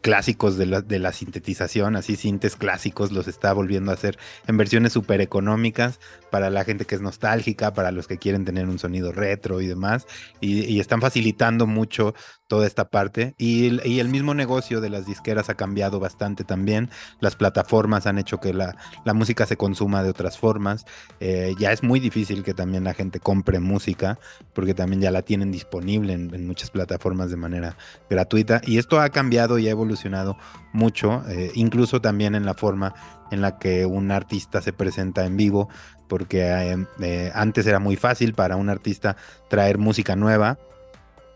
clásicos 0.00 0.56
de 0.56 0.66
la, 0.66 0.80
de 0.80 0.98
la 0.98 1.12
sintetización, 1.12 1.96
así 1.96 2.16
sintes 2.16 2.56
clásicos, 2.56 3.12
los 3.12 3.28
está 3.28 3.52
volviendo 3.52 3.90
a 3.90 3.94
hacer 3.94 4.18
en 4.46 4.56
versiones 4.56 4.92
súper 4.92 5.20
económicas 5.20 5.98
para 6.30 6.50
la 6.50 6.64
gente 6.64 6.84
que 6.84 6.94
es 6.94 7.00
nostálgica, 7.00 7.72
para 7.72 7.90
los 7.90 8.06
que 8.06 8.18
quieren 8.18 8.44
tener 8.44 8.68
un 8.68 8.78
sonido 8.78 9.12
retro 9.12 9.60
y 9.60 9.66
demás. 9.66 10.06
Y, 10.40 10.76
están 10.76 11.00
facilitando 11.00 11.65
mucho 11.66 12.14
toda 12.46 12.66
esta 12.66 12.88
parte. 12.90 13.34
Y, 13.38 13.66
el 13.98 14.08
mismo 14.08 14.34
negocio 14.34 14.80
de 14.80 14.90
las 14.90 15.06
disqueras 15.06 15.50
ha 15.50 15.54
cambiado 15.54 15.98
bastante 16.00 16.44
también. 16.44 16.90
Las 17.20 17.36
plataformas 17.36 18.06
han 18.06 18.18
hecho 18.18 18.38
que 18.38 18.52
la, 18.52 18.76
música 19.14 19.46
se 19.46 19.56
consuma 19.56 20.02
de 20.02 20.10
otras 20.10 20.38
formas. 20.38 20.84
Eh, 21.20 21.54
ya 21.58 21.72
es 21.72 21.82
muy 21.82 22.00
difícil 22.00 22.42
que 22.42 22.54
también 22.54 22.84
la 22.84 22.94
gente 22.94 23.20
compre 23.20 23.60
música, 23.60 24.18
porque 24.52 24.74
también 24.74 25.00
ya 25.00 25.10
la 25.10 25.22
tienen 25.22 25.50
disponible 25.50 26.12
en, 26.12 26.46
muchas 26.46 26.70
plataformas 26.70 27.30
de 27.30 27.36
manera 27.36 27.76
gratuita. 28.08 28.60
Y 28.64 28.78
esto 28.78 29.00
ha 29.00 29.08
cambiado 29.08 29.58
y 29.58 29.68
ha 29.68 29.70
evolucionado 29.70 30.36
mucho, 30.72 31.22
eh, 31.28 31.50
incluso 31.54 32.00
también 32.00 32.34
en 32.34 32.44
la 32.44 32.54
forma 32.54 32.94
en 33.30 33.40
la 33.40 33.58
que 33.58 33.86
un 33.86 34.10
artista 34.12 34.62
se 34.62 34.72
presenta 34.72 35.24
en 35.24 35.36
vivo, 35.36 35.68
porque 36.08 36.76
eh, 37.00 37.32
antes 37.34 37.66
era 37.66 37.80
muy 37.80 37.96
fácil 37.96 38.34
para 38.34 38.56
un 38.56 38.68
artista 38.68 39.16
traer 39.48 39.78
música 39.78 40.14
nueva 40.14 40.58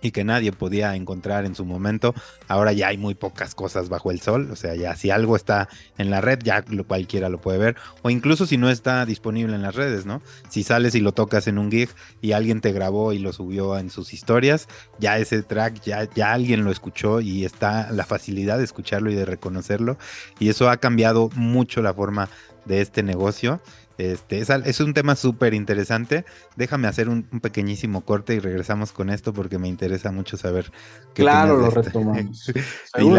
y 0.02 0.10
que 0.10 0.24
nadie 0.24 0.52
podía 0.52 0.94
encontrar 0.94 1.44
en 1.44 1.54
su 1.54 1.64
momento. 1.64 2.14
Ahora 2.48 2.72
ya 2.72 2.88
hay 2.88 2.96
muy 2.96 3.14
pocas 3.14 3.54
cosas 3.54 3.88
bajo 3.88 4.10
el 4.10 4.20
sol, 4.20 4.50
o 4.50 4.56
sea, 4.56 4.74
ya 4.74 4.96
si 4.96 5.10
algo 5.10 5.36
está 5.36 5.68
en 5.98 6.10
la 6.10 6.20
red, 6.20 6.40
ya 6.42 6.64
cualquiera 6.86 7.28
lo 7.28 7.40
puede 7.40 7.58
ver, 7.58 7.76
o 8.02 8.10
incluso 8.10 8.46
si 8.46 8.56
no 8.56 8.70
está 8.70 9.04
disponible 9.06 9.54
en 9.54 9.62
las 9.62 9.74
redes, 9.74 10.06
¿no? 10.06 10.22
Si 10.48 10.62
sales 10.62 10.94
y 10.94 11.00
lo 11.00 11.12
tocas 11.12 11.46
en 11.46 11.58
un 11.58 11.70
gig 11.70 11.90
y 12.20 12.32
alguien 12.32 12.60
te 12.60 12.72
grabó 12.72 13.12
y 13.12 13.18
lo 13.18 13.32
subió 13.32 13.78
en 13.78 13.90
sus 13.90 14.12
historias, 14.12 14.68
ya 14.98 15.18
ese 15.18 15.42
track, 15.42 15.80
ya, 15.82 16.08
ya 16.14 16.32
alguien 16.32 16.64
lo 16.64 16.70
escuchó 16.70 17.20
y 17.20 17.44
está 17.44 17.90
la 17.92 18.04
facilidad 18.04 18.58
de 18.58 18.64
escucharlo 18.64 19.10
y 19.10 19.14
de 19.14 19.24
reconocerlo, 19.24 19.98
y 20.38 20.48
eso 20.48 20.70
ha 20.70 20.78
cambiado 20.78 21.30
mucho 21.34 21.82
la 21.82 21.94
forma 21.94 22.28
de 22.64 22.80
este 22.80 23.02
negocio 23.02 23.60
este, 24.00 24.40
es, 24.40 24.80
un 24.80 24.94
tema 24.94 25.14
súper 25.14 25.52
interesante. 25.52 26.24
Déjame 26.56 26.88
hacer 26.88 27.10
un, 27.10 27.24
pequeñísimo 27.24 28.00
corte 28.00 28.34
y 28.34 28.38
regresamos 28.38 28.92
con 28.92 29.10
esto 29.10 29.34
porque 29.34 29.58
me 29.58 29.68
interesa 29.68 30.10
mucho 30.10 30.38
saber 30.38 30.72
qué 31.12 31.22
Claro, 31.22 31.58
lo 31.58 31.68
retomamos. 31.68 32.50
y 32.98 33.10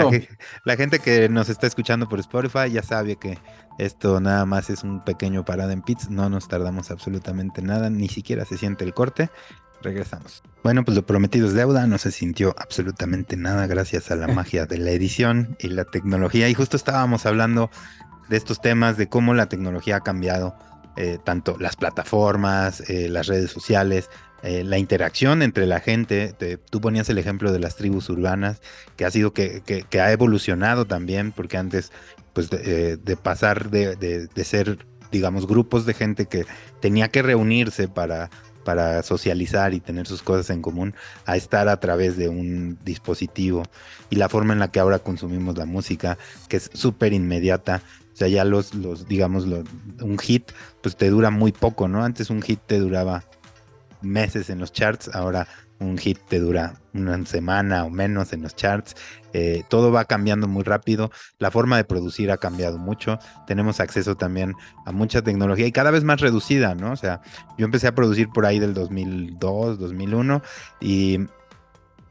la, 0.66 0.76
gente 0.76 0.98
que 0.98 1.30
nos 1.30 1.50
está 1.50 1.68
escuchando 1.68 2.10
por 2.10 2.20
Spotify 2.20 2.72
ya 2.72 2.82
sabe 2.82 3.18
que 3.18 3.38
esto 3.78 4.20
nada 4.20 4.46
más 4.48 4.72
es 4.72 4.84
un 4.84 5.04
pequeño 5.04 5.46
parada 5.46 5.72
en 5.72 5.84
pits. 5.84 6.10
No 6.10 6.32
nos 6.32 6.48
tardamos 6.48 6.90
absolutamente 6.90 7.62
nada, 7.62 7.92
ni 7.92 8.08
siquiera 8.08 8.44
se 8.46 8.58
siente 8.58 8.84
el 8.84 8.96
corte. 8.96 9.30
Regresamos. 9.84 10.42
Bueno, 10.64 10.84
pues 10.84 10.98
lo 10.98 11.06
prometido 11.06 11.48
es 11.48 11.54
deuda, 11.54 11.86
no 11.86 12.00
se 12.00 12.12
sintió 12.12 12.56
absolutamente 12.58 13.38
nada 13.38 13.68
gracias 13.68 14.10
a 14.10 14.16
la 14.16 14.28
magia 14.34 14.66
de 14.66 14.80
la 14.80 14.90
edición 14.90 15.58
y 15.60 15.68
la 15.68 15.86
tecnología. 15.86 16.50
Y 16.50 16.56
justo 16.56 16.76
estábamos 16.76 17.28
hablando 17.28 17.70
de 18.30 18.38
estos 18.38 18.62
temas, 18.62 18.98
de 18.98 19.10
cómo 19.10 19.36
la 19.36 19.48
tecnología 19.48 19.98
ha 19.98 20.02
cambiado 20.02 20.56
eh, 20.98 21.18
tanto 21.24 21.58
las 21.60 21.76
plataformas, 21.76 22.90
eh, 22.90 23.08
las 23.10 23.28
redes 23.28 23.52
sociales, 23.52 24.10
eh, 24.44 24.64
la 24.64 24.78
interacción 24.78 25.42
entre 25.42 25.66
la 25.66 25.80
gente. 25.80 26.34
tú 26.70 26.82
ponías 26.82 27.10
el 27.10 27.18
ejemplo 27.18 27.52
de 27.52 27.60
las 27.60 27.76
tribus 27.76 28.10
urbanas, 28.10 28.62
que 28.98 29.06
ha 29.06 29.12
sido 29.12 29.34
que, 29.34 29.62
que, 29.62 30.02
ha 30.02 30.12
evolucionado 30.12 30.86
también, 30.86 31.32
porque 31.32 31.58
antes, 31.58 31.92
pues, 32.34 32.50
de, 32.50 33.18
pasar 33.22 33.70
de, 33.70 33.96
de, 33.96 34.44
ser, 34.44 34.86
digamos, 35.12 35.48
grupos 35.48 35.86
de 35.86 35.94
gente 35.94 36.26
que 36.26 36.46
tenía 36.80 37.10
que 37.10 37.22
reunirse 37.22 37.88
para, 37.88 38.30
para 38.64 39.04
socializar 39.04 39.74
y 39.74 39.80
tener 39.80 40.08
sus 40.08 40.24
cosas 40.24 40.50
en 40.50 40.62
común, 40.62 40.96
a 41.26 41.36
estar 41.36 41.68
a 41.70 41.80
través 41.80 42.18
de 42.18 42.30
un 42.30 42.78
dispositivo. 42.84 43.64
Y 44.10 44.16
la 44.16 44.30
forma 44.30 44.54
en 44.54 44.60
la 44.60 44.72
que 44.72 44.80
ahora 44.80 45.00
consumimos 45.00 45.58
la 45.58 45.66
música, 45.66 46.18
que 46.50 46.58
es 46.58 46.70
súper 46.74 47.14
inmediata, 47.14 47.82
o 48.14 48.16
sea, 48.16 48.28
ya 48.28 48.44
los, 48.44 48.74
los 48.74 49.08
digamos, 49.08 49.46
un 49.46 50.18
hit, 50.20 50.52
pues 50.82 50.96
te 50.96 51.10
dura 51.10 51.30
muy 51.30 51.52
poco, 51.52 51.88
¿no? 51.88 52.04
Antes 52.04 52.30
un 52.30 52.42
hit 52.42 52.60
te 52.66 52.80
duraba 52.80 53.24
meses 54.02 54.50
en 54.50 54.60
los 54.60 54.72
charts, 54.72 55.10
ahora 55.14 55.48
un 55.82 55.98
hit 55.98 56.20
te 56.30 56.40
dura 56.40 56.76
una 56.94 57.26
semana 57.26 57.86
o 57.86 57.90
menos 57.90 58.34
en 58.34 58.44
los 58.44 58.56
charts. 58.56 58.96
Eh, 59.34 59.64
todo 59.70 59.92
va 59.92 60.06
cambiando 60.06 60.48
muy 60.48 60.64
rápido. 60.64 61.12
La 61.40 61.52
forma 61.52 61.78
de 61.78 61.84
producir 61.84 62.32
ha 62.32 62.38
cambiado 62.38 62.78
mucho. 62.78 63.18
Tenemos 63.48 63.80
acceso 63.80 64.16
también 64.16 64.54
a 64.86 64.92
mucha 64.92 65.22
tecnología 65.24 65.66
y 65.66 65.72
cada 65.72 65.92
vez 65.92 66.04
más 66.04 66.22
reducida, 66.22 66.76
¿no? 66.76 66.92
O 66.92 66.96
sea, 66.96 67.22
yo 67.58 67.66
empecé 67.66 67.88
a 67.88 67.96
producir 67.96 68.30
por 68.30 68.46
ahí 68.46 68.60
del 68.60 68.74
2002, 68.74 69.80
2001 69.80 70.42
y 70.80 71.20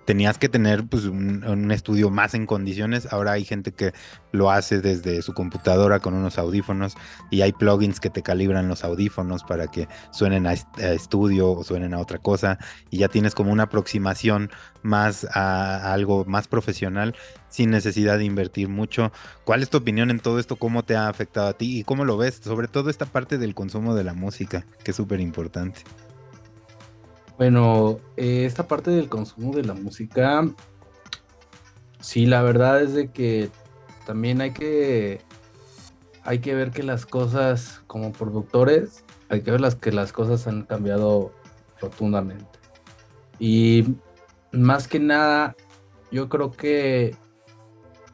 tenías 0.05 0.38
que 0.38 0.48
tener 0.48 0.86
pues, 0.86 1.05
un, 1.05 1.70
estudio 1.70 2.11
más 2.11 2.34
en 2.34 2.46
condiciones. 2.46 3.12
Ahora 3.12 3.32
hay 3.32 3.44
gente 3.44 3.72
que 3.72 3.92
lo 4.32 4.51
hace 4.51 4.80
desde 4.80 5.22
su 5.22 5.34
computadora 5.34 6.01
con 6.01 6.14
unos 6.14 6.38
audífonos 6.38 6.94
y 7.30 7.42
hay 7.42 7.53
plugins 7.53 8.01
que 8.01 8.11
te 8.11 8.22
calibran 8.22 8.68
los 8.68 8.84
audífonos 8.84 9.44
para 9.44 9.68
que 9.68 9.88
suenen 10.11 10.46
a, 10.46 10.53
estudio 10.53 11.53
o 11.53 11.64
suenen 11.64 11.94
a 11.94 11.98
otra 11.98 12.18
cosa 12.18 12.59
y 12.90 12.98
ya 12.98 13.09
tienes 13.09 13.34
como 13.34 13.53
una 13.53 13.64
aproximación 13.64 14.51
más 14.82 15.26
a, 15.32 15.92
algo 15.92 16.24
más 16.24 16.48
profesional 16.48 17.14
sin 17.48 17.70
necesidad 17.70 18.18
de 18.18 18.24
invertir 18.24 18.68
mucho. 18.68 19.12
¿Cuál 19.44 19.62
es 19.62 19.70
tu 19.70 19.78
opinión 19.78 20.11
en 20.11 20.20
todo 20.20 20.38
esto? 20.38 20.57
¿Cómo 20.57 20.84
te 20.84 20.96
ha 20.96 21.09
afectado 21.09 21.48
a 21.48 21.53
ti 21.53 21.78
y 21.78 21.84
cómo 21.84 22.05
lo 22.05 22.16
ves? 22.16 22.40
Sobre 22.42 22.68
todo 22.68 22.90
esta 22.90 23.07
parte 23.07 23.38
del 23.38 23.55
consumo 23.55 23.94
de 23.94 24.05
la 24.05 24.14
música, 24.14 24.66
que 24.84 24.92
es 24.92 24.96
súper 24.96 25.20
importante. 25.20 25.82
Bueno, 27.41 27.97
eh, 28.18 28.45
esta 28.45 28.68
parte 28.68 28.91
del 28.91 29.09
consumo 29.09 29.55
de 29.57 29.64
la 29.64 29.72
música, 29.72 30.47
sí, 31.99 32.26
la 32.26 32.43
verdad 32.43 32.82
es 32.82 32.93
de 32.93 33.11
que 33.12 33.49
también 34.05 34.43
hay 34.43 34.51
que, 34.51 35.22
hay 36.22 36.41
que 36.41 36.55
ver 36.55 36.70
que 36.70 36.82
las 36.82 37.07
cosas 37.07 37.80
como 37.86 38.12
productores, 38.12 39.07
hay 39.30 39.41
que 39.41 39.53
ver 39.53 39.62
las 39.62 39.74
que 39.74 39.91
las 39.91 40.12
cosas 40.12 40.47
han 40.47 40.64
cambiado 40.64 41.32
rotundamente. 41.80 42.59
Y 43.38 43.95
más 44.53 44.86
que 44.86 45.01
nada, 45.01 45.57
yo 46.12 46.28
creo 46.28 46.51
que, 46.51 47.16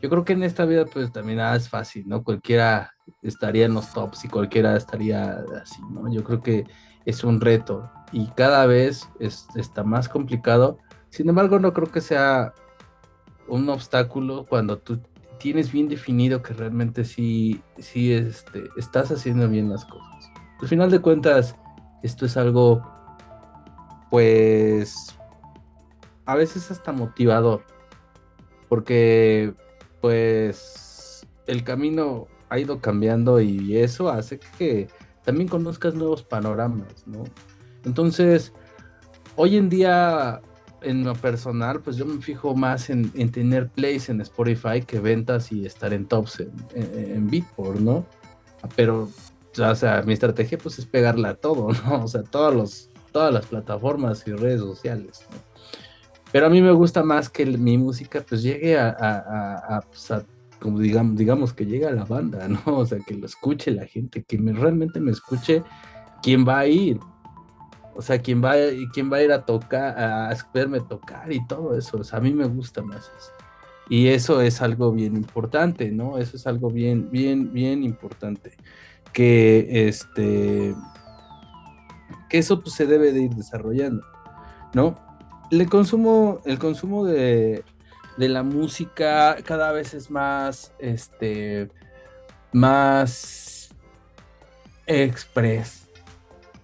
yo 0.00 0.08
creo 0.08 0.24
que 0.24 0.34
en 0.34 0.44
esta 0.44 0.64
vida 0.66 0.84
pues 0.84 1.10
también 1.10 1.38
nada 1.38 1.56
es 1.56 1.68
fácil, 1.68 2.06
¿no? 2.06 2.22
Cualquiera 2.22 2.92
estaría 3.22 3.66
en 3.66 3.74
los 3.74 3.92
tops 3.92 4.24
y 4.24 4.28
cualquiera 4.28 4.76
estaría 4.76 5.44
así, 5.60 5.82
¿no? 5.90 6.08
Yo 6.12 6.22
creo 6.22 6.40
que 6.40 6.64
es 7.04 7.24
un 7.24 7.40
reto 7.40 7.90
y 8.12 8.26
cada 8.28 8.66
vez 8.66 9.08
está 9.18 9.84
más 9.84 10.08
complicado. 10.08 10.78
Sin 11.10 11.28
embargo, 11.28 11.58
no 11.58 11.72
creo 11.72 11.90
que 11.90 12.00
sea 12.00 12.54
un 13.48 13.68
obstáculo 13.68 14.44
cuando 14.48 14.78
tú 14.78 15.00
tienes 15.38 15.70
bien 15.70 15.88
definido 15.88 16.42
que 16.42 16.54
realmente 16.54 17.04
sí, 17.04 17.62
sí 17.78 18.12
este, 18.12 18.64
estás 18.76 19.10
haciendo 19.10 19.48
bien 19.48 19.68
las 19.68 19.84
cosas. 19.84 20.30
Al 20.60 20.68
final 20.68 20.90
de 20.90 21.00
cuentas, 21.00 21.54
esto 22.02 22.26
es 22.26 22.36
algo 22.36 22.82
pues 24.10 25.16
a 26.24 26.34
veces 26.34 26.70
hasta 26.70 26.92
motivador, 26.92 27.62
porque 28.68 29.52
pues 30.00 31.26
el 31.46 31.64
camino 31.64 32.26
ha 32.48 32.58
ido 32.58 32.80
cambiando 32.80 33.40
y 33.40 33.76
eso 33.76 34.08
hace 34.08 34.38
que 34.58 34.88
también 35.24 35.48
conozcas 35.48 35.94
nuevos 35.94 36.22
panoramas, 36.22 37.06
¿no? 37.06 37.24
Entonces, 37.86 38.52
hoy 39.36 39.56
en 39.56 39.70
día, 39.70 40.42
en 40.82 41.04
lo 41.04 41.14
personal, 41.14 41.80
pues 41.80 41.96
yo 41.96 42.04
me 42.04 42.20
fijo 42.20 42.54
más 42.54 42.90
en, 42.90 43.10
tener 43.30 43.68
plays 43.68 44.08
en 44.08 44.20
Spotify 44.20 44.82
que 44.84 45.00
ventas 45.00 45.52
y 45.52 45.64
estar 45.64 45.94
en 45.94 46.06
tops 46.06 46.40
en, 46.40 46.52
en, 46.74 47.30
Beatport, 47.30 47.78
¿no? 47.78 48.04
Pero, 48.74 49.08
o 49.58 49.74
sea, 49.74 50.02
mi 50.02 50.12
estrategia 50.12 50.58
pues 50.58 50.78
es 50.78 50.84
pegarla 50.84 51.30
a 51.30 51.34
todo, 51.34 51.68
¿no? 51.86 52.04
O 52.04 52.08
sea, 52.08 52.22
todos 52.24 52.54
los, 52.54 52.90
todas 53.12 53.32
las 53.32 53.46
plataformas 53.46 54.26
y 54.26 54.32
redes 54.32 54.60
sociales, 54.60 55.24
¿no? 55.30 55.38
Pero 56.32 56.46
a 56.46 56.50
mí 56.50 56.60
me 56.60 56.72
gusta 56.72 57.04
más 57.04 57.30
que 57.30 57.46
mi 57.46 57.78
música 57.78 58.22
pues 58.28 58.42
llegue 58.42 58.76
a, 58.76 58.88
a, 58.88 59.76
a, 59.76 59.80
pues, 59.82 60.12
como 60.60 60.80
digamos, 60.80 61.16
digamos 61.16 61.52
que 61.52 61.64
llegue 61.64 61.86
a 61.86 61.92
la 61.92 62.04
banda, 62.04 62.48
¿no? 62.48 62.60
O 62.66 62.84
sea, 62.84 62.98
que 62.98 63.14
lo 63.14 63.26
escuche 63.26 63.70
la 63.70 63.86
gente, 63.86 64.24
que 64.24 64.38
me, 64.38 64.52
realmente 64.52 64.98
me 64.98 65.12
escuche 65.12 65.62
quién 66.22 66.46
va 66.46 66.60
a 66.60 66.66
ir. 66.66 66.98
O 67.96 68.02
sea, 68.02 68.20
quién 68.20 68.44
va, 68.44 68.54
quién 68.92 69.10
va 69.12 69.18
a 69.18 69.22
ir 69.22 69.32
a 69.32 69.44
tocar, 69.44 69.98
a 69.98 70.36
verme 70.52 70.80
tocar 70.80 71.32
y 71.32 71.44
todo 71.46 71.76
eso. 71.76 71.98
O 71.98 72.04
sea, 72.04 72.18
a 72.18 72.22
mí 72.22 72.32
me 72.32 72.46
gusta 72.46 72.82
más 72.82 73.10
eso. 73.18 73.32
Y 73.88 74.08
eso 74.08 74.40
es 74.40 74.62
algo 74.62 74.92
bien 74.92 75.16
importante, 75.16 75.90
¿no? 75.90 76.18
Eso 76.18 76.36
es 76.36 76.46
algo 76.46 76.70
bien, 76.70 77.10
bien, 77.10 77.52
bien 77.52 77.84
importante. 77.84 78.56
Que 79.12 79.88
este. 79.88 80.74
Que 82.28 82.38
eso 82.38 82.60
pues, 82.60 82.74
se 82.74 82.86
debe 82.86 83.12
de 83.12 83.22
ir 83.22 83.30
desarrollando, 83.30 84.04
¿no? 84.74 85.06
el 85.50 85.68
consumo, 85.68 86.40
el 86.44 86.58
consumo 86.58 87.04
de, 87.04 87.64
la 88.16 88.42
música 88.42 89.36
cada 89.44 89.72
vez 89.72 89.94
es 89.94 90.10
más, 90.10 90.72
este, 90.78 91.70
más 92.52 93.70
express, 94.86 95.85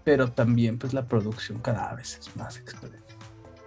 pero 0.04 0.30
también 0.30 0.78
pues 0.78 0.94
la 0.94 1.06
producción 1.06 1.58
cada 1.58 1.94
vez 1.94 2.18
es 2.18 2.36
más 2.36 2.58
express. 2.58 3.02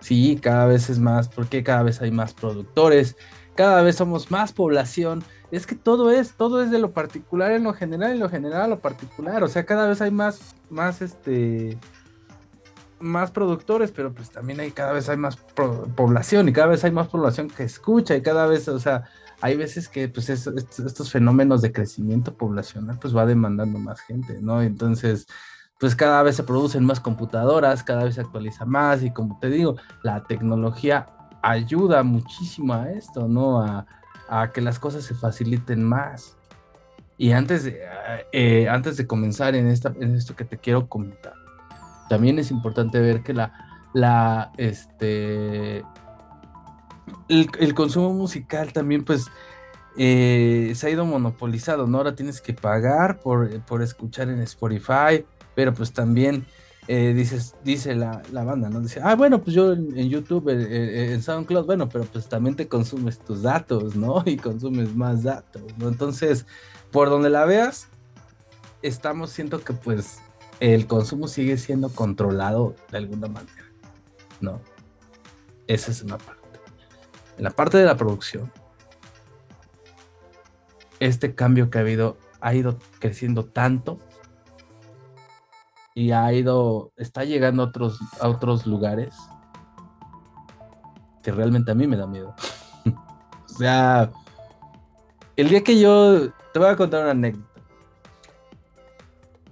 Sí, 0.01 0.39
cada 0.41 0.67
vez 0.67 0.89
es 0.89 0.99
más, 0.99 1.29
porque 1.29 1.63
cada 1.63 1.83
vez 1.83 2.01
hay 2.01 2.11
más 2.11 2.33
productores, 2.33 3.15
cada 3.55 3.81
vez 3.81 3.95
somos 3.95 4.29
más 4.29 4.53
población. 4.53 5.23
Es 5.51 5.65
que 5.65 5.75
todo 5.75 6.11
es, 6.11 6.33
todo 6.33 6.61
es 6.61 6.69
de 6.69 6.79
lo 6.79 6.91
particular 6.91 7.51
en 7.51 7.63
lo 7.63 7.73
general 7.73 8.15
y 8.15 8.19
lo 8.19 8.29
general 8.29 8.61
a 8.61 8.67
lo 8.67 8.79
particular. 8.79 9.43
O 9.43 9.47
sea, 9.47 9.65
cada 9.65 9.87
vez 9.87 10.01
hay 10.01 10.11
más, 10.11 10.55
más 10.69 11.01
este, 11.01 11.79
más 12.99 13.31
productores, 13.31 13.91
pero 13.91 14.13
pues 14.13 14.29
también 14.29 14.59
hay 14.59 14.71
cada 14.71 14.93
vez 14.93 15.09
hay 15.09 15.17
más 15.17 15.37
población 15.37 16.49
y 16.49 16.53
cada 16.53 16.67
vez 16.67 16.83
hay 16.83 16.91
más 16.91 17.07
población 17.07 17.49
que 17.49 17.63
escucha 17.63 18.15
y 18.15 18.21
cada 18.21 18.47
vez, 18.47 18.67
o 18.67 18.79
sea, 18.79 19.05
hay 19.41 19.57
veces 19.57 19.89
que 19.89 20.07
pues 20.07 20.29
estos 20.29 21.11
fenómenos 21.11 21.61
de 21.61 21.71
crecimiento 21.71 22.35
poblacional 22.35 22.97
pues 22.99 23.15
va 23.15 23.25
demandando 23.25 23.79
más 23.79 24.01
gente, 24.01 24.39
¿no? 24.41 24.61
Entonces, 24.61 25.27
pues 25.79 25.95
cada 25.95 26.23
vez 26.23 26.35
se 26.35 26.43
producen 26.43 26.85
más 26.85 26.99
computadoras, 26.99 27.83
cada 27.83 28.03
vez 28.03 28.15
se 28.15 28.21
actualiza 28.21 28.65
más 28.65 29.03
y 29.03 29.11
como 29.11 29.39
te 29.39 29.49
digo, 29.49 29.75
la 30.03 30.23
tecnología 30.23 31.07
ayuda 31.41 32.03
muchísimo 32.03 32.73
a 32.73 32.89
esto, 32.91 33.27
¿no? 33.27 33.61
A, 33.61 33.85
que 34.53 34.61
las 34.61 34.79
cosas 34.79 35.03
se 35.03 35.13
faciliten 35.13 35.83
más. 35.83 36.35
Y 37.17 37.31
antes 37.31 37.63
de, 37.63 37.79
eh, 38.31 38.67
antes 38.67 38.97
de 38.97 39.05
comenzar 39.05 39.55
en, 39.55 39.67
esta, 39.67 39.93
en 39.99 40.15
esto 40.15 40.35
que 40.35 40.45
te 40.45 40.57
quiero 40.57 40.89
comentar, 40.89 41.33
también 42.09 42.39
es 42.39 42.49
importante 42.49 42.99
ver 42.99 43.21
que 43.21 43.33
la, 43.33 43.53
la 43.93 44.51
este, 44.57 45.83
el, 47.29 47.73
consumo 47.73 48.13
musical 48.13 48.73
también 48.73 49.03
pues 49.03 49.27
eh, 49.97 50.73
se 50.75 50.87
ha 50.87 50.89
ido 50.89 51.05
monopolizado, 51.05 51.87
¿no? 51.87 51.99
Ahora 51.99 52.15
tienes 52.15 52.41
que 52.41 52.53
pagar 52.53 53.19
por, 53.19 53.49
escuchar 53.81 54.29
en 54.29 54.41
Spotify, 54.41 55.25
pero 55.55 55.73
pues 55.73 55.93
también 55.93 56.45
eh, 56.87 57.13
dices, 57.15 57.55
dice 57.63 57.95
la, 57.95 58.21
banda, 58.31 58.69
¿no? 58.69 58.81
Dice, 58.81 59.01
ah, 59.03 59.15
bueno, 59.15 59.41
pues 59.41 59.55
yo 59.55 59.73
en, 59.73 60.09
YouTube, 60.09 60.49
en, 60.49 61.21
SoundCloud, 61.21 61.65
bueno, 61.65 61.89
pero 61.89 62.05
pues 62.05 62.27
también 62.27 62.55
te 62.55 62.67
consumes 62.67 63.17
tus 63.19 63.41
datos, 63.41 63.95
¿no? 63.95 64.21
Y 64.25 64.37
consumes 64.37 64.95
más 64.95 65.23
datos, 65.23 65.63
¿no? 65.77 65.87
Entonces, 65.87 66.45
por 66.91 67.09
donde 67.09 67.29
la 67.31 67.45
veas, 67.45 67.87
estamos, 68.83 69.31
siento 69.31 69.61
que 69.61 69.73
pues 69.73 70.19
el 70.59 70.85
consumo 70.85 71.27
sigue 71.27 71.57
siendo 71.57 71.89
controlado 71.89 72.75
de 72.91 72.99
alguna 72.99 73.27
manera, 73.27 73.65
¿no? 74.41 74.61
Esa 75.67 75.91
es 75.91 76.03
una 76.03 76.17
parte. 76.17 76.59
En 77.37 77.43
la 77.43 77.49
parte 77.49 77.77
de 77.77 77.85
la 77.85 77.97
producción, 77.97 78.51
este 80.99 81.33
cambio 81.33 81.69
que 81.69 81.79
ha 81.79 81.81
habido 81.81 82.17
ha 82.45 82.53
ido 82.53 82.77
creciendo 82.99 83.43
tanto 83.43 83.99
y 85.95 86.11
ha 86.11 86.31
ido, 86.33 86.91
está 86.97 87.23
llegando 87.23 87.63
a 87.63 87.67
otros, 87.67 87.99
a 88.19 88.27
otros 88.27 88.67
lugares 88.67 89.15
que 91.23 91.31
realmente 91.31 91.71
a 91.71 91.75
mí 91.75 91.87
me 91.87 91.97
da 91.97 92.05
miedo. 92.05 92.35
o 92.85 93.47
sea, 93.57 94.11
el 95.35 95.49
día 95.49 95.63
que 95.63 95.79
yo 95.79 96.29
te 96.53 96.59
voy 96.59 96.67
a 96.67 96.75
contar 96.75 97.01
una 97.01 97.11
anécdota 97.11 97.49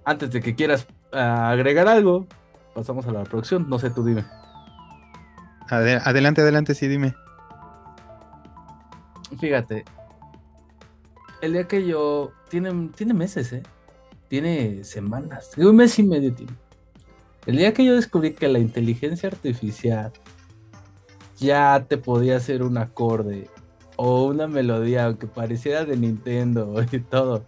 antes 0.06 0.32
de 0.32 0.42
que 0.42 0.54
quieras 0.54 0.86
eh, 1.14 1.20
agregar 1.20 1.88
algo, 1.88 2.28
pasamos 2.76 3.08
a 3.08 3.12
la 3.12 3.24
producción. 3.24 3.70
No 3.70 3.80
sé, 3.80 3.90
tú 3.90 4.04
dime. 4.04 4.26
adelante, 5.70 6.42
adelante, 6.42 6.76
sí, 6.76 6.88
dime. 6.88 7.16
Fíjate, 9.40 9.86
el 11.42 11.54
día 11.54 11.68
que 11.68 11.86
yo. 11.86 12.32
Tiene, 12.50 12.90
tiene 12.96 13.16
meses, 13.16 13.52
¿eh? 13.52 13.64
Tiene 14.34 14.84
semanas. 14.84 15.52
Un 15.58 15.76
mes 15.76 16.00
y 16.00 16.02
medio 16.02 16.34
tiene. 16.34 16.54
El 17.46 17.58
día 17.58 17.72
que 17.72 17.86
yo 17.86 17.94
descubrí 17.94 18.34
que 18.34 18.48
la 18.48 18.58
inteligencia 18.58 19.30
artificial 19.30 20.12
ya 21.38 21.86
te 21.88 22.00
podía 22.00 22.38
hacer 22.38 22.64
un 22.64 22.80
acorde 22.80 23.48
o 23.96 24.26
una 24.26 24.48
melodía, 24.48 25.06
aunque 25.06 25.28
pareciera 25.28 25.86
de 25.86 25.98
Nintendo 25.98 26.74
y 26.92 27.00
todo, 27.02 27.46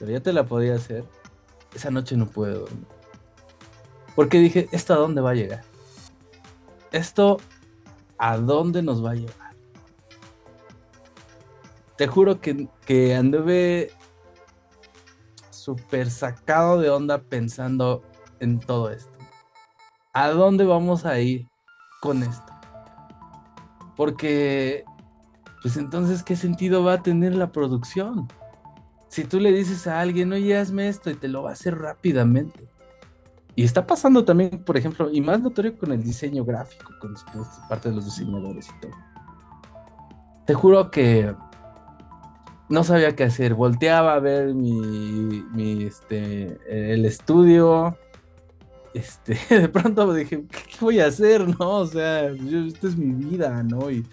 pero 0.00 0.10
ya 0.10 0.18
te 0.18 0.32
la 0.32 0.44
podía 0.44 0.74
hacer 0.74 1.04
esa 1.72 1.92
noche 1.92 2.16
no 2.16 2.26
puedo 2.26 2.62
dormir. 2.62 2.88
Porque 4.16 4.38
dije, 4.38 4.68
¿esto 4.72 4.94
a 4.94 4.96
dónde 4.96 5.20
va 5.20 5.30
a 5.30 5.34
llegar? 5.34 5.62
¿Esto 6.90 7.36
a 8.18 8.38
dónde 8.38 8.82
nos 8.82 9.04
va 9.04 9.12
a 9.12 9.14
llevar? 9.14 9.54
Te 11.96 12.08
juro 12.08 12.40
que, 12.40 12.66
que 12.86 13.14
anduve 13.14 13.92
súper 15.64 16.10
sacado 16.10 16.80
de 16.80 16.90
onda 16.90 17.18
pensando 17.18 18.02
en 18.40 18.60
todo 18.60 18.90
esto. 18.90 19.12
¿A 20.12 20.28
dónde 20.28 20.64
vamos 20.64 21.04
a 21.06 21.18
ir 21.20 21.46
con 22.00 22.22
esto? 22.22 22.52
Porque, 23.96 24.84
pues 25.62 25.76
entonces, 25.76 26.22
¿qué 26.22 26.36
sentido 26.36 26.84
va 26.84 26.94
a 26.94 27.02
tener 27.02 27.34
la 27.34 27.50
producción? 27.50 28.28
si 29.14 29.22
tú 29.22 29.38
le 29.38 29.52
dices 29.52 29.86
a 29.86 30.00
alguien, 30.00 30.32
oye, 30.32 30.58
hazme 30.58 30.88
esto 30.88 31.08
y 31.08 31.14
te 31.14 31.28
lo 31.28 31.44
va 31.44 31.50
a 31.50 31.52
hacer 31.52 31.78
rápidamente. 31.78 32.68
Y 33.54 33.62
está 33.62 33.86
pasando 33.86 34.24
también, 34.24 34.64
por 34.64 34.76
ejemplo, 34.76 35.08
y 35.08 35.20
más 35.20 35.40
notorio 35.40 35.78
con 35.78 35.92
el 35.92 36.02
diseño 36.02 36.44
gráfico, 36.44 36.92
con 37.00 37.14
parte 37.68 37.90
de 37.90 37.94
los 37.94 38.06
diseñadores 38.06 38.68
y 38.68 38.80
todo. 38.80 38.90
Te 40.44 40.54
juro 40.54 40.90
que 40.90 41.32
no 42.68 42.84
sabía 42.84 43.14
qué 43.14 43.24
hacer. 43.24 43.54
Volteaba 43.54 44.14
a 44.14 44.20
ver 44.20 44.54
mi, 44.54 44.72
mi 45.52 45.84
este, 45.84 46.58
el 46.68 47.04
estudio. 47.04 47.96
Este, 48.92 49.38
de 49.50 49.68
pronto 49.68 50.12
dije, 50.14 50.44
¿qué 50.48 50.76
voy 50.80 51.00
a 51.00 51.06
hacer? 51.06 51.46
No, 51.58 51.78
o 51.78 51.86
sea, 51.86 52.26
esta 52.26 52.86
es 52.86 52.96
mi 52.96 53.12
vida, 53.12 53.62
¿no? 53.62 53.90
Y, 53.90 54.06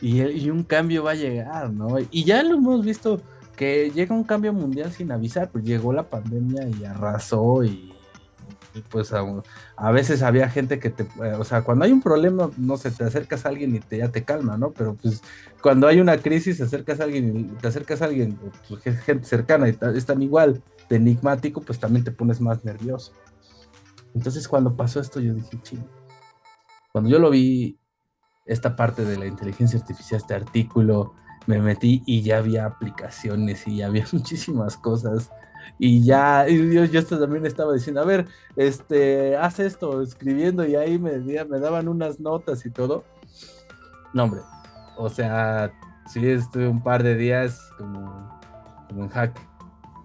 y, 0.00 0.22
y 0.22 0.50
un 0.50 0.62
cambio 0.62 1.04
va 1.04 1.12
a 1.12 1.16
llegar, 1.16 1.70
¿no? 1.72 1.98
Y 2.10 2.24
ya 2.24 2.42
lo 2.42 2.54
hemos 2.54 2.84
visto 2.84 3.20
que 3.56 3.90
llega 3.94 4.14
un 4.14 4.24
cambio 4.24 4.52
mundial 4.52 4.90
sin 4.92 5.12
avisar, 5.12 5.50
pues 5.50 5.64
llegó 5.64 5.92
la 5.92 6.08
pandemia 6.08 6.66
y 6.68 6.84
arrasó 6.84 7.62
y, 7.62 7.92
pues 8.88 9.12
a, 9.12 9.90
veces 9.90 10.22
había 10.22 10.48
gente 10.48 10.78
que 10.78 10.90
te, 10.90 11.06
o 11.34 11.44
sea, 11.44 11.62
cuando 11.62 11.84
hay 11.84 11.92
un 11.92 12.02
problema, 12.02 12.50
no 12.56 12.76
sé, 12.76 12.90
te 12.90 13.04
acercas 13.04 13.44
a 13.44 13.48
alguien 13.48 13.74
y 13.74 13.80
te, 13.80 13.98
ya 13.98 14.08
te 14.10 14.24
calma, 14.24 14.56
¿no? 14.56 14.70
Pero 14.70 14.94
pues 14.94 15.22
cuando 15.60 15.86
hay 15.86 16.00
una 16.00 16.18
crisis, 16.18 16.58
te 16.58 16.64
acercas 16.64 17.00
a 17.00 17.04
alguien 17.04 17.56
te 17.60 17.68
acercas 17.68 18.02
a 18.02 18.06
alguien, 18.06 18.38
pues, 18.68 18.82
gente 18.82 19.24
cercana 19.24 19.68
y 19.68 19.78
están 19.94 20.22
igual 20.22 20.62
de 20.88 20.96
enigmático, 20.96 21.60
pues 21.60 21.78
también 21.78 22.04
te 22.04 22.12
pones 22.12 22.40
más 22.40 22.64
nervioso. 22.64 23.12
Entonces 24.14 24.48
cuando 24.48 24.76
pasó 24.76 25.00
esto 25.00 25.20
yo 25.20 25.34
dije, 25.34 25.60
ching. 25.62 25.84
Cuando 26.92 27.10
yo 27.10 27.18
lo 27.18 27.30
vi, 27.30 27.78
esta 28.46 28.74
parte 28.74 29.04
de 29.04 29.16
la 29.16 29.26
inteligencia 29.26 29.78
artificial, 29.78 30.20
este 30.20 30.34
artículo, 30.34 31.14
me 31.46 31.60
metí 31.60 32.02
y 32.06 32.22
ya 32.22 32.38
había 32.38 32.66
aplicaciones 32.66 33.66
y 33.66 33.76
ya 33.78 33.86
había 33.86 34.06
muchísimas 34.12 34.76
cosas. 34.76 35.30
Y 35.78 36.04
ya, 36.04 36.46
yo, 36.46 36.84
yo 36.84 37.04
también 37.06 37.46
estaba 37.46 37.72
diciendo, 37.72 38.00
a 38.02 38.04
ver, 38.04 38.26
este, 38.56 39.36
haz 39.36 39.58
esto, 39.60 40.02
escribiendo, 40.02 40.66
y 40.66 40.76
ahí 40.76 40.98
me, 40.98 41.18
me 41.18 41.58
daban 41.58 41.88
unas 41.88 42.20
notas 42.20 42.66
y 42.66 42.70
todo. 42.70 43.04
No, 44.12 44.24
hombre, 44.24 44.40
o 44.96 45.08
sea, 45.08 45.72
sí 46.06 46.26
estuve 46.28 46.68
un 46.68 46.82
par 46.82 47.02
de 47.02 47.14
días 47.14 47.70
como, 47.78 48.40
como 48.88 49.04
en 49.04 49.08
jaque, 49.08 49.40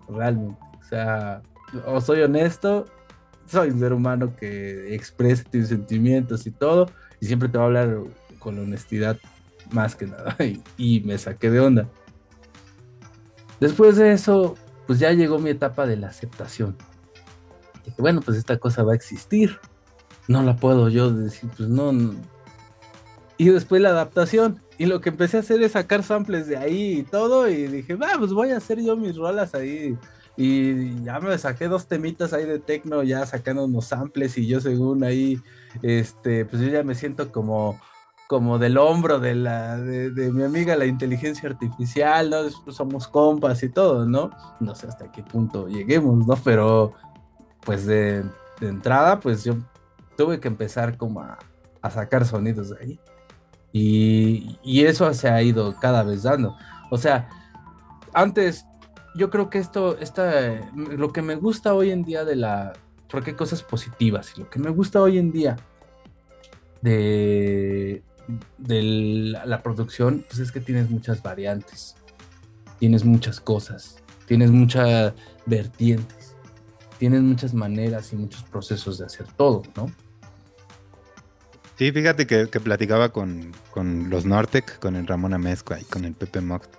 realmente. 0.07 0.59
O 0.79 0.83
sea, 0.83 1.41
o 1.85 1.99
soy 1.99 2.21
honesto, 2.21 2.85
soy 3.45 3.71
un 3.71 3.79
ser 3.79 3.93
humano 3.93 4.35
que 4.35 4.93
expresa 4.93 5.43
tus 5.43 5.67
sentimientos 5.67 6.45
y 6.47 6.51
todo, 6.51 6.89
y 7.19 7.25
siempre 7.25 7.49
te 7.49 7.57
va 7.57 7.65
a 7.65 7.67
hablar 7.67 7.97
con 8.39 8.59
honestidad 8.59 9.17
más 9.71 9.95
que 9.95 10.07
nada, 10.07 10.35
y 10.77 10.99
me 11.01 11.17
saqué 11.17 11.49
de 11.49 11.59
onda. 11.59 11.89
Después 13.59 13.95
de 13.95 14.11
eso, 14.11 14.55
pues 14.87 14.99
ya 14.99 15.11
llegó 15.11 15.39
mi 15.39 15.49
etapa 15.49 15.85
de 15.85 15.97
la 15.97 16.07
aceptación. 16.07 16.75
Dije, 17.85 18.01
bueno, 18.01 18.21
pues 18.21 18.37
esta 18.37 18.57
cosa 18.57 18.83
va 18.83 18.93
a 18.93 18.95
existir. 18.95 19.59
No 20.27 20.41
la 20.41 20.55
puedo 20.55 20.89
yo 20.89 21.11
decir, 21.11 21.49
pues 21.55 21.69
no, 21.69 21.93
Y 23.37 23.49
después 23.49 23.81
la 23.81 23.89
adaptación. 23.89 24.61
Y 24.77 24.87
lo 24.87 24.99
que 25.01 25.09
empecé 25.09 25.37
a 25.37 25.39
hacer 25.41 25.61
es 25.61 25.73
sacar 25.73 26.03
samples 26.03 26.47
de 26.47 26.57
ahí 26.57 26.99
y 26.99 27.03
todo. 27.03 27.47
Y 27.47 27.67
dije, 27.67 27.95
va, 27.95 28.09
pues 28.17 28.33
voy 28.33 28.51
a 28.51 28.57
hacer 28.57 28.81
yo 28.81 28.95
mis 28.97 29.15
rolas 29.15 29.53
ahí. 29.55 29.97
Y 30.37 31.01
ya 31.03 31.19
me 31.19 31.37
saqué 31.37 31.67
dos 31.67 31.87
temitas 31.87 32.33
ahí 32.33 32.45
de 32.45 32.59
tecno, 32.59 33.03
ya 33.03 33.25
sacando 33.25 33.65
unos 33.65 33.85
samples. 33.85 34.37
Y 34.37 34.47
yo, 34.47 34.59
según 34.59 35.03
ahí, 35.03 35.41
este, 35.81 36.45
pues 36.45 36.61
yo 36.61 36.67
ya 36.69 36.83
me 36.83 36.95
siento 36.95 37.31
como 37.31 37.79
como 38.27 38.57
del 38.57 38.77
hombro 38.77 39.19
de, 39.19 39.35
la, 39.35 39.77
de, 39.77 40.31
mi 40.31 40.43
amiga 40.43 40.75
la 40.75 40.85
inteligencia 40.85 41.49
artificial, 41.49 42.29
¿no? 42.29 42.71
Somos 42.71 43.07
compas 43.07 43.61
y 43.63 43.69
todo, 43.69 44.05
¿no? 44.05 44.31
No 44.59 44.75
sé 44.75 44.87
hasta 44.87 45.11
qué 45.11 45.21
punto 45.21 45.67
lleguemos, 45.67 46.25
¿no? 46.25 46.35
Pero 46.43 46.93
pues 47.61 47.85
de, 47.85 48.23
entrada, 48.61 49.19
pues 49.19 49.43
yo 49.43 49.55
tuve 50.17 50.39
que 50.39 50.47
empezar 50.47 50.97
como 50.97 51.21
a, 51.21 51.37
sacar 51.91 52.25
sonidos 52.25 52.71
de 52.71 52.77
ahí. 52.81 52.99
Y, 53.71 54.57
y, 54.63 54.85
eso 54.85 55.13
se 55.13 55.29
ha 55.29 55.41
ido 55.43 55.75
cada 55.79 56.01
vez 56.01 56.23
dando. 56.23 56.55
O 56.89 56.97
sea, 56.97 57.29
antes, 58.13 58.65
yo 59.15 59.29
creo 59.29 59.49
que 59.49 59.59
esto, 59.59 59.97
esta, 59.99 60.71
lo 60.73 61.11
que 61.11 61.21
me 61.21 61.35
gusta 61.35 61.73
hoy 61.73 61.91
en 61.91 62.03
día 62.03 62.25
de 62.25 62.37
la, 62.37 62.73
porque 63.09 63.31
hay 63.31 63.35
cosas 63.35 63.61
positivas, 63.61 64.33
y 64.35 64.41
lo 64.41 64.49
que 64.49 64.59
me 64.59 64.71
gusta 64.71 65.01
hoy 65.01 65.19
en 65.19 65.31
día 65.31 65.57
de, 66.81 68.03
de 68.57 68.81
la 69.45 69.61
producción, 69.61 70.25
pues 70.27 70.39
es 70.39 70.51
que 70.51 70.59
tienes 70.59 70.89
muchas 70.89 71.21
variantes, 71.21 71.95
tienes 72.79 73.05
muchas 73.05 73.39
cosas, 73.39 73.97
tienes 74.25 74.51
muchas 74.51 75.13
vertientes, 75.45 76.35
tienes 76.97 77.21
muchas 77.21 77.53
maneras 77.53 78.11
y 78.13 78.15
muchos 78.15 78.43
procesos 78.43 78.97
de 78.97 79.05
hacer 79.05 79.27
todo, 79.37 79.63
¿no? 79.75 79.91
Sí, 81.77 81.91
fíjate 81.91 82.25
que, 82.25 82.47
platicaba 82.47 83.09
con, 83.09 83.51
los 84.09 84.25
Nortec, 84.25 84.79
con 84.79 84.95
el 84.95 85.05
Ramón 85.05 85.33
Amezcua 85.33 85.79
y 85.79 85.83
con 85.83 86.05
el 86.05 86.13
Pepe 86.13 86.39
Mocht, 86.39 86.69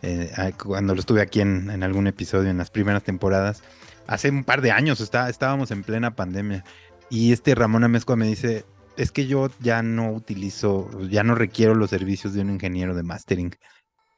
eh, 0.00 0.30
cuando 0.64 0.94
lo 0.94 1.00
estuve 1.00 1.20
aquí 1.20 1.42
en, 1.42 1.70
en, 1.70 1.82
algún 1.82 2.06
episodio 2.06 2.48
en 2.48 2.56
las 2.56 2.70
primeras 2.70 3.02
temporadas. 3.02 3.62
Hace 4.06 4.30
un 4.30 4.44
par 4.44 4.62
de 4.62 4.70
años 4.70 5.00
está, 5.00 5.28
estábamos 5.28 5.70
en 5.70 5.82
plena 5.82 6.16
pandemia 6.16 6.64
y 7.10 7.32
este 7.32 7.54
Ramón 7.54 7.84
Amezcua 7.84 8.16
me 8.16 8.26
dice, 8.26 8.64
es 8.98 9.12
que 9.12 9.26
yo 9.26 9.48
ya 9.60 9.82
no 9.82 10.12
utilizo, 10.12 10.90
ya 11.08 11.22
no 11.22 11.34
requiero 11.34 11.74
los 11.74 11.90
servicios 11.90 12.34
de 12.34 12.40
un 12.40 12.50
ingeniero 12.50 12.94
de 12.94 13.04
mastering. 13.04 13.54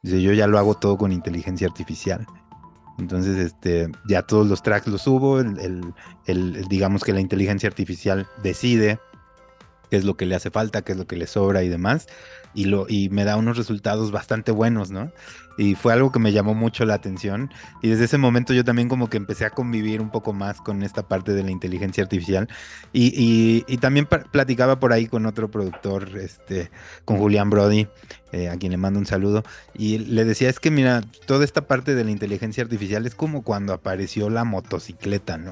Dice, 0.02 0.22
yo 0.22 0.32
ya 0.32 0.46
lo 0.46 0.58
hago 0.58 0.74
todo 0.74 0.96
con 0.96 1.12
inteligencia 1.12 1.68
artificial. 1.68 2.26
Entonces, 2.98 3.38
este, 3.38 3.88
ya 4.08 4.22
todos 4.22 4.46
los 4.46 4.62
tracks 4.62 4.86
los 4.86 5.02
subo, 5.02 5.38
el, 5.40 6.64
digamos 6.68 7.04
que 7.04 7.12
la 7.12 7.20
inteligencia 7.20 7.68
artificial 7.68 8.26
decide 8.42 8.98
qué 9.90 9.96
es 9.96 10.04
lo 10.04 10.16
que 10.16 10.26
le 10.26 10.34
hace 10.34 10.50
falta, 10.50 10.82
qué 10.82 10.92
es 10.92 10.98
lo 10.98 11.06
que 11.06 11.16
le 11.16 11.26
sobra 11.26 11.62
y 11.62 11.68
demás 11.68 12.06
y, 12.54 12.64
lo, 12.64 12.86
y 12.88 13.08
me 13.10 13.24
da 13.24 13.36
unos 13.36 13.56
resultados 13.56 14.10
bastante 14.10 14.52
buenos, 14.52 14.90
¿no? 14.90 15.12
Y 15.58 15.74
fue 15.74 15.92
algo 15.92 16.10
que 16.10 16.18
me 16.18 16.32
llamó 16.32 16.54
mucho 16.54 16.86
la 16.86 16.94
atención. 16.94 17.50
Y 17.82 17.88
desde 17.88 18.04
ese 18.04 18.18
momento 18.18 18.54
yo 18.54 18.64
también 18.64 18.88
como 18.88 19.10
que 19.10 19.18
empecé 19.18 19.44
a 19.44 19.50
convivir 19.50 20.00
un 20.00 20.10
poco 20.10 20.32
más 20.32 20.58
con 20.60 20.82
esta 20.82 21.06
parte 21.06 21.32
de 21.32 21.42
la 21.42 21.50
inteligencia 21.50 22.02
artificial. 22.02 22.48
Y, 22.92 23.64
y, 23.68 23.76
también 23.76 24.06
platicaba 24.06 24.80
por 24.80 24.92
ahí 24.92 25.06
con 25.06 25.26
otro 25.26 25.50
productor, 25.50 26.16
este, 26.16 26.70
con 27.04 27.18
Julián 27.18 27.50
Brody, 27.50 27.88
eh, 28.32 28.48
a 28.48 28.56
quien 28.56 28.72
le 28.72 28.78
mando 28.78 28.98
un 28.98 29.06
saludo. 29.06 29.42
Y 29.74 29.98
le 29.98 30.24
decía, 30.24 30.48
es 30.48 30.60
que 30.60 30.70
mira, 30.70 31.02
toda 31.26 31.44
esta 31.44 31.66
parte 31.66 31.94
de 31.94 32.04
la 32.04 32.10
inteligencia 32.10 32.62
artificial 32.64 33.04
es 33.06 33.14
como 33.14 33.42
cuando 33.42 33.74
apareció 33.74 34.30
la 34.30 34.44
motocicleta, 34.44 35.36
¿no? 35.36 35.50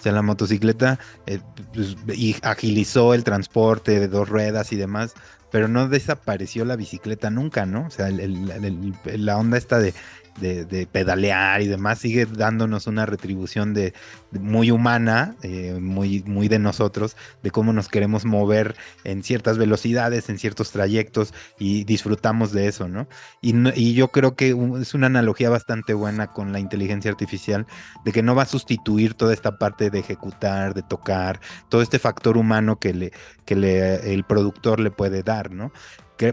O 0.00 0.02
sea, 0.02 0.12
la 0.12 0.22
motocicleta 0.22 0.98
eh, 1.26 1.40
pues, 1.74 1.96
y 2.16 2.34
agilizó 2.42 3.12
el 3.12 3.22
transporte 3.22 4.00
de 4.00 4.08
dos 4.08 4.30
ruedas 4.30 4.72
y 4.72 4.76
demás, 4.76 5.14
pero 5.50 5.68
no 5.68 5.88
desapareció 5.88 6.64
la 6.64 6.76
bicicleta 6.76 7.30
nunca, 7.30 7.66
¿no? 7.66 7.86
O 7.86 7.90
sea, 7.90 8.08
la 8.10 9.36
onda 9.36 9.58
esta 9.58 9.78
de 9.78 9.94
de, 10.40 10.88
pedalear 10.90 11.62
y 11.62 11.68
demás, 11.68 11.98
sigue 11.98 12.26
dándonos 12.26 12.86
una 12.86 13.06
retribución 13.06 13.74
de, 13.74 13.92
muy 14.32 14.70
humana, 14.70 15.36
eh, 15.42 15.78
muy, 15.80 16.22
muy 16.26 16.48
de 16.48 16.58
nosotros, 16.58 17.16
de 17.42 17.50
cómo 17.50 17.72
nos 17.72 17.88
queremos 17.88 18.24
mover 18.24 18.76
en 19.04 19.22
ciertas 19.22 19.58
velocidades, 19.58 20.28
en 20.28 20.38
ciertos 20.38 20.72
trayectos 20.72 21.34
y 21.58 21.84
disfrutamos 21.84 22.52
de 22.52 22.68
eso, 22.68 22.88
¿no? 22.88 23.08
Y, 23.40 23.54
y 23.78 23.94
yo 23.94 24.08
creo 24.08 24.34
que 24.34 24.56
es 24.80 24.94
una 24.94 25.06
analogía 25.06 25.50
bastante 25.50 25.94
buena 25.94 26.28
con 26.28 26.52
la 26.52 26.60
inteligencia 26.60 27.10
artificial, 27.10 27.66
de 28.04 28.12
que 28.12 28.22
no 28.22 28.34
va 28.34 28.42
a 28.42 28.46
sustituir 28.46 29.14
toda 29.14 29.34
esta 29.34 29.58
parte 29.58 29.90
de 29.90 29.98
ejecutar, 29.98 30.74
de 30.74 30.82
tocar, 30.82 31.40
todo 31.68 31.82
este 31.82 31.98
factor 31.98 32.36
humano 32.36 32.78
que, 32.78 32.94
le, 32.94 33.12
que 33.44 33.56
le, 33.56 34.14
el 34.14 34.24
productor 34.24 34.80
le 34.80 34.90
puede 34.90 35.22
dar, 35.22 35.50
¿no? 35.50 35.72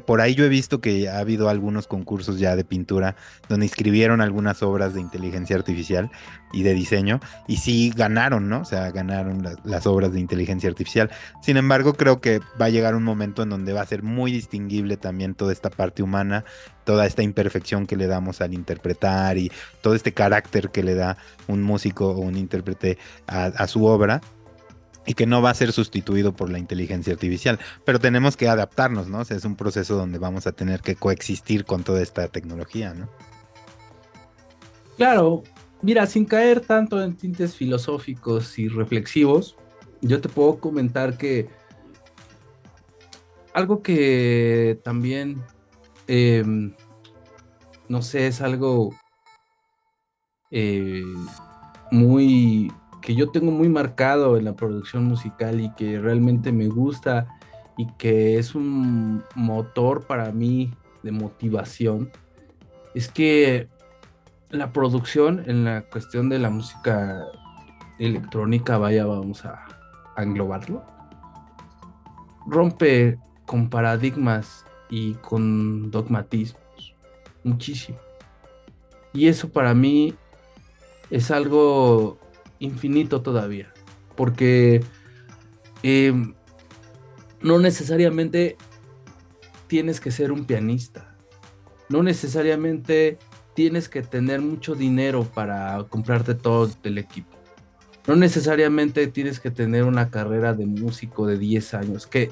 Por 0.05 0.21
ahí 0.21 0.35
yo 0.35 0.43
he 0.45 0.49
visto 0.49 0.81
que 0.81 1.09
ha 1.09 1.19
habido 1.19 1.49
algunos 1.49 1.88
concursos 1.88 2.39
ya 2.39 2.55
de 2.55 2.65
pintura 2.65 3.15
donde 3.47 3.65
inscribieron 3.65 4.21
algunas 4.21 4.61
obras 4.61 4.93
de 4.93 5.01
inteligencia 5.01 5.55
artificial 5.55 6.11
y 6.51 6.63
de 6.63 6.73
diseño 6.73 7.19
y 7.47 7.57
sí 7.57 7.91
ganaron, 7.95 8.49
¿no? 8.49 8.61
O 8.61 8.65
sea, 8.65 8.91
ganaron 8.91 9.43
las 9.63 9.88
obras 9.88 10.13
de 10.13 10.19
inteligencia 10.19 10.69
artificial. 10.69 11.09
Sin 11.41 11.57
embargo, 11.57 11.93
creo 11.93 12.19
que 12.21 12.39
va 12.61 12.65
a 12.65 12.69
llegar 12.69 12.95
un 12.95 13.03
momento 13.03 13.43
en 13.43 13.49
donde 13.49 13.73
va 13.73 13.81
a 13.81 13.85
ser 13.85 14.03
muy 14.03 14.31
distinguible 14.31 14.97
también 14.97 15.35
toda 15.35 15.53
esta 15.53 15.69
parte 15.69 16.03
humana, 16.03 16.43
toda 16.83 17.05
esta 17.05 17.23
imperfección 17.23 17.88
que 17.88 17.95
le 17.95 18.07
damos 18.07 18.41
al 18.41 18.53
interpretar 18.53 19.38
y 19.38 19.51
todo 19.81 19.95
este 19.95 20.13
carácter 20.13 20.69
que 20.69 20.83
le 20.83 20.95
da 20.95 21.17
un 21.47 21.63
músico 21.63 22.09
o 22.09 22.19
un 22.19 22.38
intérprete 22.38 22.97
a 23.27 23.67
su 23.67 23.85
obra 23.85 24.21
y 25.07 25.13
que 25.13 25.25
no 25.25 25.41
va 25.41 25.49
a 25.49 25.53
ser 25.53 25.71
sustituido 25.71 26.33
por 26.33 26.49
la 26.49 26.59
inteligencia 26.59 27.13
artificial, 27.13 27.59
pero 27.85 27.97
tenemos 27.97 28.35
que 28.35 28.49
adaptarnos, 28.49 29.07
¿no? 29.07 29.19
O 29.19 29.25
sea, 29.25 29.37
es 29.37 29.45
un 29.45 29.55
proceso 29.55 29.95
donde 29.95 30.19
vamos 30.19 30.45
a 30.47 30.51
tener 30.51 30.81
que 30.81 30.95
coexistir 30.95 31.63
con 31.63 31.83
toda 31.83 32.01
esta 32.01 32.27
tecnología, 32.27 32.93
¿no? 32.93 33.09
Claro, 34.97 35.43
mira, 35.81 36.05
sin 36.07 36.25
caer 36.25 36.59
tanto 36.59 37.01
en 37.01 37.15
tintes 37.15 37.55
filosóficos 37.55 38.59
y 38.59 38.67
reflexivos, 38.67 39.55
yo 40.01 40.19
te 40.19 40.27
puedo 40.27 40.59
comentar 40.59 41.17
que 41.17 41.47
algo 43.53 43.81
que 43.81 44.77
también, 44.83 45.41
em, 46.07 46.73
no 47.87 48.01
sé, 48.01 48.27
es 48.27 48.41
algo 48.41 48.93
eh, 50.51 51.03
muy 51.91 52.71
que 53.07 53.15
yo 53.15 53.29
tengo 53.29 53.53
muy 53.53 53.69
marcado 53.69 54.35
en 54.35 54.43
la 54.43 54.57
producción 54.57 55.05
musical 55.05 55.61
y 55.61 55.73
que 55.75 55.97
realmente 55.97 56.51
me 56.51 56.67
gusta 56.67 57.25
y 57.77 57.87
que 57.93 58.37
es 58.37 58.53
un 58.53 59.23
motor 59.33 60.05
para 60.05 60.33
mí 60.33 60.73
de 61.03 61.13
motivación, 61.13 62.11
es 62.93 63.07
que 63.07 63.69
la 64.49 64.73
producción 64.73 65.41
en 65.47 65.63
la 65.63 65.83
cuestión 65.83 66.27
de 66.27 66.39
la 66.39 66.49
música 66.49 67.23
electrónica, 67.97 68.77
vaya, 68.77 69.05
vamos 69.05 69.45
a, 69.45 69.65
englobarlo, 70.17 70.83
rompe 72.45 73.17
con 73.45 73.69
paradigmas 73.69 74.65
y 74.89 75.13
con 75.13 75.91
dogmatismos 75.91 76.93
muchísimo. 77.45 77.99
Y 79.13 79.29
eso 79.29 79.47
para 79.47 79.73
mí 79.73 80.13
es 81.09 81.31
algo 81.31 82.19
infinito 82.59 83.21
todavía. 83.21 83.73
Porque 84.15 84.83
em, 85.83 86.33
no 87.41 87.59
necesariamente 87.59 88.57
tienes 89.67 89.99
que 89.99 90.11
ser 90.11 90.31
un 90.31 90.45
pianista. 90.45 91.15
No 91.89 92.03
necesariamente 92.03 93.17
tienes 93.53 93.89
que 93.89 94.01
tener 94.01 94.41
mucho 94.41 94.75
dinero 94.75 95.23
para 95.23 95.83
comprarte 95.89 96.35
todo 96.35 96.69
el 96.83 96.97
equipo. 96.97 97.37
No 98.07 98.15
necesariamente 98.15 99.07
tienes 99.07 99.39
que 99.39 99.51
tener 99.51 99.83
una 99.83 100.09
carrera 100.09 100.53
de 100.53 100.65
músico 100.65 101.27
de 101.27 101.37
10 101.37 101.73
años, 101.73 102.07
que 102.07 102.31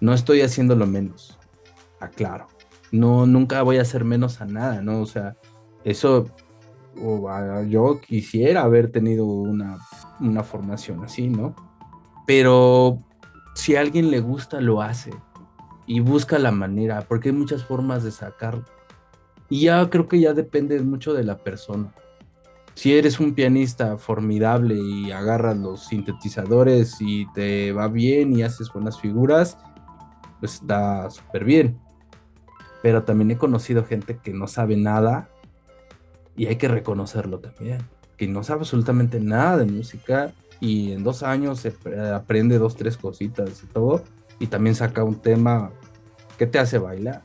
no 0.00 0.14
estoy 0.14 0.42
haciendo 0.42 0.76
lo 0.76 0.86
menos. 0.86 1.38
Aclaro. 2.00 2.46
No, 2.92 3.26
nunca 3.26 3.62
voy 3.62 3.78
a 3.78 3.82
hacer 3.82 4.04
menos 4.04 4.40
a 4.40 4.46
nada, 4.46 4.80
¿no? 4.80 5.00
O 5.00 5.06
sea, 5.06 5.36
eso 5.84 6.30
o 7.02 7.62
yo 7.64 8.00
quisiera 8.00 8.62
haber 8.62 8.90
tenido 8.90 9.26
una, 9.26 9.78
una 10.20 10.42
formación 10.42 11.04
así, 11.04 11.28
¿no? 11.28 11.54
Pero 12.26 12.98
si 13.54 13.76
a 13.76 13.80
alguien 13.80 14.10
le 14.10 14.20
gusta, 14.20 14.60
lo 14.60 14.82
hace 14.82 15.12
y 15.86 16.00
busca 16.00 16.38
la 16.38 16.52
manera, 16.52 17.02
porque 17.08 17.30
hay 17.30 17.34
muchas 17.34 17.64
formas 17.64 18.04
de 18.04 18.10
sacarlo. 18.10 18.64
Y 19.48 19.62
ya 19.62 19.88
creo 19.88 20.06
que 20.06 20.20
ya 20.20 20.34
depende 20.34 20.78
mucho 20.80 21.14
de 21.14 21.24
la 21.24 21.38
persona. 21.38 21.92
Si 22.74 22.94
eres 22.94 23.18
un 23.18 23.34
pianista 23.34 23.96
formidable 23.96 24.76
y 24.76 25.10
agarras 25.10 25.56
los 25.56 25.86
sintetizadores 25.86 26.98
y 27.00 27.26
te 27.32 27.72
va 27.72 27.88
bien 27.88 28.36
y 28.36 28.42
haces 28.42 28.70
buenas 28.72 29.00
figuras, 29.00 29.58
pues 30.38 30.54
está 30.56 31.10
súper 31.10 31.44
bien. 31.44 31.80
Pero 32.82 33.02
también 33.02 33.32
he 33.32 33.38
conocido 33.38 33.84
gente 33.84 34.20
que 34.22 34.32
no 34.32 34.46
sabe 34.46 34.76
nada 34.76 35.28
y 36.38 36.46
hay 36.46 36.56
que 36.56 36.68
reconocerlo 36.68 37.40
también, 37.40 37.80
que 38.16 38.28
no 38.28 38.44
sabe 38.44 38.60
absolutamente 38.60 39.20
nada 39.20 39.58
de 39.58 39.66
música 39.66 40.32
y 40.60 40.92
en 40.92 41.02
dos 41.02 41.24
años 41.24 41.66
aprende 42.14 42.58
dos, 42.58 42.76
tres 42.76 42.96
cositas 42.96 43.62
y 43.64 43.66
todo, 43.66 44.04
y 44.38 44.46
también 44.46 44.76
saca 44.76 45.02
un 45.02 45.16
tema 45.16 45.72
que 46.38 46.46
te 46.46 46.60
hace 46.60 46.78
bailar. 46.78 47.20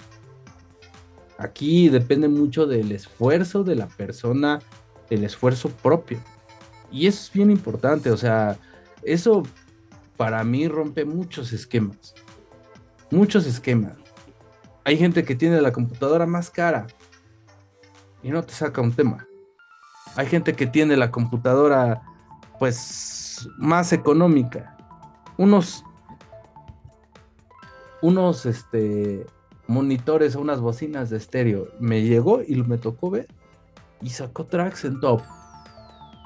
Aquí 1.38 1.89
depende 1.89 2.28
mucho 2.28 2.66
del 2.66 2.91
esfuerzo 2.91 3.64
de 3.64 3.76
la 3.76 3.88
persona, 3.88 4.59
el 5.11 5.24
esfuerzo 5.24 5.70
propio. 5.70 6.20
Y 6.91 7.05
eso 7.05 7.22
es 7.24 7.32
bien 7.32 7.51
importante, 7.51 8.09
o 8.09 8.18
sea, 8.18 8.57
eso 9.03 9.43
para 10.18 10.43
mí 10.43 10.68
rompe 10.68 11.05
muchos 11.05 11.53
esquemas. 11.53 12.16
Muchos 13.11 13.45
esquemas. 13.45 13.93
Hay 14.84 14.97
gente 14.97 15.24
que 15.24 15.36
tiene 15.36 15.61
la 15.61 15.72
computadora 15.72 16.26
más 16.26 16.49
cara, 16.49 16.88
y 18.24 18.32
no 18.32 18.41
te 18.43 18.53
saca 18.53 18.82
un 18.82 18.93
tema. 18.93 19.28
Hay 20.15 20.28
gente 20.28 20.53
que 20.53 20.65
tiene 20.65 20.95
la 20.97 21.11
computadora 21.11 22.01
pues 22.59 23.47
más 23.57 23.93
económica. 23.93 24.76
Unos 25.38 25.84
unos 28.01 28.45
este 28.45 29.26
monitores 29.67 30.36
o 30.36 30.41
unas 30.41 30.59
bocinas 30.59 31.09
de 31.09 31.17
estéreo. 31.17 31.67
Me 31.80 32.01
llegó 32.01 32.41
y 32.45 32.55
me 32.63 32.78
tocó 32.78 33.09
ver 33.09 33.28
y 34.01 34.09
sacó 34.09 34.45
tracks 34.45 34.86
en 34.86 34.99
top. 34.99 35.21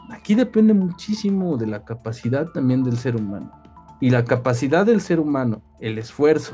Aquí 0.10 0.36
depende 0.36 0.74
muchísimo 0.74 1.58
de 1.58 1.68
la 1.68 1.84
capacidad 1.84 2.48
también 2.48 2.84
del 2.84 2.98
ser 2.98 3.16
humano. 3.16 3.52
Y 4.00 4.10
la 4.10 4.26
capacidad 4.26 4.86
del 4.86 5.02
ser 5.02 5.20
humano, 5.20 5.62
el 5.80 5.98
esfuerzo 5.98 6.54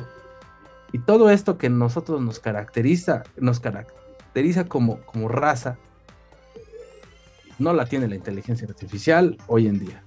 y 0.94 1.00
todo 1.00 1.30
esto 1.30 1.58
que 1.58 1.70
nosotros 1.70 2.22
nos 2.22 2.40
caracteriza, 2.40 3.24
nos 3.38 3.60
caracteriza 3.60 4.03
caracteriza 4.34 4.66
como, 4.68 5.00
como 5.02 5.28
raza, 5.28 5.78
no 7.60 7.72
la 7.72 7.86
tiene 7.86 8.08
la 8.08 8.16
inteligencia 8.16 8.68
artificial 8.68 9.38
hoy 9.46 9.68
en 9.68 9.78
día. 9.78 10.04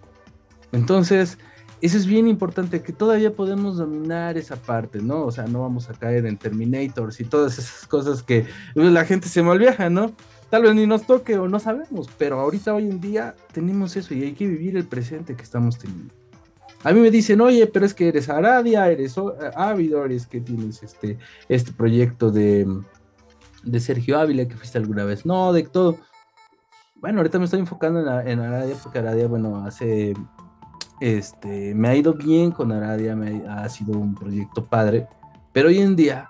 Entonces, 0.73 1.39
eso 1.81 1.97
es 1.97 2.07
bien 2.07 2.27
importante, 2.27 2.83
que 2.83 2.93
todavía 2.93 3.33
podemos 3.33 3.77
dominar 3.77 4.37
esa 4.37 4.57
parte, 4.57 5.01
¿no? 5.01 5.25
O 5.25 5.31
sea, 5.31 5.47
no 5.47 5.61
vamos 5.61 5.89
a 5.89 5.95
caer 5.95 6.27
en 6.27 6.37
Terminators 6.37 7.21
y 7.21 7.25
todas 7.25 7.57
esas 7.59 7.87
cosas 7.87 8.25
que 8.25 8.47
la 8.75 9.05
gente 9.05 9.29
se 9.29 9.43
malviaja, 9.43 9.91
¿no? 9.91 10.13
Tal 10.51 10.63
vez 10.63 10.75
ni 10.75 10.87
nos 10.87 11.07
toque 11.07 11.39
o 11.39 11.47
no 11.47 11.61
sabemos, 11.61 12.09
pero 12.19 12.41
ahorita 12.41 12.75
hoy 12.75 12.89
en 12.89 13.01
día 13.01 13.37
tenemos 13.53 13.97
eso 13.97 14.13
y 14.13 14.25
hay 14.25 14.33
que 14.33 14.47
vivir 14.49 14.77
el 14.77 14.87
presente 14.87 15.37
que 15.37 15.43
estamos 15.43 15.79
teniendo. 15.79 16.13
A 16.83 16.93
mí 16.93 17.01
me 17.01 17.11
dicen, 17.13 17.41
oye, 17.41 17.67
pero 17.69 17.87
es 17.87 17.95
que 17.95 18.09
eres 18.09 18.29
Aradia, 18.29 18.91
eres 18.91 19.15
ávido, 19.55 20.05
eres 20.05 20.27
que 20.27 20.41
tienes 20.41 20.83
este, 20.83 21.19
este 21.49 21.73
proyecto 21.73 22.31
de, 22.31 22.67
de 23.67 23.81
Sergio 23.81 24.19
Ávila, 24.19 24.47
que 24.47 24.57
fuiste 24.57 24.79
alguna 24.79 25.05
vez, 25.05 25.27
no, 25.27 25.53
de 25.53 25.65
todo. 25.65 25.99
Bueno, 26.97 27.19
ahorita 27.19 27.39
me 27.39 27.45
estoy 27.45 27.61
enfocando 27.61 28.01
en, 28.01 28.41
Aradia, 28.41 28.77
porque 28.83 29.01
Aradia, 29.01 29.27
bueno, 29.27 29.65
hace, 29.67 30.15
este, 31.01 31.75
me 31.75 31.89
ha 31.89 31.97
ido 31.97 32.15
bien 32.15 32.53
con 32.53 32.73
Aradia, 32.73 33.15
me 33.15 33.47
ha, 33.47 33.69
sido 33.69 33.99
un 33.99 34.15
proyecto 34.15 34.65
padre, 34.65 35.07
pero 35.53 35.69
hoy 35.69 35.79
en 35.79 35.97
día, 35.97 36.27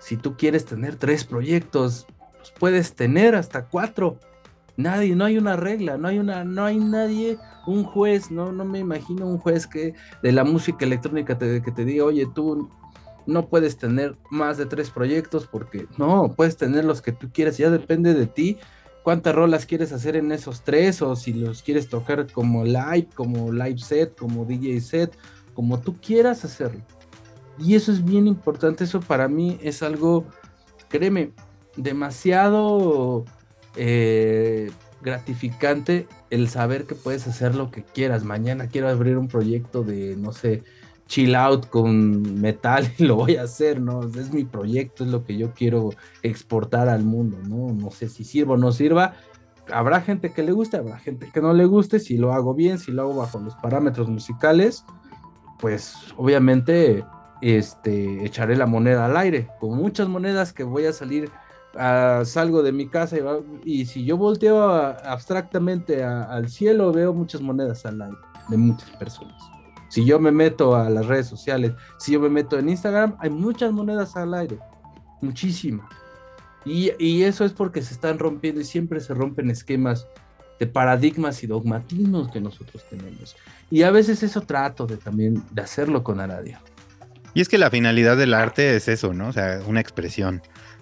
si 0.00 0.16
tú 0.16 0.36
quieres 0.36 0.64
tener 0.64 0.96
tres 0.96 1.24
proyectos, 1.24 2.06
pues 2.38 2.52
puedes 2.58 2.94
tener 2.94 3.34
hasta 3.34 3.66
cuatro. 3.66 4.18
Nadie, 4.76 5.14
no 5.14 5.26
hay 5.26 5.36
una 5.36 5.56
regla, 5.56 5.98
no 5.98 6.08
hay 6.08 6.18
una, 6.18 6.44
no 6.44 6.64
hay 6.64 6.78
nadie, 6.78 7.38
un 7.66 7.84
juez, 7.84 8.30
no, 8.30 8.50
no 8.52 8.64
me 8.64 8.78
imagino 8.78 9.26
un 9.26 9.38
juez 9.38 9.66
que 9.66 9.94
de 10.22 10.32
la 10.32 10.44
música 10.44 10.86
electrónica 10.86 11.36
te, 11.36 11.60
que 11.62 11.70
te 11.70 11.84
diga, 11.84 12.04
oye, 12.04 12.26
tú 12.34 12.70
no 13.26 13.48
puedes 13.48 13.76
tener 13.76 14.16
más 14.30 14.56
de 14.56 14.66
tres 14.66 14.90
proyectos 14.90 15.46
porque 15.46 15.86
no, 15.98 16.34
puedes 16.36 16.56
tener 16.56 16.84
los 16.84 17.02
que 17.02 17.12
tú 17.12 17.30
quieras, 17.32 17.58
ya 17.58 17.70
depende 17.70 18.14
de 18.14 18.26
ti 18.26 18.58
cuántas 19.02 19.34
rolas 19.34 19.66
quieres 19.66 19.92
hacer 19.92 20.16
en 20.16 20.32
esos 20.32 20.62
tres 20.62 21.02
o 21.02 21.16
si 21.16 21.32
los 21.32 21.62
quieres 21.62 21.88
tocar 21.88 22.30
como 22.30 22.64
live, 22.64 23.08
como 23.14 23.52
live 23.52 23.78
set, 23.78 24.16
como 24.16 24.44
DJ 24.44 24.80
set, 24.80 25.16
como 25.54 25.80
tú 25.80 25.96
quieras 26.00 26.44
hacerlo. 26.44 26.80
Y 27.58 27.74
eso 27.74 27.92
es 27.92 28.04
bien 28.04 28.26
importante, 28.26 28.84
eso 28.84 29.00
para 29.00 29.28
mí 29.28 29.58
es 29.62 29.82
algo, 29.82 30.24
créeme, 30.88 31.32
demasiado 31.76 33.24
eh, 33.76 34.70
gratificante 35.02 36.06
el 36.30 36.48
saber 36.48 36.86
que 36.86 36.94
puedes 36.94 37.26
hacer 37.26 37.54
lo 37.54 37.70
que 37.70 37.82
quieras. 37.82 38.24
Mañana 38.24 38.68
quiero 38.68 38.88
abrir 38.88 39.18
un 39.18 39.28
proyecto 39.28 39.82
de, 39.82 40.16
no 40.16 40.32
sé, 40.32 40.62
chill 41.12 41.34
out 41.34 41.68
con 41.68 42.40
metal 42.40 42.90
y 42.96 43.04
lo 43.04 43.16
voy 43.16 43.36
a 43.36 43.42
hacer, 43.42 43.82
¿no? 43.82 44.02
Es 44.02 44.32
mi 44.32 44.44
proyecto, 44.44 45.04
es 45.04 45.10
lo 45.10 45.24
que 45.24 45.36
yo 45.36 45.52
quiero 45.52 45.90
exportar 46.22 46.88
al 46.88 47.04
mundo, 47.04 47.36
¿no? 47.46 47.70
No 47.74 47.90
sé 47.90 48.08
si 48.08 48.24
sirva 48.24 48.54
o 48.54 48.56
no 48.56 48.72
sirva. 48.72 49.12
Habrá 49.70 50.00
gente 50.00 50.32
que 50.32 50.42
le 50.42 50.52
guste, 50.52 50.78
habrá 50.78 50.98
gente 50.98 51.28
que 51.30 51.42
no 51.42 51.52
le 51.52 51.66
guste, 51.66 52.00
si 52.00 52.16
lo 52.16 52.32
hago 52.32 52.54
bien, 52.54 52.78
si 52.78 52.92
lo 52.92 53.02
hago 53.02 53.16
bajo 53.16 53.38
los 53.40 53.54
parámetros 53.56 54.08
musicales, 54.08 54.86
pues 55.60 55.96
obviamente 56.16 57.04
este, 57.42 58.24
echaré 58.24 58.56
la 58.56 58.64
moneda 58.64 59.04
al 59.04 59.18
aire, 59.18 59.48
con 59.60 59.76
muchas 59.76 60.08
monedas 60.08 60.54
que 60.54 60.64
voy 60.64 60.86
a 60.86 60.94
salir, 60.94 61.30
salgo 62.24 62.62
de 62.62 62.72
mi 62.72 62.88
casa 62.88 63.16
y, 63.64 63.84
si 63.84 64.06
yo 64.06 64.16
volteo 64.16 64.62
abstractamente 64.62 66.04
al 66.04 66.48
cielo, 66.48 66.90
veo 66.90 67.12
muchas 67.12 67.42
monedas 67.42 67.84
al 67.84 68.00
aire 68.00 68.18
de 68.48 68.56
muchas 68.56 68.90
personas. 68.92 69.51
Si 69.92 70.06
yo 70.06 70.18
me 70.18 70.32
meto 70.32 70.74
a 70.74 70.88
las 70.88 71.04
redes 71.04 71.26
sociales, 71.26 71.72
si 71.98 72.12
yo 72.12 72.20
me 72.20 72.30
meto 72.30 72.58
en 72.58 72.70
Instagram, 72.70 73.14
hay 73.18 73.28
muchas 73.28 73.72
monedas 73.72 74.16
al 74.16 74.32
aire, 74.32 74.58
muchísimas. 75.20 75.86
Y, 76.64 77.22
eso 77.24 77.44
es 77.44 77.52
porque 77.52 77.82
se 77.82 77.92
están 77.92 78.18
rompiendo 78.18 78.62
y 78.62 78.64
siempre 78.64 79.00
se 79.00 79.12
rompen 79.12 79.50
esquemas 79.50 80.06
de 80.58 80.66
paradigmas 80.66 81.44
y 81.44 81.46
dogmatismos 81.46 82.30
que 82.30 82.40
nosotros 82.40 82.82
tenemos. 82.88 83.36
Y 83.70 83.82
a 83.82 83.90
veces 83.90 84.22
eso 84.22 84.40
trato 84.40 84.86
de 84.86 84.96
también 84.96 85.42
de 85.50 85.60
hacerlo 85.60 86.02
con 86.02 86.20
Aradia. 86.20 86.62
Y 87.34 87.42
es 87.42 87.50
que 87.50 87.58
la 87.58 87.68
finalidad 87.68 88.16
del 88.16 88.32
arte 88.32 88.74
es 88.74 88.88
eso, 88.88 89.12
¿no? 89.12 89.28
O 89.28 89.32
sea, 89.34 89.60
una 89.66 89.80
expresión. 89.80 90.40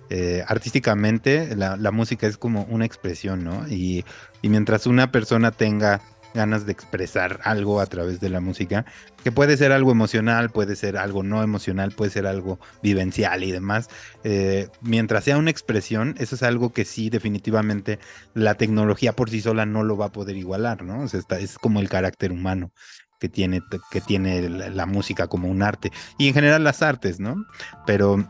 Eh, 0.09 0.45
artísticamente 0.47 1.57
la, 1.57 1.91
música 1.91 2.29
es 2.29 2.37
como 2.37 2.63
una 2.71 2.85
expresión, 2.85 3.43
¿no? 3.43 3.69
y 3.69 4.05
mientras 4.43 4.89
una 4.89 5.13
persona 5.13 5.53
tenga 5.53 6.01
ganas 6.35 6.67
de 6.67 6.73
expresar 6.73 7.41
algo 7.45 7.81
a 7.81 7.87
través 7.87 8.21
de 8.21 8.29
la 8.29 8.41
música, 8.41 8.85
que 9.23 9.33
puede 9.33 9.57
ser 9.57 9.73
algo 9.73 9.91
emocional, 9.91 10.51
puede 10.51 10.77
ser 10.77 10.97
algo 10.97 11.23
no 11.23 11.43
emocional, 11.43 11.93
puede 11.93 12.11
ser 12.11 12.27
algo 12.27 12.59
vivencial 12.83 13.45
y 13.45 13.53
demás. 13.53 13.89
Eh, 14.25 14.69
mientras 14.81 15.25
sea 15.25 15.39
una 15.39 15.51
expresión, 15.51 16.15
eso 16.19 16.35
es 16.35 16.43
algo 16.43 16.73
que 16.73 16.85
sí 16.85 17.11
definitivamente 17.11 17.99
la 18.35 18.55
tecnología 18.55 19.15
por 19.15 19.31
sí 19.31 19.41
sola 19.41 19.67
no 19.67 19.83
lo 19.83 19.97
va 19.97 20.07
a 20.07 20.13
poder 20.13 20.37
igualar, 20.37 20.83
¿no? 20.83 21.03
O 21.03 21.09
sea, 21.09 21.21
es 21.39 21.59
como 21.59 21.81
el 21.81 21.89
carácter 21.89 22.33
humano 22.33 22.73
que 23.19 23.29
tiene, 23.29 23.61
que 23.91 24.01
tiene 24.01 24.49
la 24.49 24.87
música 24.87 25.27
como 25.27 25.49
un 25.49 25.63
arte 25.63 25.93
y 26.19 26.29
en 26.29 26.35
general 26.35 26.65
las 26.65 26.83
artes, 26.83 27.21
¿no? 27.21 27.45
Pero 27.87 28.27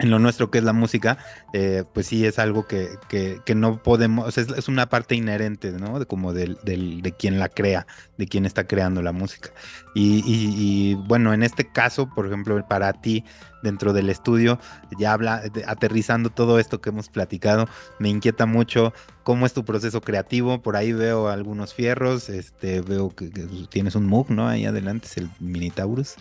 en 0.00 0.10
lo 0.10 0.18
nuestro 0.18 0.50
que 0.50 0.58
es 0.58 0.64
la 0.64 0.72
música, 0.72 1.18
eh, 1.52 1.84
pues 1.92 2.06
sí 2.06 2.26
es 2.26 2.38
algo 2.38 2.66
que, 2.66 2.88
que, 3.08 3.54
no 3.54 3.82
podemos, 3.82 4.36
es, 4.38 4.68
una 4.68 4.88
parte 4.88 5.14
inherente, 5.14 5.70
¿no? 5.72 5.98
De, 6.00 6.06
como 6.06 6.32
del, 6.32 6.58
de 6.64 7.14
quien 7.16 7.38
la 7.38 7.48
crea, 7.48 7.86
de 8.18 8.26
quien 8.26 8.44
está 8.44 8.66
creando 8.66 9.02
la 9.02 9.12
música. 9.12 9.50
Y, 9.94 10.94
bueno, 11.06 11.32
en 11.32 11.44
este 11.44 11.70
caso, 11.70 12.08
por 12.12 12.26
ejemplo, 12.26 12.66
para 12.66 12.92
ti, 12.92 13.24
dentro 13.62 13.92
del 13.92 14.10
estudio, 14.10 14.58
ya 14.98 15.12
habla, 15.12 15.42
aterrizando 15.66 16.30
todo 16.30 16.58
esto 16.58 16.80
que 16.80 16.90
hemos 16.90 17.08
platicado, 17.08 17.68
me 17.98 18.08
inquieta 18.08 18.46
mucho 18.46 18.92
cómo 19.22 19.46
es 19.46 19.52
tu 19.52 19.64
proceso 19.64 20.00
creativo, 20.00 20.60
por 20.60 20.76
ahí 20.76 20.92
veo 20.92 21.28
algunos 21.28 21.72
fierros, 21.72 22.28
este, 22.28 22.80
veo 22.80 23.10
que, 23.10 23.30
tienes 23.70 23.94
un 23.94 24.06
Moog, 24.06 24.30
¿no? 24.30 24.48
Ahí 24.48 24.66
adelante 24.66 25.06
es 25.06 25.16
el 25.16 25.30
Minitaurus. 25.38 26.16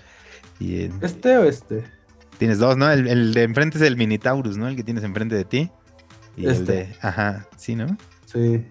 Y, 0.59 0.89
¿Este 1.01 1.37
o 1.37 1.43
este? 1.43 1.83
Tienes 2.43 2.59
dos, 2.59 2.75
¿no? 2.75 2.91
El, 2.91 3.33
de 3.33 3.43
enfrente 3.43 3.77
es 3.77 3.83
el 3.85 3.95
Minitaurus, 3.95 4.57
¿no? 4.57 4.67
El 4.67 4.75
que 4.75 4.83
tienes 4.83 5.05
enfrente 5.05 5.33
de 5.33 5.45
ti. 5.45 5.71
Y 6.35 6.43
el 6.43 6.51
este. 6.51 6.73
de. 6.73 6.95
Ajá, 6.99 7.47
sí, 7.55 7.73
¿no? 7.73 7.95
Sí. 8.25 8.65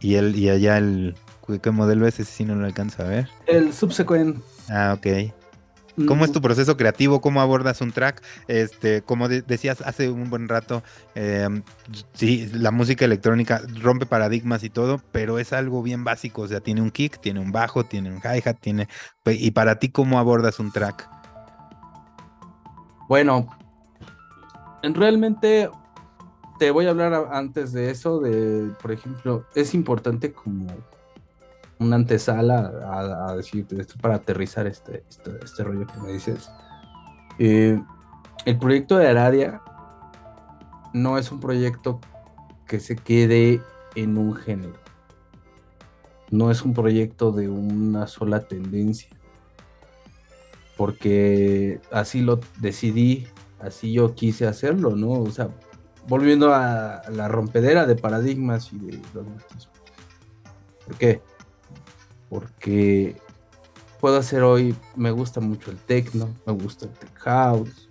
Y 0.00 0.14
el, 0.14 0.34
y 0.34 0.48
allá 0.48 0.78
el. 0.78 1.14
¿Qué 1.62 1.70
modelo 1.70 2.06
es? 2.06 2.18
Ese 2.18 2.32
sí 2.32 2.44
no 2.46 2.54
lo 2.54 2.64
alcanzo 2.64 3.02
a 3.02 3.08
ver. 3.08 3.28
El 3.46 3.74
Subsequent. 3.74 4.38
Ah, 4.70 4.96
ok. 4.96 5.06
¿Cómo 6.06 6.24
es 6.24 6.32
tu 6.32 6.40
proceso 6.40 6.78
creativo? 6.78 7.20
¿Cómo 7.20 7.42
abordas 7.42 7.82
un 7.82 7.92
track? 7.92 8.22
Este, 8.46 9.02
como 9.02 9.28
decías 9.28 9.82
hace 9.82 10.08
un 10.08 10.30
buen 10.30 10.48
rato, 10.48 10.82
em, 11.14 11.62
sí, 12.14 12.48
la 12.54 12.70
música 12.70 13.04
electrónica 13.04 13.60
rompe 13.82 14.06
paradigmas 14.06 14.64
y 14.64 14.70
todo, 14.70 15.02
pero 15.12 15.38
es 15.38 15.52
algo 15.52 15.82
bien 15.82 16.04
básico. 16.04 16.40
O 16.40 16.48
sea, 16.48 16.60
tiene 16.60 16.80
un 16.80 16.90
kick, 16.90 17.20
tiene 17.20 17.38
un 17.38 17.52
bajo, 17.52 17.84
tiene 17.84 18.10
un 18.10 18.22
hi-hat, 18.22 18.60
tiene. 18.60 18.88
Y 19.26 19.50
para 19.50 19.78
ti, 19.78 19.90
¿cómo 19.90 20.18
abordas 20.18 20.58
un 20.58 20.72
track? 20.72 21.17
Bueno, 23.08 23.48
realmente 24.82 25.70
te 26.58 26.70
voy 26.70 26.86
a 26.86 26.90
hablar 26.90 27.28
antes 27.32 27.72
de 27.72 27.90
eso, 27.90 28.20
de, 28.20 28.70
por 28.82 28.92
ejemplo, 28.92 29.46
es 29.54 29.74
importante 29.74 30.32
como 30.32 30.66
una 31.78 31.96
antesala 31.96 33.26
a, 33.26 33.34
decirte 33.34 33.80
esto 33.80 33.94
para 34.00 34.16
aterrizar 34.16 34.66
este, 34.66 35.04
este, 35.08 35.30
este, 35.42 35.64
rollo 35.64 35.86
que 35.86 36.00
me 36.00 36.12
dices. 36.12 36.50
Eh, 37.38 37.80
el 38.44 38.58
proyecto 38.58 38.98
de 38.98 39.08
Aradia 39.08 39.62
no 40.92 41.16
es 41.16 41.32
un 41.32 41.40
proyecto 41.40 42.00
que 42.66 42.78
se 42.80 42.96
quede 42.96 43.62
en 43.94 44.18
un 44.18 44.34
género. 44.34 44.74
No 46.30 46.50
es 46.50 46.62
un 46.62 46.74
proyecto 46.74 47.32
de 47.32 47.48
una 47.48 48.06
sola 48.06 48.40
tendencia. 48.40 49.17
Porque 50.78 51.80
así 51.92 52.22
lo 52.22 52.40
decidí, 52.60 53.26
así 53.58 53.92
yo 53.92 54.14
quise 54.14 54.46
hacerlo, 54.46 54.96
¿no? 54.96 55.10
O 55.10 55.30
sea, 55.30 55.50
volviendo 56.06 56.54
a 56.54 57.02
la 57.10 57.28
rompedera 57.28 57.84
de 57.84 57.96
paradigmas 57.96 58.72
y 58.72 58.78
de 58.78 59.00
los 59.12 59.68
¿Por 60.86 60.96
qué? 60.96 61.20
porque 62.28 63.16
puedo 64.00 64.16
hacer 64.16 64.42
hoy, 64.42 64.74
me 64.96 65.10
gusta 65.10 65.40
mucho 65.40 65.70
el 65.70 65.78
techno, 65.78 66.28
me 66.46 66.52
gusta 66.52 66.86
el 66.86 66.92
tech 66.92 67.14
house, 67.18 67.88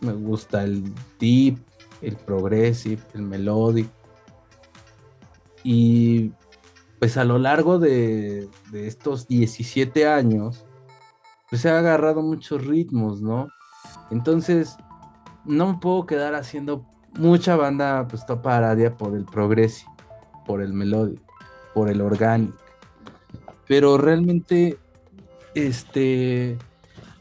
me 0.00 0.12
gusta 0.12 0.64
el 0.64 0.92
deep, 1.18 1.58
el 2.00 2.16
progressive, 2.16 3.02
el 3.14 3.22
melodic. 3.22 3.88
Y 5.64 6.32
pues 6.98 7.16
a 7.16 7.24
lo 7.24 7.38
largo 7.38 7.78
de, 7.78 8.48
estos 8.72 9.28
17 9.28 10.06
años, 10.06 10.64
pues 11.52 11.64
he 11.66 11.70
agarrado 11.70 12.22
muchos 12.22 12.66
ritmos, 12.66 13.20
¿no? 13.20 13.48
Entonces, 14.10 14.78
no 15.44 15.74
me 15.74 15.78
puedo 15.78 16.06
quedar 16.06 16.34
haciendo 16.34 16.86
mucha 17.18 17.56
banda 17.56 18.08
pues 18.08 18.24
topa 18.24 18.74
por 18.96 19.14
el 19.14 19.26
progressive, 19.26 19.90
por 20.46 20.62
el 20.62 20.72
melodic, 20.72 21.20
por 21.74 21.90
el 21.90 22.00
orgánico 22.00 22.56
pero 23.72 23.96
realmente, 23.96 24.78
este, 25.54 26.58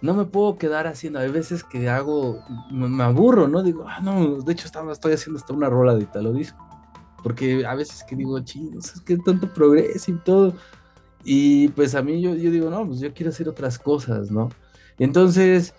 no 0.01 0.13
me 0.13 0.25
puedo 0.25 0.57
quedar 0.57 0.87
haciendo. 0.87 1.19
Hay 1.19 1.29
veces 1.29 1.63
que 1.63 1.89
hago, 1.89 2.43
me, 2.69 3.03
aburro, 3.03 3.47
¿no? 3.47 3.63
Digo, 3.63 3.85
ah, 3.87 4.01
no, 4.01 4.35
de 4.35 4.51
hecho 4.51 4.65
estaba, 4.65 4.91
estoy 4.91 5.13
haciendo 5.13 5.39
hasta 5.39 5.53
una 5.53 5.69
rola 5.69 5.95
de 5.95 6.03
Italo 6.03 6.33
Disco. 6.33 6.59
Porque 7.23 7.65
a 7.65 7.75
veces 7.75 8.03
que 8.03 8.17
digo, 8.17 8.39
chicos, 8.41 8.93
es 8.95 8.99
que 8.99 9.17
tanto 9.17 9.53
progreso 9.53 10.11
y 10.11 10.15
todo. 10.15 10.53
Y 11.23 11.69
pues 11.69 11.95
a 11.95 12.01
mí 12.01 12.21
yo, 12.21 12.35
yo 12.35 12.51
digo, 12.51 12.69
no, 12.69 12.85
pues 12.85 12.99
yo 12.99 13.13
quiero 13.13 13.29
hacer 13.29 13.47
otras 13.47 13.77
cosas, 13.77 14.31
¿no? 14.31 14.49
Entonces, 14.97 15.73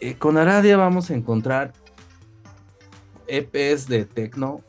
eh, 0.00 0.14
con 0.16 0.36
Aradia 0.36 0.76
vamos 0.76 1.10
a 1.10 1.14
encontrar 1.14 1.72
EPs 3.26 3.86
de 3.88 4.04
techno 4.04 4.62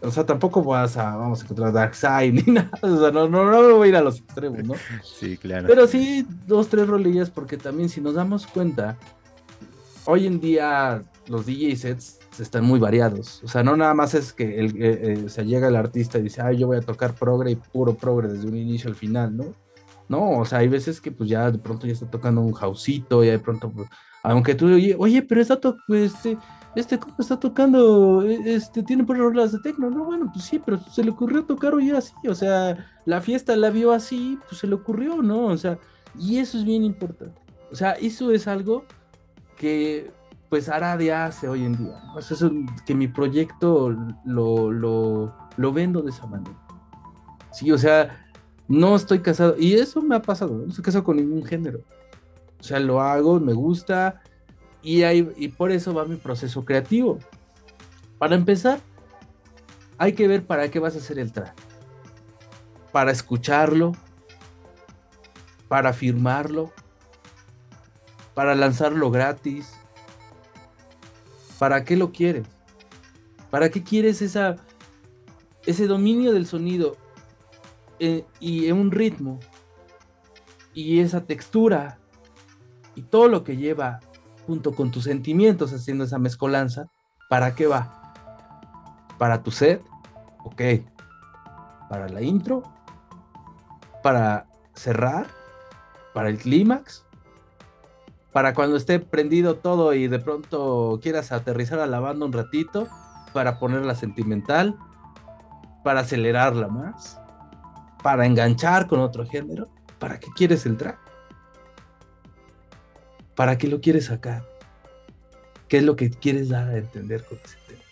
o 0.00 0.12
sea, 0.12 0.24
tampoco 0.24 0.62
vas 0.62 0.96
a, 0.96 1.16
vamos 1.16 1.40
a 1.40 1.44
encontrar 1.44 1.72
Darkseid 1.72 2.32
ni 2.46 2.52
nada. 2.52 2.70
O 2.82 3.00
sea, 3.00 3.10
no, 3.10 3.28
no, 3.28 3.44
no 3.44 3.76
voy 3.76 3.88
a 3.88 3.90
ir 3.90 3.96
a 3.96 4.00
los 4.00 4.18
extremos, 4.18 4.62
¿no? 4.64 4.74
Sí, 5.02 5.36
claro. 5.36 5.66
Pero 5.66 5.86
sí, 5.86 6.26
dos, 6.46 6.68
tres 6.68 6.86
rolillas, 6.86 7.30
porque 7.30 7.56
también 7.56 7.88
si 7.88 8.00
nos 8.00 8.14
damos 8.14 8.46
cuenta, 8.46 8.96
hoy 10.04 10.26
en 10.26 10.40
día 10.40 11.02
los 11.26 11.46
DJ 11.46 11.76
sets 11.76 12.17
están 12.40 12.64
muy 12.64 12.78
variados. 12.78 13.42
O 13.44 13.48
sea, 13.48 13.62
no 13.62 13.76
nada 13.76 13.94
más 13.94 14.14
es 14.14 14.32
que 14.32 14.58
el, 14.58 14.82
eh, 14.82 15.00
eh, 15.24 15.28
se 15.28 15.44
llega 15.44 15.68
el 15.68 15.76
artista 15.76 16.18
y 16.18 16.22
dice, 16.22 16.42
ay, 16.42 16.58
yo 16.58 16.66
voy 16.66 16.76
a 16.76 16.82
tocar 16.82 17.14
progre 17.14 17.52
y 17.52 17.56
puro 17.56 17.94
progre 17.94 18.28
desde 18.28 18.48
un 18.48 18.56
inicio 18.56 18.90
al 18.90 18.96
final, 18.96 19.36
¿no? 19.36 19.54
No, 20.08 20.38
o 20.38 20.44
sea, 20.44 20.60
hay 20.60 20.68
veces 20.68 21.00
que 21.00 21.12
pues 21.12 21.28
ya 21.28 21.50
de 21.50 21.58
pronto 21.58 21.86
ya 21.86 21.92
está 21.92 22.10
tocando 22.10 22.40
un 22.40 22.52
houseito, 22.52 23.22
ya 23.22 23.32
de 23.32 23.38
pronto, 23.38 23.70
pues, 23.70 23.88
aunque 24.22 24.54
tú, 24.54 24.66
oye, 24.66 24.96
oye, 24.98 25.22
pero 25.22 25.40
está 25.40 25.60
to 25.60 25.76
este 25.90 26.38
este 26.74 26.98
¿cómo 26.98 27.14
está 27.18 27.38
tocando, 27.38 28.22
e, 28.22 28.54
este, 28.54 28.82
tiene 28.82 29.04
por 29.04 29.18
rolas 29.18 29.52
de 29.52 29.58
tecno, 29.60 29.90
no, 29.90 30.04
bueno, 30.04 30.30
pues 30.32 30.44
sí, 30.44 30.60
pero 30.64 30.78
se 30.78 31.02
le 31.02 31.10
ocurrió 31.10 31.44
tocar 31.44 31.74
hoy 31.74 31.90
así, 31.90 32.14
o 32.28 32.34
sea, 32.34 32.86
la 33.04 33.20
fiesta 33.20 33.56
la 33.56 33.70
vio 33.70 33.92
así, 33.92 34.38
pues 34.48 34.60
se 34.60 34.66
le 34.66 34.74
ocurrió, 34.74 35.22
¿no? 35.22 35.46
O 35.46 35.56
sea, 35.56 35.78
y 36.18 36.38
eso 36.38 36.58
es 36.58 36.64
bien 36.64 36.84
importante. 36.84 37.40
O 37.70 37.74
sea, 37.74 37.92
eso 37.92 38.32
es 38.32 38.46
algo 38.48 38.84
que 39.56 40.10
pues 40.48 40.68
Aradia 40.68 41.26
hace 41.26 41.48
hoy 41.48 41.64
en 41.64 41.76
día. 41.76 42.00
¿no? 42.06 42.18
Eso, 42.18 42.50
que 42.86 42.94
mi 42.94 43.08
proyecto 43.08 43.94
lo, 44.24 44.72
lo, 44.72 45.34
lo 45.56 45.72
vendo 45.72 46.02
de 46.02 46.10
esa 46.10 46.26
manera. 46.26 46.56
Sí, 47.52 47.70
o 47.72 47.78
sea, 47.78 48.26
no 48.68 48.96
estoy 48.96 49.20
casado. 49.20 49.56
Y 49.58 49.74
eso 49.74 50.00
me 50.02 50.16
ha 50.16 50.22
pasado, 50.22 50.54
no 50.58 50.68
estoy 50.68 50.84
casado 50.84 51.04
con 51.04 51.16
ningún 51.16 51.44
género. 51.44 51.80
O 52.60 52.62
sea, 52.62 52.80
lo 52.80 53.00
hago, 53.00 53.38
me 53.38 53.52
gusta, 53.52 54.20
y, 54.82 55.04
y 55.04 55.48
por 55.48 55.70
eso 55.70 55.94
va 55.94 56.04
mi 56.04 56.16
proceso 56.16 56.64
creativo. 56.64 57.18
Para 58.18 58.34
empezar, 58.34 58.80
hay 59.96 60.12
que 60.12 60.28
ver 60.28 60.46
para 60.46 60.70
qué 60.70 60.78
vas 60.78 60.94
a 60.94 60.98
hacer 60.98 61.18
el 61.18 61.32
track. 61.32 61.54
Para 62.92 63.10
escucharlo, 63.10 63.92
para 65.68 65.92
firmarlo, 65.92 66.72
para 68.34 68.54
lanzarlo 68.54 69.10
gratis. 69.10 69.77
¿Para 71.58 71.84
qué 71.84 71.96
lo 71.96 72.12
quieres? 72.12 72.46
¿Para 73.50 73.70
qué 73.70 73.82
quieres 73.82 74.22
esa, 74.22 74.56
ese 75.66 75.86
dominio 75.86 76.32
del 76.32 76.46
sonido 76.46 76.96
eh, 77.98 78.24
y 78.40 78.70
un 78.70 78.90
ritmo 78.90 79.40
y 80.74 81.00
esa 81.00 81.24
textura 81.24 81.98
y 82.94 83.02
todo 83.02 83.28
lo 83.28 83.42
que 83.42 83.56
lleva 83.56 84.00
junto 84.46 84.74
con 84.74 84.90
tus 84.90 85.04
sentimientos 85.04 85.72
haciendo 85.72 86.04
esa 86.04 86.18
mezcolanza, 86.18 86.88
¿para 87.28 87.54
qué 87.54 87.66
va? 87.66 88.14
¿Para 89.18 89.42
tu 89.42 89.50
set? 89.50 89.84
Ok. 90.44 90.62
¿Para 91.90 92.08
la 92.08 92.22
intro? 92.22 92.62
¿Para 94.02 94.46
cerrar? 94.74 95.26
¿Para 96.14 96.28
el 96.28 96.38
clímax? 96.38 97.04
¿Para 98.38 98.54
cuando 98.54 98.76
esté 98.76 99.00
prendido 99.00 99.56
todo 99.56 99.94
y 99.94 100.06
de 100.06 100.20
pronto 100.20 101.00
quieras 101.02 101.32
aterrizar 101.32 101.80
a 101.80 101.88
la 101.88 101.98
banda 101.98 102.24
un 102.24 102.32
ratito? 102.32 102.86
¿Para 103.32 103.58
ponerla 103.58 103.96
sentimental? 103.96 104.76
¿Para 105.82 106.02
acelerarla 106.02 106.68
más? 106.68 107.18
¿Para 108.00 108.26
enganchar 108.26 108.86
con 108.86 109.00
otro 109.00 109.26
género? 109.26 109.66
¿Para 109.98 110.20
qué 110.20 110.28
quieres 110.36 110.66
el 110.66 110.76
track? 110.76 111.00
¿Para 113.34 113.58
qué 113.58 113.66
lo 113.66 113.80
quieres 113.80 114.04
sacar? 114.04 114.44
¿Qué 115.66 115.78
es 115.78 115.82
lo 115.82 115.96
que 115.96 116.08
quieres 116.08 116.48
dar 116.48 116.68
a 116.68 116.76
entender 116.76 117.24
con 117.24 117.38
ese 117.44 117.56
tema? 117.66 117.82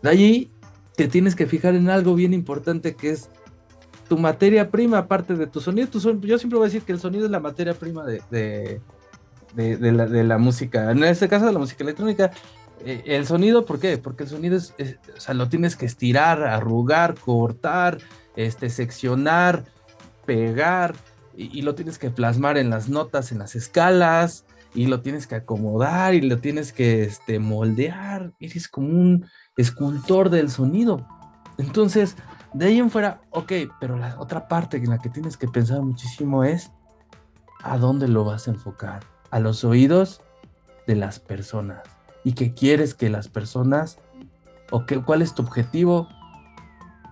De 0.00 0.08
allí 0.08 0.50
te 0.96 1.08
tienes 1.08 1.36
que 1.36 1.46
fijar 1.46 1.74
en 1.74 1.90
algo 1.90 2.14
bien 2.14 2.32
importante 2.32 2.96
que 2.96 3.10
es 3.10 3.28
tu 4.08 4.16
materia 4.16 4.70
prima, 4.70 4.96
aparte 4.96 5.34
de 5.34 5.46
tu 5.46 5.60
sonido. 5.60 5.90
yo 5.92 6.38
siempre 6.38 6.58
voy 6.58 6.62
a 6.62 6.68
decir 6.68 6.84
que 6.84 6.92
el 6.92 7.00
sonido 7.00 7.26
es 7.26 7.30
la 7.30 7.38
materia 7.38 7.74
prima 7.74 8.06
de, 8.06 8.80
la, 9.56 10.38
música. 10.38 10.90
En 10.90 11.04
este 11.04 11.28
caso, 11.28 11.46
de 11.46 11.52
la 11.52 11.58
música 11.58 11.84
electrónica. 11.84 12.30
Eh, 12.84 13.02
el 13.06 13.26
sonido, 13.26 13.66
¿por 13.66 13.78
qué? 13.78 13.98
Porque 13.98 14.24
el 14.24 14.30
sonido 14.30 14.56
es, 14.56 14.74
o 15.16 15.20
sea, 15.20 15.34
lo 15.34 15.48
tienes 15.48 15.76
que 15.76 15.84
estirar, 15.84 16.42
arrugar, 16.44 17.14
cortar, 17.18 17.98
este, 18.36 18.70
seccionar, 18.70 19.64
pegar, 20.24 20.94
y, 21.36 21.62
lo 21.62 21.74
tienes 21.74 21.98
que 21.98 22.10
plasmar 22.10 22.58
en 22.58 22.70
las 22.70 22.88
notas, 22.88 23.32
en 23.32 23.38
las 23.38 23.54
escalas, 23.54 24.44
y 24.74 24.86
lo 24.86 25.00
tienes 25.00 25.26
que 25.26 25.36
acomodar 25.36 26.14
y 26.14 26.20
lo 26.20 26.38
tienes 26.38 26.72
que 26.72 27.02
este, 27.02 27.38
moldear. 27.38 28.32
Eres 28.40 28.68
como 28.68 28.88
un 28.88 29.26
escultor 29.56 30.30
del 30.30 30.50
sonido. 30.50 31.06
Entonces, 31.58 32.16
de 32.52 32.66
ahí 32.66 32.78
en 32.78 32.90
fuera, 32.90 33.22
ok, 33.30 33.52
pero 33.80 33.96
la 33.96 34.18
otra 34.18 34.48
parte 34.48 34.76
en 34.76 34.90
la 34.90 34.98
que 34.98 35.08
tienes 35.08 35.36
que 35.36 35.48
pensar 35.48 35.80
muchísimo 35.82 36.44
es 36.44 36.70
a 37.62 37.78
dónde 37.78 38.08
lo 38.08 38.24
vas 38.24 38.48
a 38.48 38.52
enfocar. 38.52 39.00
A 39.30 39.40
los 39.40 39.64
oídos 39.64 40.22
de 40.86 40.96
las 40.96 41.20
personas. 41.20 41.82
Y 42.24 42.32
qué 42.32 42.52
quieres 42.52 42.94
que 42.94 43.08
las 43.08 43.28
personas, 43.28 43.98
o 44.70 44.86
qué, 44.86 45.00
cuál 45.02 45.22
es 45.22 45.34
tu 45.34 45.42
objetivo 45.42 46.08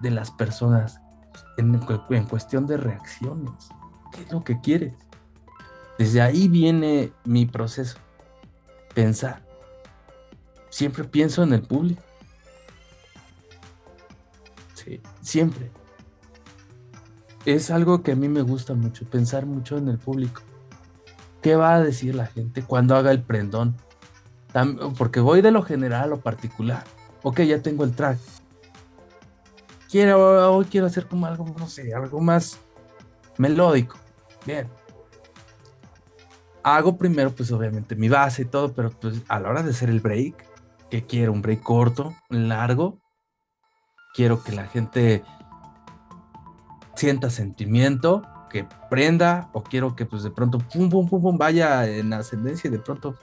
de 0.01 0.11
las 0.11 0.31
personas 0.31 1.01
en, 1.57 1.81
en 2.11 2.25
cuestión 2.25 2.67
de 2.67 2.77
reacciones. 2.77 3.69
¿Qué 4.13 4.23
es 4.23 4.33
lo 4.33 4.45
que 4.45 4.61
quieres? 4.61 4.95
Desde 5.99 6.21
ahí 6.21 6.49
viene 6.49 7.13
mi 7.25 7.47
proceso. 7.47 7.99
Pensar. 8.95 9.43
Siempre 10.71 11.05
pienso 11.05 11.43
en 11.43 11.53
el 11.53 11.63
público. 11.63 12.03
Sí, 14.75 15.01
siempre. 15.21 15.71
Es 17.45 17.71
algo 17.71 18.03
que 18.03 18.13
a 18.13 18.17
mí 18.17 18.29
me 18.29 18.43
gusta 18.43 18.75
mucho, 18.75 19.05
pensar 19.07 19.47
mucho 19.47 19.77
en 19.77 19.89
el 19.89 19.99
público. 19.99 20.43
¿Qué 21.43 21.57
va 21.57 21.75
a 21.75 21.83
decir 21.83 22.15
la 22.15 22.27
gente 22.27 22.63
cuando 22.63 22.97
haga 22.97 23.11
el 23.11 23.23
prendón? 23.23 23.77
porque 24.97 25.21
voy 25.21 25.41
de 25.41 25.53
lo 25.53 25.63
general 25.63 26.03
a 26.03 26.07
lo 26.07 26.21
particular. 26.21 26.83
Ok, 27.23 27.43
ya 27.43 27.63
tengo 27.63 27.85
el 27.85 27.95
track. 27.95 28.19
Quiero, 29.89 30.57
hoy 30.57 30.65
quiero 30.65 30.87
hacer 30.87 31.07
como 31.07 31.27
algo, 31.27 31.47
no 31.59 31.69
sé, 31.69 31.95
algo 31.95 32.21
más 32.21 32.59
melódico. 33.37 33.97
Bien. 34.45 34.69
Hago 36.63 36.99
primero, 36.99 37.31
pues 37.31 37.51
obviamente 37.53 37.95
mi 37.95 38.09
base 38.09 38.43
y 38.43 38.45
todo, 38.47 38.73
pero 38.73 38.91
pues 38.91 39.23
a 39.29 39.39
la 39.39 39.49
hora 39.51 39.63
de 39.63 39.71
hacer 39.71 39.89
el 39.89 40.01
break, 40.01 40.45
que 40.91 41.07
quiero 41.07 41.33
un 41.33 41.41
break 41.41 41.63
corto, 41.63 42.15
largo, 42.29 42.99
quiero 44.15 44.43
que 44.43 44.53
la 44.53 44.67
gente 44.67 45.23
sienta 46.95 47.31
sentimiento, 47.31 48.23
que 48.49 48.67
prenda, 48.91 49.51
o 49.53 49.63
quiero 49.63 49.95
que 49.95 50.07
pues 50.07 50.23
de 50.23 50.31
pronto 50.31 50.59
pum, 50.59 50.89
pum, 50.89 51.09
pum, 51.09 51.21
pum, 51.23 51.39
vaya 51.39 51.87
en 51.89 52.13
ascendencia 52.13 52.69
y 52.69 52.71
de 52.71 52.79
pronto, 52.79 53.15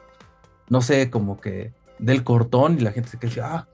no 0.69 0.81
sé, 0.81 1.09
como 1.09 1.39
que 1.39 1.73
del 1.99 2.23
cortón 2.23 2.77
y 2.77 2.81
la 2.81 2.91
gente 2.91 3.09
se 3.09 3.17
quede, 3.17 3.41
ah, 3.41 3.67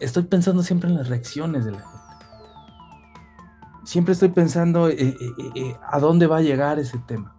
estoy 0.00 0.24
pensando 0.24 0.62
siempre 0.62 0.88
en 0.88 0.96
las 0.96 1.08
reacciones 1.08 1.64
de 1.64 1.72
la 1.72 1.78
gente. 1.78 2.04
Siempre 3.84 4.12
estoy 4.12 4.30
pensando 4.30 4.88
eh, 4.88 4.96
eh, 4.98 5.16
eh, 5.54 5.76
a 5.86 5.98
dónde 5.98 6.26
va 6.26 6.38
a 6.38 6.42
llegar 6.42 6.78
ese 6.78 6.98
tema. 7.06 7.36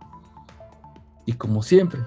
Y 1.26 1.34
como 1.34 1.64
siempre, 1.64 2.02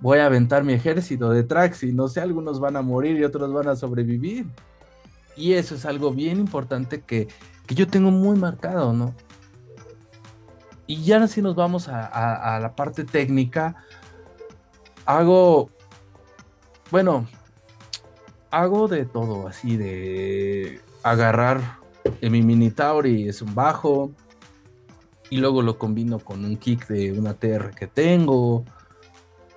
voy 0.00 0.18
a 0.18 0.26
aventar 0.26 0.64
mi 0.64 0.72
ejército 0.72 1.30
de 1.30 1.42
tracks 1.44 1.84
y 1.84 1.92
no 1.92 2.08
sé, 2.08 2.20
algunos 2.20 2.58
van 2.60 2.76
a 2.76 2.82
morir 2.82 3.16
y 3.16 3.24
otros 3.24 3.52
van 3.52 3.68
a 3.68 3.76
sobrevivir. 3.76 4.46
Y 5.36 5.52
eso 5.52 5.76
es 5.76 5.84
algo 5.86 6.10
bien 6.10 6.40
importante 6.40 7.02
que, 7.02 7.28
yo 7.68 7.86
tengo 7.86 8.10
muy 8.10 8.36
marcado, 8.36 8.92
¿no? 8.92 9.14
Y 10.88 11.04
ya 11.04 11.22
así 11.22 11.42
nos 11.42 11.54
vamos 11.54 11.86
a, 11.86 12.58
la 12.60 12.74
parte 12.74 13.04
técnica. 13.04 13.84
Hago, 15.04 15.68
bueno, 16.90 17.28
hago 18.50 18.88
de 18.88 19.04
todo, 19.04 19.46
así 19.46 19.76
de 19.76 20.80
agarrar 21.02 21.78
en 22.22 22.32
mi 22.32 22.42
Mini 22.42 22.70
Tauri 22.70 23.28
es 23.28 23.42
un 23.42 23.54
bajo 23.54 24.12
y 25.28 25.36
luego 25.36 25.60
lo 25.60 25.78
combino 25.78 26.18
con 26.20 26.42
un 26.46 26.56
kick 26.56 26.88
de 26.88 27.12
una 27.12 27.34
TR 27.34 27.74
que 27.74 27.86
tengo. 27.86 28.64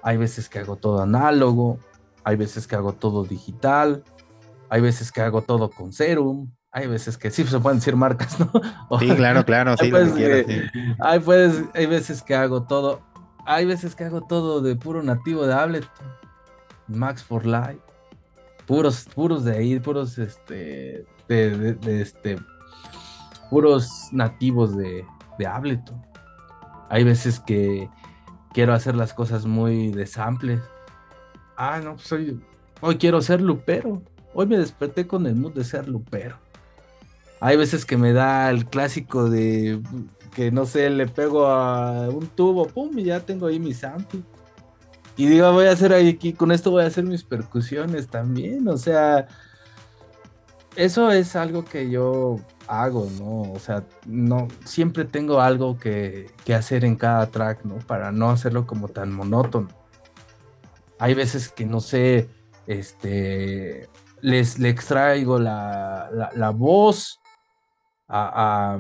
Hay 0.04 0.18
veces 0.18 0.50
que 0.50 0.60
hago 0.60 0.76
todo 0.76 1.02
análogo, 1.02 1.80
hay 2.26 2.36
veces 2.36 2.68
que 2.68 2.76
hago 2.76 2.92
todo 2.92 3.24
digital, 3.24 4.04
hay 4.68 4.82
veces 4.82 5.14
que 5.14 5.22
hago 5.22 5.44
todo 5.44 5.70
con 5.70 5.94
Serum. 5.94 6.52
Hay 6.74 6.88
veces 6.88 7.18
que 7.18 7.32
sí 7.32 7.44
se 7.44 7.60
pueden 7.60 7.80
decir 7.80 7.98
marcas, 7.98 8.40
¿no? 8.40 8.50
sí, 9.00 9.10
claro, 9.10 9.46
claro, 9.46 9.76
sí, 9.76 9.92
Hay, 11.00 11.20
puedes, 11.20 11.64
hay 11.74 11.86
veces 11.86 12.22
que 12.22 12.34
hago 12.34 12.64
todo. 12.64 13.02
Hay 13.46 13.66
veces 13.66 13.94
que 13.94 14.06
hago 14.06 14.22
todo 14.22 14.62
de 14.62 14.76
puro 14.76 15.04
nativo 15.04 15.46
de 15.46 15.54
Ableton. 15.54 16.08
Max 16.88 17.24
for 17.24 17.46
Life. 17.46 17.82
Puros, 18.66 19.06
puros 19.14 19.44
de 19.44 19.58
ahí, 19.58 19.80
puros 19.80 20.18
este. 20.18 21.06
De, 21.28 21.78
este. 22.02 22.38
Puros 23.50 24.08
nativos 24.14 24.78
de, 24.78 25.06
de 25.38 25.48
Ableton. 25.48 26.02
Hay 26.90 27.04
veces 27.04 27.42
que 27.42 27.90
quiero 28.54 28.74
hacer 28.74 28.96
las 28.96 29.14
cosas 29.14 29.46
muy 29.46 29.92
de 29.92 30.06
samples. 30.06 30.62
Ah, 31.58 31.82
no, 31.84 31.96
pues 31.96 32.08
soy. 32.08 32.42
Hoy 32.80 32.98
quiero 32.98 33.22
ser 33.22 33.42
lupero. 33.42 34.02
Hoy 34.34 34.48
me 34.48 34.58
desperté 34.58 35.06
con 35.06 35.28
el 35.28 35.36
mood 35.36 35.54
de 35.54 35.66
ser 35.66 35.90
lupero. 35.90 36.38
Hay 37.42 37.58
veces 37.58 37.86
que 37.86 37.98
me 37.98 38.14
da 38.14 38.50
el 38.50 38.66
clásico 38.68 39.30
de 39.30 39.82
que 40.34 40.52
no 40.52 40.66
sé, 40.66 40.90
le 40.90 41.08
pego 41.08 41.48
a 41.48 42.08
un 42.10 42.28
tubo, 42.28 42.66
pum, 42.68 42.98
y 42.98 43.04
ya 43.04 43.20
tengo 43.20 43.48
ahí 43.48 43.60
mi 43.60 43.74
sample. 43.74 44.22
Y 45.18 45.26
digo, 45.28 45.52
voy 45.52 45.66
a 45.66 45.72
hacer 45.72 45.94
aquí, 45.94 46.34
con 46.34 46.52
esto 46.52 46.72
voy 46.72 46.84
a 46.84 46.88
hacer 46.88 47.04
mis 47.04 47.24
percusiones 47.24 48.08
también, 48.08 48.68
o 48.70 48.78
sea, 48.78 49.28
eso 50.76 51.12
es 51.12 51.36
algo 51.36 51.66
que 51.66 51.90
yo 51.90 52.38
hago, 52.68 53.10
¿no? 53.20 53.52
O 53.52 53.60
sea, 53.60 53.84
no, 54.06 54.48
siempre 54.64 55.04
tengo 55.04 55.42
algo 55.42 55.78
que, 55.78 56.32
hacer 56.56 56.86
en 56.86 56.96
cada 56.96 57.28
track, 57.28 57.66
¿no? 57.66 57.76
Para 57.80 58.12
no 58.12 58.30
hacerlo 58.30 58.66
como 58.66 58.88
tan 58.88 59.12
monótono. 59.12 59.68
Hay 60.98 61.14
veces 61.14 61.50
que 61.50 61.66
no 61.66 61.82
sé, 61.82 62.30
este, 62.68 63.90
les 64.22 64.60
le 64.60 64.70
extraigo 64.70 65.40
la, 65.40 66.54
voz 66.56 67.21
a, 68.12 68.78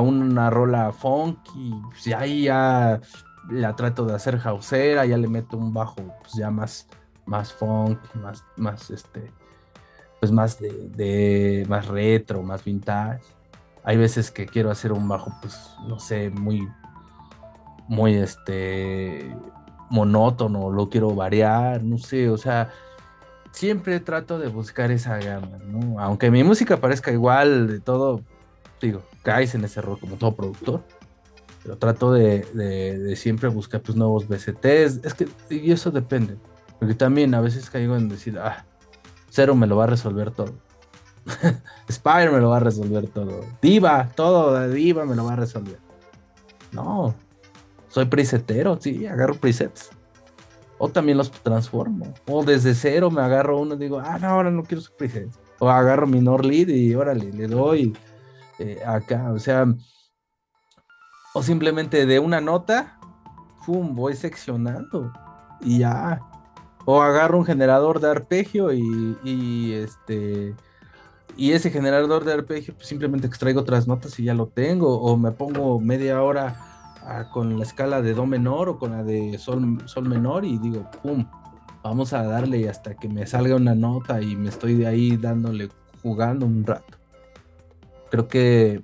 una 0.00 0.50
rola 0.50 0.92
funky, 0.92 1.74
pues 1.90 2.04
ya 2.04 2.20
ahí 2.20 2.44
ya 2.44 3.00
la 3.48 3.74
trato 3.74 4.04
de 4.04 4.14
hacer 4.14 4.38
hausera, 4.44 5.06
ya 5.06 5.16
le 5.16 5.28
meto 5.28 5.56
un 5.56 5.72
bajo 5.72 5.96
pues 6.20 6.34
ya 6.34 6.50
más, 6.50 6.86
más 7.24 7.52
funk, 7.52 7.98
más, 8.14 8.44
más 8.56 8.90
este, 8.90 9.32
pues 10.20 10.30
más 10.32 10.58
de, 10.58 11.64
más 11.68 11.86
retro, 11.86 12.42
más 12.42 12.62
vintage. 12.62 13.22
Hay 13.84 13.96
veces 13.96 14.30
que 14.30 14.44
quiero 14.44 14.70
hacer 14.70 14.92
un 14.92 15.08
bajo, 15.08 15.32
pues, 15.40 15.58
no 15.86 15.98
sé, 15.98 16.28
muy, 16.28 16.68
muy 17.88 18.16
este 18.16 19.34
monótono, 19.88 20.70
lo 20.70 20.90
quiero 20.90 21.14
variar, 21.14 21.82
no 21.82 21.96
sé, 21.96 22.28
o 22.28 22.36
sea, 22.36 22.70
siempre 23.50 23.98
trato 24.00 24.38
de 24.38 24.48
buscar 24.48 24.90
esa 24.90 25.16
gama. 25.16 25.56
Aunque 26.00 26.30
mi 26.30 26.44
música 26.44 26.76
parezca 26.76 27.12
igual 27.12 27.66
de 27.68 27.80
todo, 27.80 28.20
digo, 28.80 29.02
caes 29.22 29.54
en 29.54 29.64
ese 29.64 29.80
error 29.80 29.98
como 29.98 30.16
todo 30.16 30.34
productor, 30.34 30.84
pero 31.62 31.76
trato 31.76 32.12
de, 32.12 33.14
siempre 33.16 33.48
buscar 33.48 33.82
pues 33.82 33.96
nuevos 33.96 34.28
BCTs, 34.28 35.04
es 35.04 35.14
que, 35.14 35.28
y 35.50 35.70
eso 35.72 35.90
depende, 35.90 36.36
porque 36.78 36.94
también 36.94 37.34
a 37.34 37.40
veces 37.40 37.68
caigo 37.70 37.96
en 37.96 38.08
decir, 38.08 38.38
ah, 38.38 38.64
Cero 39.30 39.54
me 39.54 39.66
lo 39.66 39.76
va 39.76 39.84
a 39.84 39.88
resolver 39.88 40.30
todo. 40.30 40.54
Spire 41.90 42.30
me 42.30 42.40
lo 42.40 42.48
va 42.50 42.56
a 42.56 42.60
resolver 42.60 43.06
todo. 43.08 43.44
Diva, 43.60 44.08
todo 44.14 44.68
Diva 44.70 45.04
me 45.04 45.14
lo 45.14 45.26
va 45.26 45.34
a 45.34 45.36
resolver. 45.36 45.78
No, 46.72 47.14
soy 47.88 48.06
presetero, 48.06 48.78
sí, 48.80 49.06
agarro 49.06 49.34
presets 49.34 49.90
o 50.78 50.88
también 50.88 51.18
los 51.18 51.30
transformo. 51.30 52.14
O 52.26 52.44
desde 52.44 52.74
cero 52.74 53.10
me 53.10 53.20
agarro 53.20 53.60
uno 53.60 53.74
y 53.74 53.78
digo, 53.78 54.00
ah, 54.00 54.18
no, 54.18 54.28
ahora 54.28 54.50
no 54.50 54.62
quiero 54.62 54.80
su 54.80 54.92
presencia. 54.92 55.40
O 55.58 55.68
agarro 55.68 56.06
mi 56.06 56.20
lead 56.20 56.68
y 56.68 56.94
órale, 56.94 57.32
le 57.32 57.48
doy 57.48 57.96
eh, 58.58 58.80
acá. 58.84 59.32
O 59.32 59.38
sea, 59.38 59.66
o 61.34 61.42
simplemente 61.42 62.06
de 62.06 62.18
una 62.18 62.40
nota, 62.40 62.98
pum, 63.66 63.94
voy 63.94 64.14
seccionando 64.14 65.12
y 65.60 65.78
ya. 65.78 66.20
O 66.84 67.02
agarro 67.02 67.38
un 67.38 67.44
generador 67.44 68.00
de 68.00 68.10
arpegio 68.10 68.72
y, 68.72 69.18
y 69.22 69.72
este 69.74 70.54
y 71.36 71.52
ese 71.52 71.70
generador 71.70 72.24
de 72.24 72.32
arpegio 72.32 72.74
pues 72.74 72.88
simplemente 72.88 73.26
extraigo 73.26 73.60
otras 73.60 73.86
notas 73.86 74.18
y 74.18 74.24
ya 74.24 74.34
lo 74.34 74.46
tengo 74.46 74.98
o 75.00 75.16
me 75.16 75.30
pongo 75.30 75.78
media 75.78 76.20
hora 76.22 76.68
con 77.32 77.56
la 77.56 77.64
escala 77.64 78.02
de 78.02 78.12
do 78.12 78.26
menor 78.26 78.68
o 78.68 78.78
con 78.78 78.92
la 78.92 79.02
de 79.02 79.38
sol, 79.38 79.78
sol 79.86 80.08
menor 80.08 80.44
y 80.44 80.58
digo, 80.58 80.90
pum, 81.02 81.26
vamos 81.82 82.12
a 82.12 82.22
darle 82.22 82.68
hasta 82.68 82.94
que 82.94 83.08
me 83.08 83.26
salga 83.26 83.56
una 83.56 83.74
nota 83.74 84.20
y 84.20 84.36
me 84.36 84.48
estoy 84.48 84.74
de 84.74 84.86
ahí 84.86 85.16
dándole, 85.16 85.68
jugando 86.02 86.44
un 86.44 86.66
rato. 86.66 86.97
Creo 88.10 88.28
que, 88.28 88.82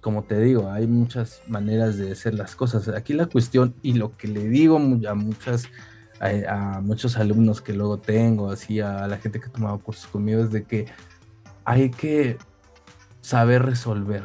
como 0.00 0.24
te 0.24 0.38
digo, 0.40 0.70
hay 0.70 0.86
muchas 0.86 1.42
maneras 1.46 1.98
de 1.98 2.12
hacer 2.12 2.34
las 2.34 2.56
cosas. 2.56 2.88
Aquí 2.88 3.12
la 3.12 3.26
cuestión 3.26 3.74
y 3.82 3.94
lo 3.94 4.16
que 4.16 4.28
le 4.28 4.48
digo 4.48 4.76
a 4.76 5.14
muchas 5.14 5.68
a, 6.20 6.80
muchos 6.80 7.16
alumnos 7.16 7.60
que 7.60 7.72
luego 7.72 7.98
tengo, 7.98 8.50
así 8.50 8.80
a 8.80 9.06
la 9.06 9.18
gente 9.18 9.40
que 9.40 9.46
ha 9.46 9.52
tomado 9.52 9.78
cursos 9.78 10.06
conmigo, 10.08 10.42
es 10.42 10.50
de 10.50 10.64
que 10.64 10.86
hay 11.64 11.90
que 11.90 12.38
saber 13.20 13.64
resolver. 13.64 14.24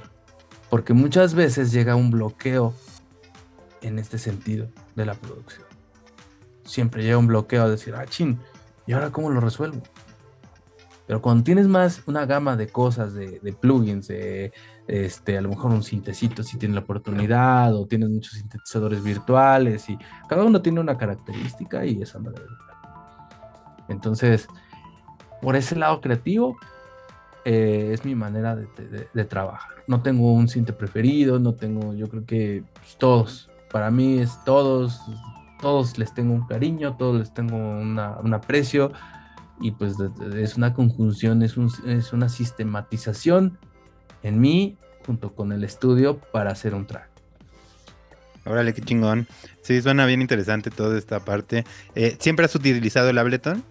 Porque 0.70 0.94
muchas 0.94 1.36
veces 1.36 1.72
llega 1.72 1.96
un 1.96 2.10
bloqueo 2.10 2.74
en 3.82 4.00
este 4.00 4.18
sentido 4.18 4.68
de 4.96 5.06
la 5.06 5.14
producción. 5.14 5.68
Siempre 6.66 7.04
llega 7.04 7.18
un 7.18 7.28
bloqueo 7.28 7.64
a 7.64 7.70
decir, 7.70 7.94
ah, 7.96 8.06
chin, 8.06 8.40
¿y 8.88 8.94
ahora 8.94 9.12
cómo 9.12 9.30
lo 9.30 9.40
resuelvo? 9.40 9.84
Pero 11.06 11.22
cuando 11.22 11.44
tienes 11.44 11.68
más 11.68 12.02
una 12.06 12.26
gama 12.26 12.56
de 12.56 12.68
cosas, 12.68 13.14
de, 13.14 13.56
plugins, 13.60 14.08
de 14.08 14.54
este, 14.88 15.38
a 15.38 15.42
lo 15.42 15.50
mejor 15.50 15.72
un 15.72 15.84
sintecito 15.84 16.44
si 16.44 16.58
tienes 16.58 16.76
la 16.76 16.82
oportunidad, 16.82 17.76
o 17.76 17.86
tienes 17.86 18.10
muchos 18.10 18.34
sintetizadores 18.34 19.04
virtuales, 19.04 19.90
y 19.90 19.98
cada 20.30 20.44
uno 20.44 20.62
tiene 20.62 20.80
una 20.80 20.98
característica 20.98 21.86
y 21.86 22.02
esa 22.02 22.20
manera 22.20 22.44
de 22.44 23.94
Entonces, 23.94 24.48
por 25.42 25.58
ese 25.58 25.76
lado 25.76 26.00
creativo, 26.00 26.56
eh, 27.44 27.90
es 27.92 28.06
mi 28.06 28.16
manera 28.16 28.56
de, 28.56 29.26
trabajar. 29.26 29.72
No 29.88 30.02
tengo 30.02 30.32
un 30.32 30.48
sinte 30.48 30.72
preferido, 30.72 31.38
no 31.40 31.54
tengo, 31.54 31.94
yo 31.94 32.08
creo 32.08 32.26
que 32.26 32.64
pues, 32.74 32.98
todos 32.98 33.50
para 33.70 33.92
mí 33.92 34.20
es 34.20 34.42
todos, 34.46 35.02
todos 35.60 35.98
les 35.98 36.14
tengo 36.14 36.34
un 36.34 36.48
cariño, 36.48 36.96
todos 36.96 37.20
les 37.20 37.34
tengo 37.34 37.58
un 37.58 38.34
aprecio 38.34 38.94
y 39.64 39.72
pues 39.72 39.96
es 40.36 40.58
una 40.58 40.74
conjunción, 40.74 41.42
es, 41.42 41.56
es 41.88 42.12
una 42.12 42.28
sistematización 42.28 43.58
en 44.22 44.42
mí 44.42 44.78
junto 45.06 45.34
con 45.34 45.54
el 45.54 45.64
estudio 45.64 46.20
para 46.20 46.52
hacer 46.52 46.76
un 46.76 46.86
track. 46.86 47.10
Órale, 48.46 48.74
qué 48.74 48.82
chingón. 48.82 49.26
Sí, 49.62 49.82
suena 49.82 50.06
bien 50.06 50.22
interesante 50.22 50.70
toda 50.70 50.98
esta 50.98 51.22
parte. 51.22 51.64
Eh, 51.96 52.18
¿Siempre 52.20 52.46
has 52.46 52.54
utilizado 52.56 53.10
el 53.10 53.18
Ableton? 53.18 53.64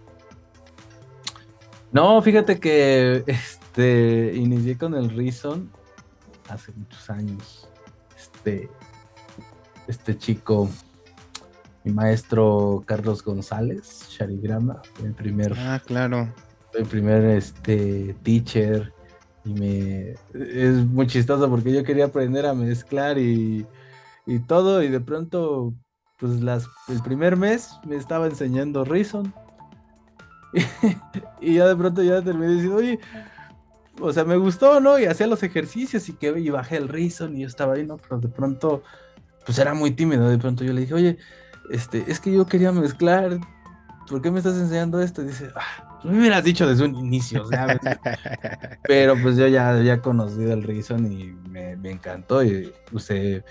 No, 1.93 2.23
fíjate 2.23 2.59
que 2.59 3.23
este 3.27 4.33
inicié 4.35 4.79
con 4.79 4.95
el 4.95 5.11
Reason 5.11 5.71
hace 6.49 6.73
muchos 6.73 7.11
años. 7.11 7.69
Este, 8.17 8.71
este 9.89 10.17
chico, 10.17 10.71
mi 11.85 11.93
maestro 11.93 12.83
Carlos 12.87 13.25
González, 13.25 14.09
Sharigrama, 14.11 14.83
fue 14.95 15.09
mi 15.09 15.15
primer. 15.15 15.55
Ah, 15.57 15.81
claro. 15.85 16.33
Mi 16.79 16.85
primer 16.85 17.25
este, 17.25 18.15
teacher. 18.23 18.93
Y 19.45 19.55
me. 19.55 20.15
Es 20.33 20.87
muy 20.87 21.07
chistoso 21.07 21.49
porque 21.51 21.73
yo 21.73 21.83
quería 21.83 22.07
aprender 22.07 22.47
a 22.47 22.55
mezclar 22.55 23.19
y, 23.19 23.67
y 24.27 24.39
todo. 24.41 24.83
Y 24.83 24.89
de 24.89 25.01
pronto, 25.01 25.75
pues 26.19 26.41
las, 26.41 26.69
el 26.89 27.03
primer 27.03 27.37
mes 27.37 27.73
me 27.85 27.97
estaba 27.97 28.27
enseñando 28.27 28.85
Reason 28.85 29.35
y 31.41 31.55
ya 31.55 31.67
de 31.67 31.77
pronto 31.77 32.03
ya 32.03 32.23
terminé 32.23 32.53
diciendo, 32.53 32.77
oye, 32.77 32.99
o 34.01 34.13
sea, 34.13 34.25
me 34.25 34.37
gustó, 34.37 34.81
¿no? 34.81 34.99
Y 34.99 35.07
hacía 35.07 35.27
los 35.27 35.43
ejercicios 35.43 36.09
y 36.09 36.15
que 36.15 36.29
y 36.39 36.51
bajé 36.51 36.77
el 36.77 36.89
Reason 36.89 37.37
y 37.37 37.41
yo 37.41 37.47
estaba 37.47 37.75
ahí, 37.75 37.87
¿no? 37.87 37.97
Pero 37.97 38.19
de 38.21 38.29
pronto, 38.29 38.83
pues 39.45 39.59
era 39.59 39.75
muy 39.75 39.93
tímido. 39.93 40.29
De 40.29 40.39
pronto 40.39 40.65
yo 40.65 40.73
le 40.73 40.83
dije, 40.83 40.95
oye, 40.95 41.19
este, 41.71 42.05
es 42.11 42.21
que 42.21 42.33
yo 42.33 42.47
quería 42.47 42.73
mezclar, 42.73 43.39
¿por 44.09 44.21
qué 44.23 44.31
me 44.31 44.39
estás 44.39 44.57
enseñando 44.57 45.01
esto? 45.01 45.23
Y 45.23 45.27
dice, 45.27 45.51
ah, 45.55 46.01
me 46.05 46.19
hubieras 46.19 46.45
dicho 46.45 46.67
desde 46.67 46.85
un 46.85 46.97
inicio, 46.97 47.45
Pero 48.85 49.15
pues 49.21 49.37
yo 49.37 49.47
ya 49.47 49.71
había 49.71 50.01
conocido 50.01 50.53
el 50.53 50.63
Reason 50.63 51.11
y 51.11 51.33
me, 51.49 51.73
encantó 51.91 52.43
y 52.43 52.73
usé, 52.91 53.45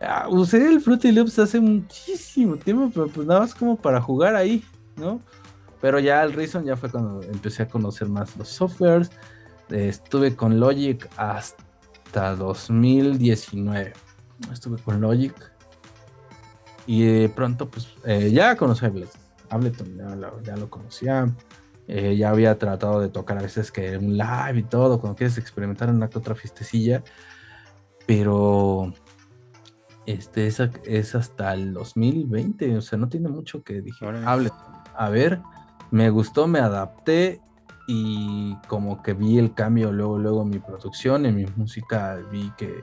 ah, 0.00 0.26
usé 0.28 0.68
el 0.68 0.80
Fruity 0.80 1.12
Loops 1.12 1.38
hace 1.38 1.60
muchísimo 1.60 2.56
tiempo, 2.56 2.90
pero 2.94 3.08
pues 3.08 3.26
nada 3.26 3.40
más 3.40 3.54
como 3.54 3.76
para 3.76 4.00
jugar 4.00 4.36
ahí, 4.36 4.64
¿no? 4.96 5.20
Pero 5.80 5.98
ya 5.98 6.22
el 6.22 6.32
Reason 6.32 6.64
ya 6.64 6.76
fue 6.76 6.90
cuando 6.90 7.22
empecé 7.22 7.62
a 7.64 7.68
conocer 7.68 8.08
más 8.08 8.36
los 8.36 8.48
softwares. 8.48 9.10
estuve 9.70 10.34
con 10.34 10.58
Logic 10.58 11.08
hasta 11.16 12.34
2019. 12.34 13.92
Estuve 14.52 14.78
con 14.82 15.00
Logic. 15.00 15.34
Y 16.88 17.04
de 17.04 17.28
pronto, 17.28 17.68
pues, 17.70 17.86
eh, 18.06 18.30
ya 18.32 18.56
conocí 18.56 18.86
a 18.86 18.88
Ableton. 19.50 19.98
ya, 20.42 20.56
lo 20.56 20.70
conocía. 20.70 21.30
Eh, 21.86 22.16
ya 22.16 22.30
había 22.30 22.58
tratado 22.58 23.00
de 23.00 23.10
tocar 23.10 23.36
a 23.36 23.42
veces 23.42 23.70
que 23.70 23.98
un 23.98 24.16
live 24.16 24.58
y 24.58 24.62
todo, 24.62 24.98
cuando 24.98 25.14
quieres 25.14 25.36
experimentar 25.36 25.90
en 25.90 25.96
una 25.96 26.08
que 26.08 26.16
otra 26.16 26.34
fiestecilla. 26.34 27.04
Pero 28.06 28.94
este 30.06 30.46
es, 30.46 30.60
es 30.84 31.14
hasta 31.14 31.52
el 31.52 31.74
2020, 31.74 32.78
o 32.78 32.80
sea, 32.80 32.98
no 32.98 33.10
tiene 33.10 33.28
mucho 33.28 33.62
que 33.62 33.82
dije, 33.82 34.06
Ableton. 34.06 34.58
A 34.96 35.10
ver, 35.10 35.42
me 35.90 36.08
gustó, 36.08 36.46
me 36.46 36.58
adapté 36.58 37.42
y 37.86 38.56
como 38.66 39.02
que 39.02 39.12
vi 39.12 39.36
el 39.36 39.52
cambio 39.52 39.92
luego, 39.92 40.18
luego 40.18 40.42
en 40.42 40.48
mi 40.48 40.58
producción, 40.58 41.26
en 41.26 41.36
mi 41.36 41.44
música, 41.54 42.18
vi 42.32 42.50
que 42.56 42.82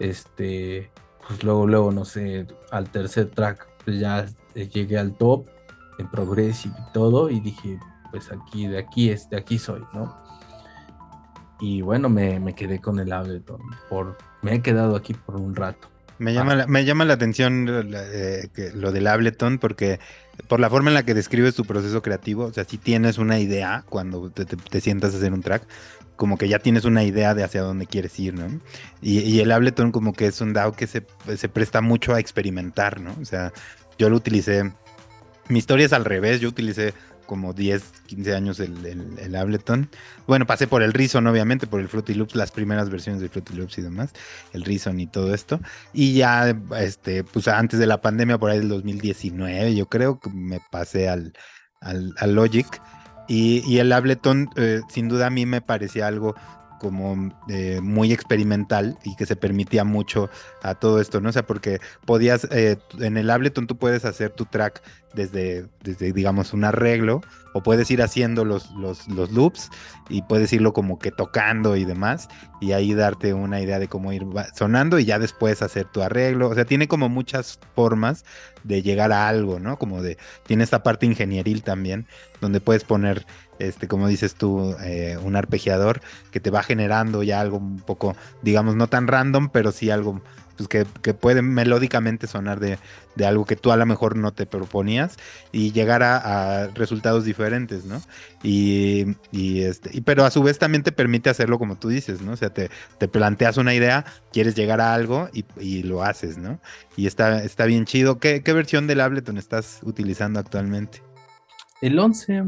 este, 0.00 0.90
pues 1.26 1.42
luego, 1.42 1.66
luego, 1.66 1.92
no 1.92 2.04
sé, 2.04 2.46
al 2.70 2.88
tercer 2.90 3.30
track 3.30 3.66
pues 3.84 3.98
ya 3.98 4.26
llegué 4.54 4.98
al 4.98 5.14
top 5.16 5.46
en 5.98 6.08
Progressive 6.08 6.74
y 6.78 6.92
todo 6.92 7.30
y 7.30 7.40
dije, 7.40 7.78
pues 8.10 8.30
aquí, 8.30 8.66
de 8.66 8.78
aquí 8.78 9.10
es, 9.10 9.28
de 9.30 9.36
aquí 9.36 9.58
soy, 9.58 9.82
¿no? 9.92 10.16
Y 11.60 11.82
bueno, 11.82 12.08
me, 12.08 12.54
quedé 12.54 12.80
con 12.80 12.98
el 12.98 13.12
Ableton, 13.12 13.60
por, 13.88 14.16
me 14.42 14.54
he 14.54 14.62
quedado 14.62 14.96
aquí 14.96 15.14
por 15.14 15.36
un 15.36 15.54
rato. 15.54 15.88
Me 16.18 16.32
llama, 16.32 16.52
ah. 16.52 16.56
la, 16.56 16.66
me 16.66 16.84
llama 16.84 17.04
la 17.04 17.14
atención 17.14 17.66
eh, 17.92 18.48
lo 18.74 18.92
del 18.92 19.06
Ableton 19.06 19.58
porque 19.58 19.98
por 20.48 20.60
la 20.60 20.70
forma 20.70 20.90
en 20.90 20.94
la 20.94 21.04
que 21.04 21.14
describes 21.14 21.54
tu 21.54 21.64
proceso 21.64 22.02
creativo, 22.02 22.44
o 22.44 22.52
sea, 22.52 22.64
si 22.64 22.78
tienes 22.78 23.18
una 23.18 23.38
idea 23.38 23.84
cuando 23.88 24.30
te, 24.30 24.80
sientas 24.80 25.14
a 25.14 25.16
hacer 25.16 25.32
un 25.32 25.42
track, 25.42 25.66
como 26.16 26.38
que 26.38 26.48
ya 26.48 26.58
tienes 26.58 26.84
una 26.84 27.04
idea 27.04 27.34
de 27.34 27.44
hacia 27.44 27.62
dónde 27.62 27.86
quieres 27.86 28.18
ir, 28.18 28.34
¿no? 28.34 28.60
Y, 29.02 29.40
el 29.40 29.50
Ableton 29.52 29.92
como 29.92 30.12
que 30.12 30.26
es 30.26 30.40
un 30.40 30.52
DAO 30.52 30.72
que 30.72 30.86
se, 30.86 31.04
se, 31.36 31.48
presta 31.48 31.80
mucho 31.80 32.14
a 32.14 32.20
experimentar, 32.20 33.00
¿no? 33.00 33.14
O 33.20 33.24
sea, 33.24 33.52
yo 33.98 34.08
lo 34.08 34.16
utilicé, 34.16 34.72
mi 35.48 35.58
historia 35.58 35.86
es 35.86 35.92
al 35.92 36.04
revés, 36.04 36.40
yo 36.40 36.48
utilicé 36.48 36.94
como 37.24 37.52
10, 37.52 37.82
15 38.06 38.34
años 38.34 38.60
el, 38.60 39.34
Ableton. 39.34 39.88
Bueno, 40.26 40.46
pasé 40.46 40.66
por 40.66 40.82
el 40.82 40.92
Reason, 40.92 41.26
obviamente, 41.26 41.66
por 41.66 41.80
el 41.80 41.88
Fruity 41.88 42.14
Loops, 42.14 42.36
las 42.36 42.50
primeras 42.50 42.90
versiones 42.90 43.20
de 43.20 43.28
Fruity 43.28 43.54
Loops 43.54 43.78
y 43.78 43.82
demás, 43.82 44.10
el 44.52 44.64
Reason 44.64 44.98
y 45.00 45.06
todo 45.06 45.34
esto. 45.34 45.60
Y 45.92 46.14
ya, 46.14 46.56
este, 46.78 47.24
pues 47.24 47.48
antes 47.48 47.78
de 47.78 47.86
la 47.86 48.00
pandemia, 48.00 48.38
por 48.38 48.50
ahí 48.50 48.58
del 48.58 48.68
2019, 48.68 49.74
yo 49.74 49.86
creo 49.86 50.20
que 50.20 50.30
me 50.30 50.60
pasé 50.70 51.08
al, 51.08 51.32
al, 51.80 52.34
Logic. 52.34 52.66
Y, 53.26 53.78
el 53.78 53.92
Ableton, 53.92 54.50
eh, 54.56 54.80
sin 54.88 55.08
duda 55.08 55.26
a 55.26 55.30
mí 55.30 55.46
me 55.46 55.60
parecía 55.60 56.06
algo 56.06 56.34
como 56.84 57.34
eh, 57.48 57.80
muy 57.82 58.12
experimental 58.12 58.98
y 59.04 59.16
que 59.16 59.24
se 59.24 59.36
permitía 59.36 59.84
mucho 59.84 60.28
a 60.62 60.74
todo 60.74 61.00
esto, 61.00 61.18
¿no? 61.18 61.30
O 61.30 61.32
sea, 61.32 61.46
porque 61.46 61.80
podías, 62.04 62.46
eh, 62.50 62.76
en 63.00 63.16
el 63.16 63.30
Ableton 63.30 63.66
tú 63.66 63.78
puedes 63.78 64.04
hacer 64.04 64.32
tu 64.32 64.44
track 64.44 64.82
desde, 65.14 65.66
desde 65.82 66.12
digamos, 66.12 66.52
un 66.52 66.64
arreglo, 66.64 67.22
o 67.54 67.62
puedes 67.62 67.90
ir 67.90 68.02
haciendo 68.02 68.44
los, 68.44 68.70
los, 68.72 69.08
los, 69.08 69.30
loops 69.30 69.70
y 70.10 70.22
puedes 70.22 70.52
irlo 70.52 70.74
como 70.74 70.98
que 70.98 71.10
tocando 71.10 71.76
y 71.76 71.86
demás, 71.86 72.28
y 72.60 72.72
ahí 72.72 72.92
darte 72.92 73.32
una 73.32 73.62
idea 73.62 73.78
de 73.78 73.88
cómo 73.88 74.12
ir 74.12 74.26
sonando 74.54 74.98
y 74.98 75.06
ya 75.06 75.18
después 75.18 75.62
hacer 75.62 75.86
tu 75.86 76.02
arreglo. 76.02 76.50
O 76.50 76.54
sea, 76.54 76.66
tiene 76.66 76.86
como 76.86 77.08
muchas 77.08 77.60
formas 77.74 78.24
de 78.64 78.82
llegar 78.82 79.12
a 79.12 79.28
algo, 79.28 79.60
¿no? 79.60 79.78
Como 79.78 80.02
de, 80.02 80.18
tiene 80.46 80.64
esta 80.64 80.82
parte 80.82 81.06
ingenieril 81.06 81.62
también, 81.62 82.06
donde 82.40 82.60
puedes 82.60 82.84
poner, 82.84 83.24
este, 83.58 83.88
como 83.88 84.08
dices 84.08 84.34
tú, 84.34 84.74
eh, 84.82 85.18
un 85.22 85.36
arpegiador 85.36 86.00
que 86.30 86.40
te 86.40 86.50
va 86.50 86.62
generando 86.62 87.22
ya 87.22 87.40
algo 87.40 87.58
un 87.58 87.78
poco, 87.78 88.16
digamos, 88.42 88.76
no 88.76 88.88
tan 88.88 89.06
random, 89.06 89.48
pero 89.50 89.72
sí 89.72 89.90
algo 89.90 90.22
pues 90.56 90.68
que, 90.68 90.86
que 91.02 91.14
puede 91.14 91.42
melódicamente 91.42 92.26
sonar 92.26 92.60
de, 92.60 92.78
algo 93.24 93.44
que 93.44 93.56
tú 93.56 93.72
a 93.72 93.76
lo 93.76 93.86
mejor 93.86 94.16
no 94.16 94.32
te 94.32 94.46
proponías 94.46 95.16
y 95.52 95.72
llegar 95.72 96.02
a, 96.02 96.68
resultados 96.74 97.24
diferentes, 97.24 97.84
¿no? 97.84 98.02
Y, 98.42 99.16
este, 99.32 100.02
pero 100.02 100.24
a 100.24 100.30
su 100.30 100.42
vez 100.42 100.58
también 100.58 100.82
te 100.82 100.92
permite 100.92 101.30
hacerlo 101.30 101.58
como 101.58 101.76
tú 101.76 101.88
dices, 101.88 102.20
¿no? 102.22 102.32
O 102.32 102.36
sea, 102.36 102.50
te, 102.50 102.70
planteas 103.08 103.56
una 103.56 103.74
idea, 103.74 104.04
quieres 104.32 104.54
llegar 104.54 104.80
a 104.80 104.94
algo 104.94 105.28
y, 105.32 105.82
lo 105.82 106.02
haces, 106.02 106.38
¿no? 106.38 106.60
Y 106.96 107.06
está, 107.06 107.42
está 107.44 107.66
bien 107.66 107.84
chido. 107.84 108.18
¿Qué, 108.18 108.40
versión 108.46 108.86
del 108.86 109.00
Ableton 109.00 109.38
estás 109.38 109.80
utilizando 109.82 110.40
actualmente? 110.40 111.02
El 111.80 111.98
11. 111.98 112.44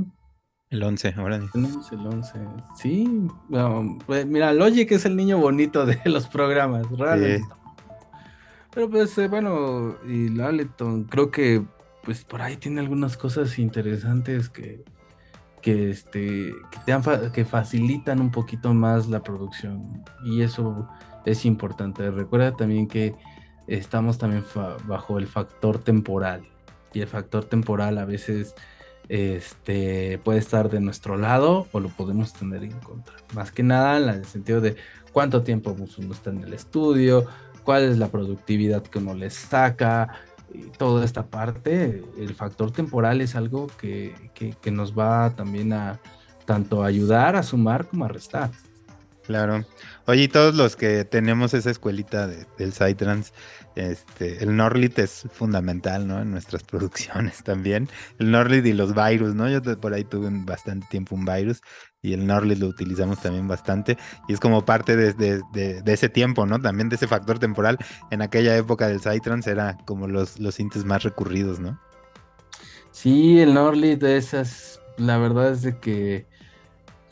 El 0.71 0.83
11, 0.83 1.15
ahora. 1.17 1.41
11, 1.55 1.95
el 1.95 2.07
11. 2.07 2.39
Sí, 2.77 3.29
pues 4.07 4.27
mira, 4.27 4.53
Logic 4.53 4.91
es 4.91 5.05
el 5.05 5.15
niño 5.15 5.39
bonito 5.39 5.87
de 5.87 5.99
los 6.07 6.27
programas, 6.27 6.91
realmente. 6.91 7.47
Pero 8.75 8.91
pues 8.91 9.17
eh, 9.17 9.29
bueno, 9.29 9.97
y 10.07 10.29
la 10.29 10.49
Aleton 10.49 11.05
creo 11.05 11.31
que 11.31 11.65
pues 12.03 12.25
por 12.25 12.43
ahí 12.43 12.57
tiene 12.57 12.81
algunas 12.81 13.17
cosas 13.17 13.59
interesantes 13.59 14.49
que, 14.49 14.85
que, 15.63 15.91
este, 15.91 16.53
que, 16.71 16.79
te 16.85 17.33
que 17.33 17.45
facilitan 17.45 18.21
un 18.21 18.31
poquito 18.31 18.75
más 18.75 19.09
la 19.09 19.23
producción 19.23 20.05
y 20.25 20.43
eso 20.43 20.89
es 21.25 21.45
importante. 21.45 22.11
Recuerda 22.11 22.57
también 22.57 22.87
que 22.87 23.15
estamos 23.67 24.19
también 24.19 24.45
bajo 24.87 25.19
el 25.19 25.27
factor 25.27 25.79
temporal 25.79 26.43
y 26.93 27.01
el 27.01 27.09
factor 27.09 27.45
temporal 27.45 27.99
a 27.99 28.05
veces 28.05 28.55
este, 29.09 30.19
puede 30.25 30.39
estar 30.39 30.71
de 30.71 30.81
nuestro 30.81 31.17
lado 31.17 31.67
o 31.73 31.81
lo 31.81 31.89
podemos 31.89 32.33
tener 32.33 32.65
en 32.65 32.79
contra. 32.81 33.15
Más 33.35 33.53
que 33.53 33.63
nada 33.63 33.99
en 33.99 34.09
el 34.09 34.25
sentido 34.25 34.61
de 34.61 34.77
cuánto 35.13 35.43
tiempo 35.43 35.77
uno 35.79 36.13
está 36.13 36.31
en 36.31 36.43
el 36.43 36.53
estudio, 36.53 37.27
cuál 37.65 37.85
es 37.85 37.99
la 37.99 38.09
productividad 38.09 38.83
que 38.83 38.99
uno 38.99 39.15
les 39.15 39.35
saca, 39.35 40.09
y 40.53 40.63
toda 40.79 41.05
esta 41.05 41.27
parte, 41.27 42.05
el 42.19 42.35
factor 42.35 42.71
temporal 42.71 43.21
es 43.21 43.35
algo 43.35 43.69
que, 43.79 44.15
nos 44.71 44.97
va 44.97 45.35
también 45.35 45.73
a 45.73 46.01
tanto 46.45 46.85
ayudar 46.85 47.37
a 47.37 47.43
sumar 47.43 47.87
como 47.87 48.05
a 48.05 48.09
restar. 48.09 48.51
Claro. 49.25 49.65
Oye, 50.07 50.29
todos 50.29 50.55
los 50.55 50.77
que 50.77 51.05
tenemos 51.05 51.53
esa 51.53 51.71
escuelita 51.71 52.29
del 52.29 52.73
Psytrance, 52.73 53.33
este, 53.77 54.43
el 54.43 54.57
Norlit 54.57 54.99
es 54.99 55.29
fundamental, 55.33 56.09
¿no? 56.09 56.21
En 56.21 56.31
nuestras 56.31 56.63
producciones 56.65 57.43
también. 57.45 57.89
El 58.19 58.31
Norlit 58.31 58.65
y 58.67 58.73
los 58.73 58.95
virus, 58.95 59.35
¿no? 59.35 59.49
Yo 59.49 59.63
por 59.81 59.95
ahí 59.95 60.05
tuve 60.05 60.29
bastante 60.31 60.87
tiempo 60.91 61.15
un 61.15 61.25
virus 61.25 61.61
y 62.03 62.15
el 62.15 62.27
Norlit 62.27 62.59
lo 62.59 62.69
utilizamos 62.69 63.21
también 63.21 63.47
bastante 63.47 63.97
y 64.29 64.33
es 64.33 64.41
como 64.41 64.65
parte 64.65 64.97
de, 64.97 65.43
ese 65.87 66.09
tiempo, 66.09 66.47
¿no? 66.47 66.61
También 66.61 66.89
de 66.89 66.97
ese 66.97 67.07
factor 67.07 67.39
temporal. 67.39 67.79
En 68.11 68.23
aquella 68.23 68.57
época 68.57 68.89
del 68.89 69.01
Psytrance 69.01 69.51
era 69.51 69.77
como 69.85 70.09
los, 70.09 70.41
los 70.41 70.55
sintes 70.55 70.85
más 70.85 71.03
recurridos, 71.03 71.61
¿no? 71.61 71.79
Sí, 72.91 73.41
el 73.41 73.53
Norlit 73.53 74.01
de 74.01 74.17
esas, 74.17 74.81
la 74.97 75.19
verdad 75.19 75.51
es 75.51 75.63
de 75.63 75.79
que 75.79 76.27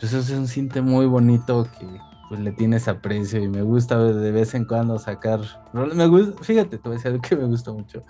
pues 0.00 0.12
es 0.12 0.30
un 0.30 0.48
cinte 0.48 0.80
muy 0.80 1.06
bonito 1.06 1.68
que 1.78 1.86
pues 2.34 2.44
le 2.44 2.52
tienes 2.52 2.88
aprecio 2.88 3.40
y 3.40 3.48
me 3.48 3.62
gusta 3.62 3.96
de 3.96 4.32
vez 4.32 4.54
en 4.54 4.64
cuando 4.64 4.98
sacar. 4.98 5.40
Me 5.72 6.08
gusta, 6.08 6.42
fíjate, 6.42 6.78
te 6.78 6.88
voy 6.88 6.98
a 6.98 7.00
decir 7.00 7.20
que 7.20 7.36
me 7.36 7.44
gusta 7.44 7.72
mucho. 7.72 8.02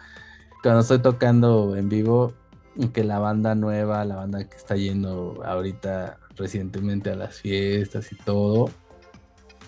Cuando 0.62 0.80
estoy 0.80 1.00
tocando 1.00 1.76
en 1.76 1.90
vivo, 1.90 2.32
que 2.94 3.04
la 3.04 3.18
banda 3.18 3.54
nueva, 3.54 4.02
la 4.06 4.16
banda 4.16 4.48
que 4.48 4.56
está 4.56 4.76
yendo 4.76 5.42
ahorita 5.44 6.18
recientemente 6.36 7.10
a 7.10 7.16
las 7.16 7.36
fiestas 7.36 8.12
y 8.12 8.16
todo, 8.16 8.70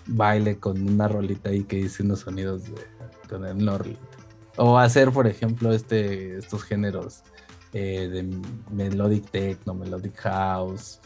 baile 0.07 0.59
con 0.59 0.89
una 0.89 1.07
rolita 1.07 1.51
ahí 1.51 1.65
que 1.65 1.77
dice 1.77 2.03
unos 2.03 2.21
sonidos 2.21 2.65
de, 2.65 2.81
con 3.29 3.45
el 3.45 3.63
Norlit. 3.63 3.99
O 4.57 4.79
hacer, 4.79 5.13
por 5.13 5.27
ejemplo, 5.27 5.71
este, 5.73 6.39
estos 6.39 6.65
géneros 6.65 7.25
eh, 7.75 8.09
de 8.09 8.41
melodic 8.71 9.31
techno, 9.31 9.75
melodic 9.75 10.17
house, 10.21 10.99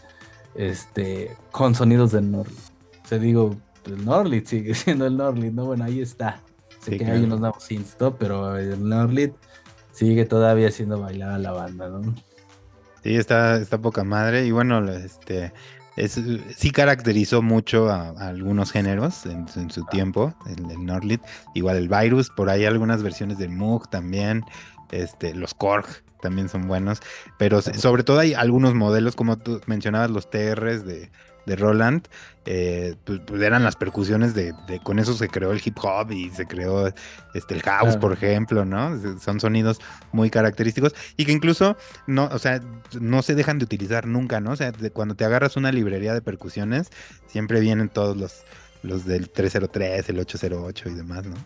este, 0.55 1.37
con 1.51 1.75
sonidos 1.75 2.13
del 2.13 2.31
Norlit. 2.31 2.70
Sea, 3.11 3.19
digo, 3.19 3.57
el 3.87 4.05
Norlit 4.05 4.47
sigue 4.47 4.73
siendo 4.77 5.05
el 5.05 5.17
Norlit, 5.17 5.53
¿no? 5.53 5.65
Bueno, 5.65 5.83
ahí 5.83 6.01
está. 6.01 6.41
Sé 6.79 6.97
que 6.97 7.05
hay 7.05 7.25
unos 7.25 7.41
nuevos 7.41 7.65
synths, 7.65 7.97
pero 8.17 8.57
el 8.57 8.89
Norlit 8.89 9.33
sigue 9.91 10.25
todavía 10.27 10.71
siendo 10.71 11.01
bailada 11.01 11.37
la 11.39 11.51
banda, 11.51 11.89
¿no? 11.89 12.15
Sí, 13.03 13.17
está, 13.17 13.57
está 13.57 13.79
poca 13.79 14.05
madre. 14.05 14.47
Y 14.47 14.53
bueno, 14.53 14.89
este 14.89 15.53
es, 15.97 16.21
sí 16.57 16.71
caracterizó 16.71 17.43
mucho 17.43 17.91
a, 17.91 18.11
algunos 18.11 18.71
géneros 18.71 19.27
en, 19.27 19.49
su 19.71 19.85
tiempo, 19.87 20.33
el, 20.47 20.71
el 20.71 20.87
Nordlit. 20.87 21.21
Igual 21.55 21.79
el 21.79 21.89
Virus, 21.89 22.31
por 22.31 22.49
ahí 22.49 22.65
algunas 22.65 23.03
versiones 23.03 23.39
del 23.39 23.51
Moog 23.51 23.91
también. 23.91 24.45
Este, 24.93 25.35
los 25.35 25.53
Korg 25.53 25.87
también 26.23 26.49
son 26.49 26.69
buenos. 26.69 27.01
Pero 27.39 27.61
sobre 27.61 28.05
todo 28.05 28.21
hay 28.21 28.35
algunos 28.35 28.75
modelos, 28.75 29.17
como 29.17 29.37
tú 29.37 29.61
mencionabas, 29.67 30.13
los 30.13 30.31
TRs 30.31 30.85
de, 30.87 31.11
de 31.47 31.57
Roland, 31.57 32.07
eh, 32.47 32.95
pues, 33.05 33.21
pues, 33.27 33.43
eran 33.43 33.63
las 33.63 33.77
percusiones 33.77 34.35
de, 34.35 34.55
con 34.83 34.99
eso 34.99 35.15
se 35.15 35.29
creó 35.29 35.53
el 35.53 35.61
hip 35.65 35.77
hop 35.83 36.11
y 36.11 36.31
se 36.31 36.47
creó 36.47 36.93
este, 37.35 37.55
el 37.55 37.63
house, 37.63 37.97
por 37.97 38.13
ejemplo, 38.13 38.65
¿no? 38.65 38.99
Son 39.21 39.41
sonidos 39.41 39.79
muy 40.13 40.31
característicos 40.31 40.95
y 41.17 41.27
que 41.27 41.33
incluso 41.33 41.77
no, 42.07 42.29
o 42.33 42.39
sea, 42.39 42.61
no 42.99 43.23
se 43.23 43.35
dejan 43.35 43.59
de 43.59 43.65
utilizar 43.65 44.07
nunca, 44.07 44.41
¿no? 44.41 44.53
O 44.53 44.57
sea, 44.57 44.73
cuando 44.93 45.15
te 45.15 45.25
agarras 45.25 45.57
una 45.57 45.71
librería 45.71 46.15
de 46.15 46.23
percusiones, 46.23 46.91
siempre 47.27 47.61
vienen 47.61 47.89
todos 47.89 48.17
los, 48.17 48.43
los 48.83 49.05
del 49.05 49.31
303, 49.31 50.09
el 50.09 50.19
808 50.19 50.89
y 50.89 50.95
demás, 50.95 51.27
¿no? 51.27 51.37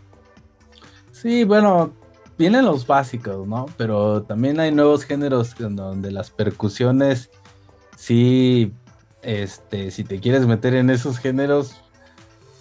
Sí, 1.11 1.45
bueno, 1.45 1.93
vienen 2.39 2.65
los 2.65 2.87
básicos, 2.87 3.47
¿no? 3.47 3.67
Pero 3.77 4.23
también 4.23 4.61
hay 4.61 4.73
nuevos 4.73 5.05
géneros 5.05 5.55
donde 5.59 6.11
las 6.11 6.31
percusiones 6.31 7.31
sí 7.97 8.73
este, 9.25 9.91
si 9.91 10.05
te 10.05 10.21
quieres 10.21 10.47
meter 10.47 10.75
en 10.75 10.91
esos 10.91 11.19
géneros, 11.19 11.81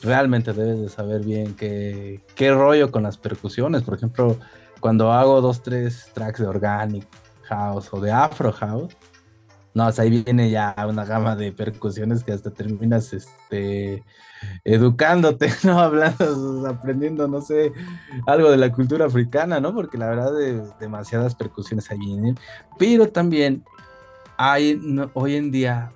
realmente 0.01 0.53
debes 0.53 0.81
de 0.81 0.89
saber 0.89 1.23
bien 1.23 1.55
qué, 1.55 2.21
qué 2.35 2.51
rollo 2.51 2.91
con 2.91 3.03
las 3.03 3.17
percusiones. 3.17 3.83
Por 3.83 3.95
ejemplo, 3.95 4.37
cuando 4.79 5.11
hago 5.11 5.41
dos, 5.41 5.61
tres 5.61 6.09
tracks 6.13 6.39
de 6.39 6.47
organic 6.47 7.05
house 7.43 7.89
o 7.91 7.99
de 7.99 8.11
afro 8.11 8.51
house, 8.51 8.95
no, 9.73 9.89
ahí 9.97 10.23
viene 10.23 10.51
ya 10.51 10.75
una 10.87 11.03
gama 11.03 11.35
de 11.35 11.51
percusiones 11.51 12.23
que 12.23 12.31
hasta 12.31 12.51
terminas 12.51 13.11
este, 13.11 14.03
educándote, 14.63 15.51
¿no? 15.63 15.79
Hablando, 15.79 16.67
aprendiendo, 16.67 17.27
no 17.27 17.41
sé, 17.41 17.73
algo 18.27 18.51
de 18.51 18.57
la 18.57 18.71
cultura 18.71 19.05
africana, 19.05 19.59
¿no? 19.59 19.73
Porque 19.73 19.97
la 19.97 20.09
verdad 20.09 20.31
de, 20.33 20.61
demasiadas 20.79 21.33
percusiones 21.33 21.89
ahí 21.89 21.97
vienen. 21.97 22.37
Pero 22.77 23.09
también 23.09 23.63
hay 24.37 24.79
hoy 25.13 25.35
en 25.35 25.49
día 25.49 25.91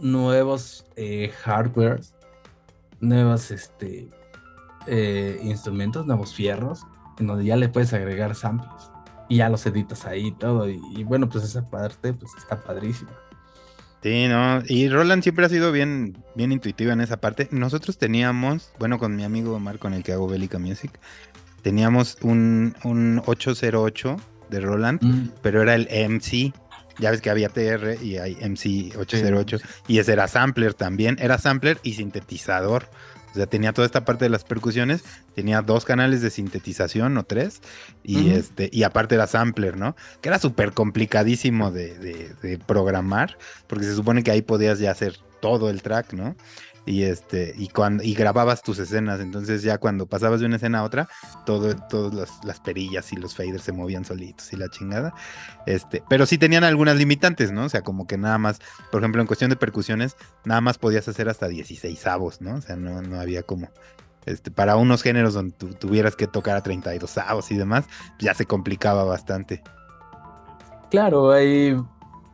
nuevos 0.00 0.86
eh, 0.96 1.32
hardware, 1.42 2.00
nuevos 3.00 3.50
este, 3.50 4.08
eh, 4.86 5.38
instrumentos, 5.42 6.06
nuevos 6.06 6.34
fierros, 6.34 6.86
en 7.18 7.26
donde 7.26 7.44
ya 7.44 7.56
le 7.56 7.68
puedes 7.68 7.92
agregar 7.92 8.34
samples 8.34 8.90
y 9.28 9.36
ya 9.36 9.48
los 9.48 9.64
editas 9.66 10.06
ahí 10.06 10.28
y 10.28 10.32
todo. 10.32 10.68
Y, 10.68 11.04
bueno, 11.04 11.28
pues 11.28 11.44
esa 11.44 11.64
parte 11.68 12.12
pues 12.12 12.32
está 12.36 12.60
padrísima. 12.62 13.12
Sí, 14.02 14.26
no, 14.28 14.62
y 14.66 14.88
Roland 14.88 15.22
siempre 15.22 15.44
ha 15.44 15.48
sido 15.50 15.72
bien, 15.72 16.16
bien 16.34 16.52
intuitiva 16.52 16.94
en 16.94 17.02
esa 17.02 17.18
parte. 17.18 17.48
Nosotros 17.50 17.98
teníamos, 17.98 18.72
bueno, 18.78 18.98
con 18.98 19.14
mi 19.14 19.24
amigo 19.24 19.54
Omar, 19.54 19.78
con 19.78 19.92
el 19.92 20.02
que 20.02 20.12
hago 20.12 20.26
Bélica 20.26 20.58
Music, 20.58 20.98
teníamos 21.62 22.16
un, 22.22 22.74
un 22.84 23.22
808 23.26 24.16
de 24.48 24.60
Roland, 24.60 25.02
mm. 25.02 25.30
pero 25.42 25.62
era 25.62 25.74
el 25.74 25.86
MC, 25.90 26.52
ya 27.00 27.10
ves 27.10 27.20
que 27.20 27.30
había 27.30 27.48
TR 27.48 27.96
y 28.02 28.18
hay 28.18 28.34
MC808 28.36 29.60
y 29.88 29.98
ese 29.98 30.12
era 30.12 30.28
sampler 30.28 30.74
también. 30.74 31.16
Era 31.20 31.38
sampler 31.38 31.78
y 31.82 31.94
sintetizador. 31.94 32.88
O 33.30 33.34
sea, 33.34 33.46
tenía 33.46 33.72
toda 33.72 33.86
esta 33.86 34.04
parte 34.04 34.24
de 34.24 34.28
las 34.28 34.44
percusiones, 34.44 35.04
tenía 35.34 35.62
dos 35.62 35.84
canales 35.84 36.20
de 36.20 36.30
sintetización 36.30 37.16
o 37.16 37.22
tres, 37.22 37.60
y 38.02 38.30
este, 38.30 38.68
y 38.72 38.82
aparte 38.82 39.14
era 39.14 39.28
sampler, 39.28 39.76
¿no? 39.76 39.94
Que 40.20 40.30
era 40.30 40.40
súper 40.40 40.72
complicadísimo 40.72 41.70
de, 41.70 41.96
de, 41.96 42.58
programar, 42.58 43.38
porque 43.68 43.84
se 43.84 43.94
supone 43.94 44.24
que 44.24 44.32
ahí 44.32 44.42
podías 44.42 44.80
ya 44.80 44.90
hacer 44.90 45.18
todo 45.40 45.70
el 45.70 45.80
track, 45.80 46.12
¿no? 46.12 46.34
Y 46.90 47.04
este 47.04 47.54
y 47.56 47.68
cuando 47.68 48.02
y 48.02 48.14
grababas 48.14 48.62
tus 48.62 48.78
escenas. 48.78 49.20
Entonces 49.20 49.62
ya 49.62 49.78
cuando 49.78 50.06
pasabas 50.06 50.40
de 50.40 50.46
una 50.46 50.56
escena 50.56 50.80
a 50.80 50.82
otra 50.82 51.08
todo 51.46 51.74
todas 51.76 52.30
las, 52.44 52.60
perillas 52.60 53.12
y 53.12 53.16
los 53.16 53.34
faders 53.34 53.62
se 53.62 53.72
movían 53.72 54.04
solitos 54.04 54.52
y 54.52 54.56
la 54.56 54.68
chingada. 54.68 55.14
Este 55.66 56.02
pero 56.08 56.26
sí 56.26 56.36
tenían 56.36 56.64
algunas 56.64 56.96
limitantes 56.96 57.52
no 57.52 57.64
o 57.64 57.68
sea 57.68 57.82
como 57.82 58.06
que 58.06 58.18
nada 58.18 58.38
más 58.38 58.60
por 58.90 59.00
ejemplo 59.00 59.20
en 59.20 59.26
cuestión 59.28 59.50
de 59.50 59.56
percusiones 59.56 60.16
nada 60.44 60.60
más 60.60 60.78
podías 60.78 61.06
hacer 61.06 61.28
hasta 61.28 61.46
16 61.48 62.06
avos 62.06 62.40
no 62.40 62.56
o 62.56 62.60
sea 62.60 62.76
no, 62.76 63.02
no 63.02 63.20
había 63.20 63.42
como 63.42 63.68
este, 64.26 64.50
para 64.50 64.76
unos 64.76 65.02
géneros 65.02 65.34
donde 65.34 65.54
tuvieras 65.54 66.16
que 66.16 66.26
tocar 66.26 66.56
a 66.56 66.62
32 66.62 67.18
avos 67.18 67.50
y 67.52 67.56
demás 67.56 67.86
ya 68.18 68.34
se 68.34 68.46
complicaba 68.46 69.04
bastante. 69.04 69.62
Claro 70.90 71.30
ahí 71.30 71.76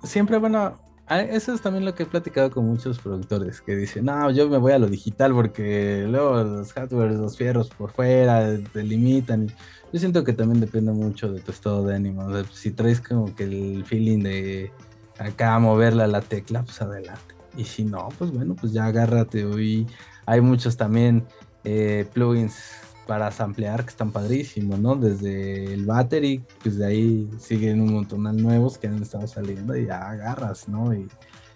siempre 0.03 0.39
bueno 0.39 0.59
Ah, 0.59 0.86
eso 1.09 1.55
es 1.55 1.61
también 1.61 1.85
lo 1.85 1.95
que 1.95 2.03
he 2.03 2.07
platicado 2.07 2.51
con 2.51 2.67
muchos 2.67 2.99
productores 2.99 3.61
que 3.61 3.77
dicen, 3.77 4.07
no, 4.07 4.31
yo 4.31 4.49
me 4.49 4.59
voy 4.59 4.73
a 4.73 4.79
lo 4.79 4.89
digital 4.89 5.33
porque 5.33 6.05
luego 6.09 6.43
los 6.43 6.73
hardware, 6.73 7.13
los 7.13 7.37
fierros 7.37 7.69
por 7.69 7.93
fuera 7.93 8.59
te 8.73 8.83
limitan. 8.83 9.47
Yo 9.93 10.01
siento 10.01 10.25
que 10.25 10.33
también 10.33 10.61
depende 10.61 10.93
mucho 10.93 11.33
de 11.33 11.41
tu 11.41 11.53
estado 11.53 11.87
de 11.87 11.95
ánimo. 11.95 12.29
si 12.53 12.73
traes 12.73 13.01
como 13.01 13.35
que 13.35 13.45
el 13.45 13.85
feeling 13.85 14.23
de 14.23 14.73
acá 15.19 15.59
moverla 15.59 16.05
a 16.05 16.09
la 16.09 16.21
tecla, 16.21 16.63
pues 16.65 16.83
adelante. 16.83 17.35
Y 17.57 17.65
si 17.65 17.85
no, 17.85 18.09
pues 18.19 18.33
bueno, 18.33 18.55
pues 18.55 18.73
ya 18.73 18.87
agárrate. 18.87 19.45
Hoy 19.45 19.87
hay 20.27 20.41
muchos 20.41 20.77
también 20.77 21.25
eh, 21.65 22.07
plugins 22.13 22.86
para 23.07 23.31
samplear 23.31 23.85
que 23.85 23.91
están 23.91 24.11
padrísimos, 24.11 24.79
¿no? 24.79 24.97
Desde 24.97 25.73
el 25.73 25.87
battery, 25.87 26.45
pues 26.63 26.79
de 26.79 26.87
ahí 26.87 27.31
siguen 27.39 27.81
un 27.81 27.95
montón 27.95 28.25
de 28.25 28.33
nuevos 28.33 28.79
que 28.79 28.89
han 28.89 29.01
estado 29.01 29.27
saliendo 29.27 29.77
y 29.77 29.87
ya 29.87 30.11
agarras, 30.11 30.69
¿no? 30.69 30.93
Y 30.93 31.09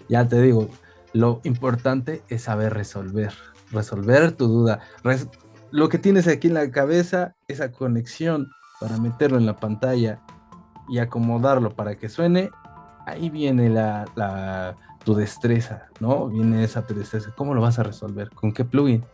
ya 0.08 0.26
te 0.26 0.40
digo, 0.40 0.68
lo 1.12 1.40
importante 1.44 2.22
es 2.28 2.42
saber 2.42 2.74
resolver, 2.74 3.32
resolver 3.70 4.32
tu 4.32 4.46
duda. 4.46 4.80
lo 5.70 5.88
que 5.88 5.98
tienes 5.98 6.26
aquí 6.28 6.48
en 6.48 6.54
la 6.54 6.70
cabeza, 6.70 7.34
esa 7.48 7.72
conexión 7.72 8.50
para 8.80 8.96
meterlo 8.98 9.38
en 9.38 9.46
la 9.46 9.56
pantalla 9.56 10.20
y 10.88 10.98
acomodarlo 10.98 11.70
para 11.74 11.96
que 11.96 12.08
suene, 12.08 12.50
ahí 13.06 13.30
viene 13.30 13.68
la, 13.68 14.06
la 14.16 14.76
tu 15.04 15.14
destreza, 15.14 15.88
¿no? 16.00 16.28
Viene 16.28 16.64
esa 16.64 16.86
tu 16.86 16.94
destreza. 16.94 17.32
¿Cómo 17.36 17.54
lo 17.54 17.60
vas 17.60 17.78
a 17.78 17.82
resolver? 17.82 18.30
¿Con 18.30 18.52
qué 18.52 18.64
plugin? 18.64 19.04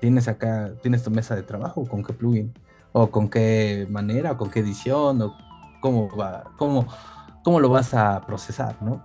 Tienes 0.00 0.28
acá, 0.28 0.72
tienes 0.82 1.02
tu 1.02 1.10
mesa 1.10 1.34
de 1.34 1.42
trabajo, 1.42 1.86
con 1.86 2.02
qué 2.02 2.12
plugin, 2.12 2.52
o 2.92 3.10
con 3.10 3.28
qué 3.28 3.86
manera, 3.90 4.32
o 4.32 4.36
con 4.36 4.50
qué 4.50 4.60
edición, 4.60 5.20
o 5.22 5.36
cómo 5.80 6.14
va, 6.16 6.44
cómo, 6.56 6.86
cómo 7.44 7.60
lo 7.60 7.68
vas 7.68 7.94
a 7.94 8.24
procesar, 8.26 8.76
¿no? 8.82 9.02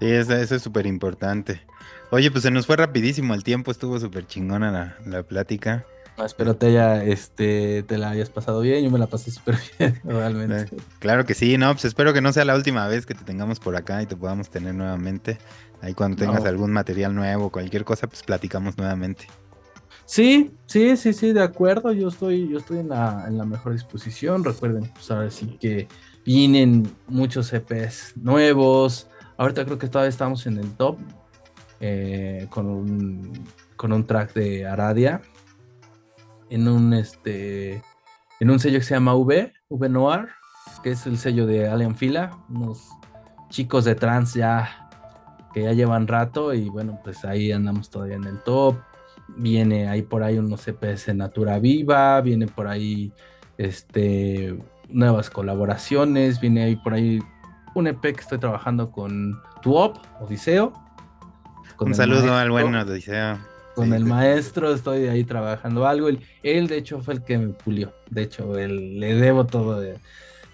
Sí, 0.00 0.10
eso, 0.10 0.34
es 0.34 0.62
súper 0.62 0.86
importante. 0.86 1.62
Oye, 2.10 2.30
pues 2.30 2.42
se 2.42 2.50
nos 2.50 2.66
fue 2.66 2.76
rapidísimo 2.76 3.34
el 3.34 3.42
tiempo, 3.42 3.70
estuvo 3.70 3.98
súper 3.98 4.26
chingona 4.26 4.70
la, 4.70 4.96
la 5.06 5.22
plática. 5.22 5.84
espero 6.24 6.54
te 6.54 6.66
haya, 6.66 7.02
este, 7.02 7.82
te 7.82 7.98
la 7.98 8.10
hayas 8.10 8.30
pasado 8.30 8.60
bien, 8.60 8.84
yo 8.84 8.90
me 8.90 8.98
la 8.98 9.06
pasé 9.06 9.30
súper 9.30 9.56
bien, 9.78 9.98
realmente. 10.04 10.76
Claro 10.98 11.24
que 11.24 11.34
sí, 11.34 11.56
no, 11.58 11.72
pues 11.72 11.86
espero 11.86 12.12
que 12.12 12.20
no 12.20 12.32
sea 12.32 12.44
la 12.44 12.54
última 12.54 12.86
vez 12.86 13.06
que 13.06 13.14
te 13.14 13.24
tengamos 13.24 13.58
por 13.58 13.74
acá 13.74 14.02
y 14.02 14.06
te 14.06 14.16
podamos 14.16 14.50
tener 14.50 14.74
nuevamente. 14.74 15.38
Ahí 15.82 15.94
cuando 15.94 16.16
tengas 16.16 16.44
algún 16.44 16.72
material 16.72 17.14
nuevo, 17.14 17.50
cualquier 17.50 17.84
cosa, 17.84 18.06
pues 18.06 18.22
platicamos 18.22 18.78
nuevamente. 18.78 19.26
Sí, 20.06 20.54
sí, 20.66 20.96
sí, 20.96 21.12
sí, 21.12 21.32
de 21.32 21.42
acuerdo. 21.42 21.92
Yo 21.92 22.08
estoy, 22.08 22.48
yo 22.48 22.58
estoy 22.58 22.78
en 22.78 22.90
la, 22.90 23.28
mejor 23.44 23.72
disposición. 23.72 24.44
Recuerden, 24.44 24.90
pues 24.94 25.10
ahora 25.10 25.30
sí 25.30 25.58
que 25.60 25.88
vienen 26.24 26.88
muchos 27.08 27.52
EPs 27.52 28.16
nuevos. 28.16 29.08
Ahorita 29.36 29.64
creo 29.64 29.78
que 29.78 29.88
todavía 29.88 30.08
estamos 30.08 30.46
en 30.46 30.58
el 30.58 30.72
top 30.74 30.98
eh, 31.80 32.46
con, 32.50 32.66
un, 32.66 33.44
con 33.76 33.92
un 33.92 34.06
track 34.06 34.32
de 34.32 34.64
Aradia 34.64 35.20
en 36.48 36.68
un 36.68 36.94
este 36.94 37.82
en 38.38 38.50
un 38.50 38.60
sello 38.60 38.78
que 38.78 38.84
se 38.84 38.94
llama 38.94 39.14
V, 39.14 39.52
V 39.68 39.88
Noir, 39.88 40.28
que 40.82 40.90
es 40.90 41.06
el 41.06 41.18
sello 41.18 41.46
de 41.46 41.68
Alien 41.68 41.96
Fila, 41.96 42.38
unos 42.48 42.90
chicos 43.48 43.84
de 43.84 43.96
trans 43.96 44.34
ya 44.34 44.88
que 45.52 45.64
ya 45.64 45.72
llevan 45.72 46.06
rato 46.06 46.54
y 46.54 46.68
bueno, 46.68 47.00
pues 47.02 47.24
ahí 47.24 47.50
andamos 47.50 47.90
todavía 47.90 48.16
en 48.16 48.24
el 48.24 48.40
top 48.42 48.76
viene 49.36 49.88
ahí 49.88 50.02
por 50.02 50.22
ahí 50.22 50.38
unos 50.38 50.64
CPS 50.64 51.14
Natura 51.14 51.58
Viva, 51.58 52.20
viene 52.20 52.46
por 52.46 52.66
ahí 52.66 53.12
este, 53.58 54.56
nuevas 54.88 55.30
colaboraciones, 55.30 56.40
viene 56.40 56.64
ahí 56.64 56.76
por 56.76 56.94
ahí 56.94 57.20
un 57.74 57.86
EP 57.86 58.00
que 58.00 58.20
estoy 58.20 58.38
trabajando 58.38 58.90
con 58.90 59.40
Tuop, 59.62 59.98
Odiseo. 60.20 60.72
un 61.78 61.94
saludo 61.94 62.34
al 62.34 62.50
buen 62.50 62.74
Odiseo. 62.74 63.38
Con 63.74 63.92
el 63.92 64.06
maestro 64.06 64.72
estoy 64.72 65.06
ahí 65.08 65.22
trabajando 65.22 65.86
algo. 65.86 66.08
Él, 66.08 66.66
de 66.66 66.78
hecho, 66.78 67.02
fue 67.02 67.12
el 67.12 67.22
que 67.22 67.36
me 67.36 67.48
pulió. 67.48 67.92
De 68.08 68.22
hecho, 68.22 68.56
él, 68.56 68.98
le 68.98 69.14
debo 69.16 69.44
todo. 69.44 69.78
De, 69.78 69.98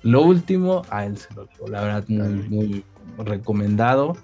lo 0.02 0.22
último, 0.22 0.82
a 0.90 1.06
él 1.06 1.16
se 1.16 1.32
lo. 1.34 1.46
La 1.68 1.82
verdad, 1.82 2.04
muy, 2.08 2.32
muy 2.48 2.84
recomendado. 3.18 4.16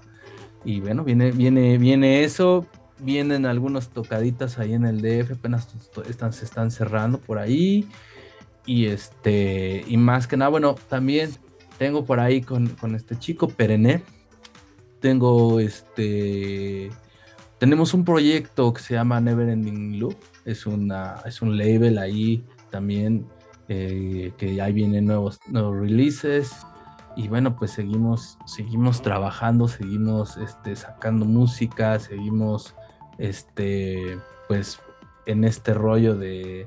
Y 0.64 0.80
bueno, 0.80 1.04
viene, 1.04 1.30
viene, 1.30 1.78
viene 1.78 2.24
eso. 2.24 2.66
Vienen 3.00 3.46
algunas 3.46 3.90
tocaditas 3.90 4.58
ahí 4.58 4.74
en 4.74 4.84
el 4.84 5.00
DF. 5.00 5.32
Apenas 5.32 5.68
están, 6.08 6.32
se 6.32 6.44
están 6.44 6.70
cerrando 6.70 7.18
por 7.18 7.38
ahí. 7.38 7.88
Y 8.66 8.86
este, 8.86 9.84
y 9.86 9.96
más 9.96 10.26
que 10.26 10.36
nada, 10.36 10.50
bueno, 10.50 10.74
también 10.88 11.30
tengo 11.78 12.04
por 12.04 12.20
ahí 12.20 12.42
con, 12.42 12.68
con 12.68 12.94
este 12.94 13.18
chico 13.18 13.48
Perené. 13.48 14.02
Tengo 15.00 15.60
este 15.60 16.90
tenemos 17.58 17.92
un 17.92 18.04
proyecto 18.04 18.72
que 18.72 18.80
se 18.80 18.94
llama 18.94 19.20
Never 19.20 19.48
Ending 19.48 19.98
Loop. 19.98 20.16
Es, 20.44 20.64
una, 20.64 21.16
es 21.26 21.42
un 21.42 21.58
label 21.58 21.98
ahí 21.98 22.44
también 22.70 23.26
eh, 23.68 24.32
que 24.38 24.62
ahí 24.62 24.72
vienen 24.72 25.06
nuevos, 25.06 25.40
nuevos 25.48 25.76
releases. 25.76 26.52
Y 27.16 27.26
bueno, 27.26 27.56
pues 27.56 27.72
seguimos, 27.72 28.38
seguimos 28.46 29.02
trabajando, 29.02 29.66
seguimos 29.66 30.36
este, 30.36 30.76
sacando 30.76 31.24
música, 31.24 31.98
seguimos 31.98 32.76
este, 33.18 34.18
pues 34.46 34.80
en 35.26 35.44
este 35.44 35.74
rollo 35.74 36.14
de, 36.14 36.66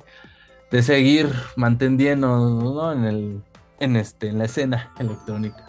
de 0.72 0.84
seguir 0.84 1.30
manteniendo 1.56 2.92
en, 2.94 3.06
el, 3.06 3.42
en, 3.80 3.96
este, 3.96 4.28
en 4.28 4.38
la 4.38 4.46
escena 4.46 4.92
electrónica. 5.00 5.68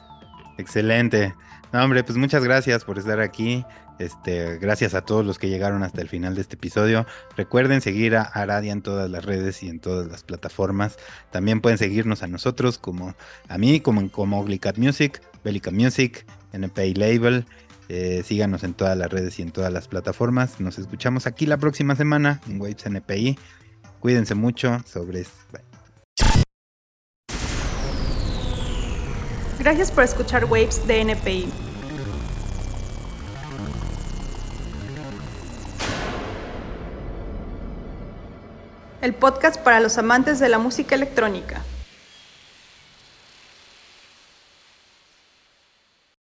Excelente. 0.59 1.35
No, 1.73 1.83
hombre, 1.83 2.05
pues 2.05 2.19
muchas 2.19 2.45
gracias 2.45 2.85
por 2.85 2.99
estar 2.99 3.21
aquí. 3.21 3.65
Este, 3.99 4.59
gracias 4.59 4.95
a 4.95 5.03
todos 5.03 5.25
los 5.25 5.39
que 5.39 5.49
llegaron 5.49 5.83
hasta 5.83 6.01
el 6.01 6.09
final 6.09 6.35
de 6.35 6.41
este 6.41 6.57
episodio. 6.57 7.07
Recuerden 7.37 7.81
seguir 7.81 8.17
a 8.17 8.23
Aradia 8.23 8.73
en 8.73 8.83
todas 8.83 9.09
las 9.11 9.25
redes 9.25 9.63
y 9.63 9.69
en 9.69 9.81
todas 9.81 10.09
las 10.09 10.23
plataformas. 10.23 10.99
También 11.31 11.61
pueden 11.61 11.79
seguirnos 11.79 12.23
a 12.23 12.27
nosotros 12.27 12.79
como 12.79 13.15
a 13.49 13.59
mí, 13.59 13.81
como, 13.81 14.11
como 14.11 14.45
Glicat 14.45 14.77
Music, 14.77 15.23
Belica 15.45 15.71
Music, 15.71 16.27
NPI 16.53 16.95
Label. 16.95 17.47
Eh, 17.89 18.23
síganos 18.25 18.65
en 18.65 18.75
todas 18.75 18.97
las 18.97 19.11
redes 19.11 19.39
y 19.39 19.43
en 19.43 19.51
todas 19.51 19.73
las 19.73 19.89
plataformas. 19.89 20.61
Nos 20.61 20.79
escuchamos 20.79 21.27
aquí 21.27 21.47
la 21.47 21.57
próxima 21.57 21.97
semana 21.97 22.41
en 22.49 22.61
Waves 22.61 22.87
NPI. 22.87 23.39
Cuídense 24.01 24.35
mucho. 24.35 24.81
Sobre. 24.87 25.25
Gracias 29.59 29.93
por 29.93 30.05
escuchar 30.05 30.45
Waves 30.47 30.87
de 30.87 31.01
NPI. 31.01 31.53
el 39.03 39.15
podcast 39.15 39.61
para 39.61 39.81
los 39.81 39.99
amantes 39.99 40.39
de 40.39 40.49
la 40.49 40.59
música 40.59 40.95
electrónica. 40.95 41.61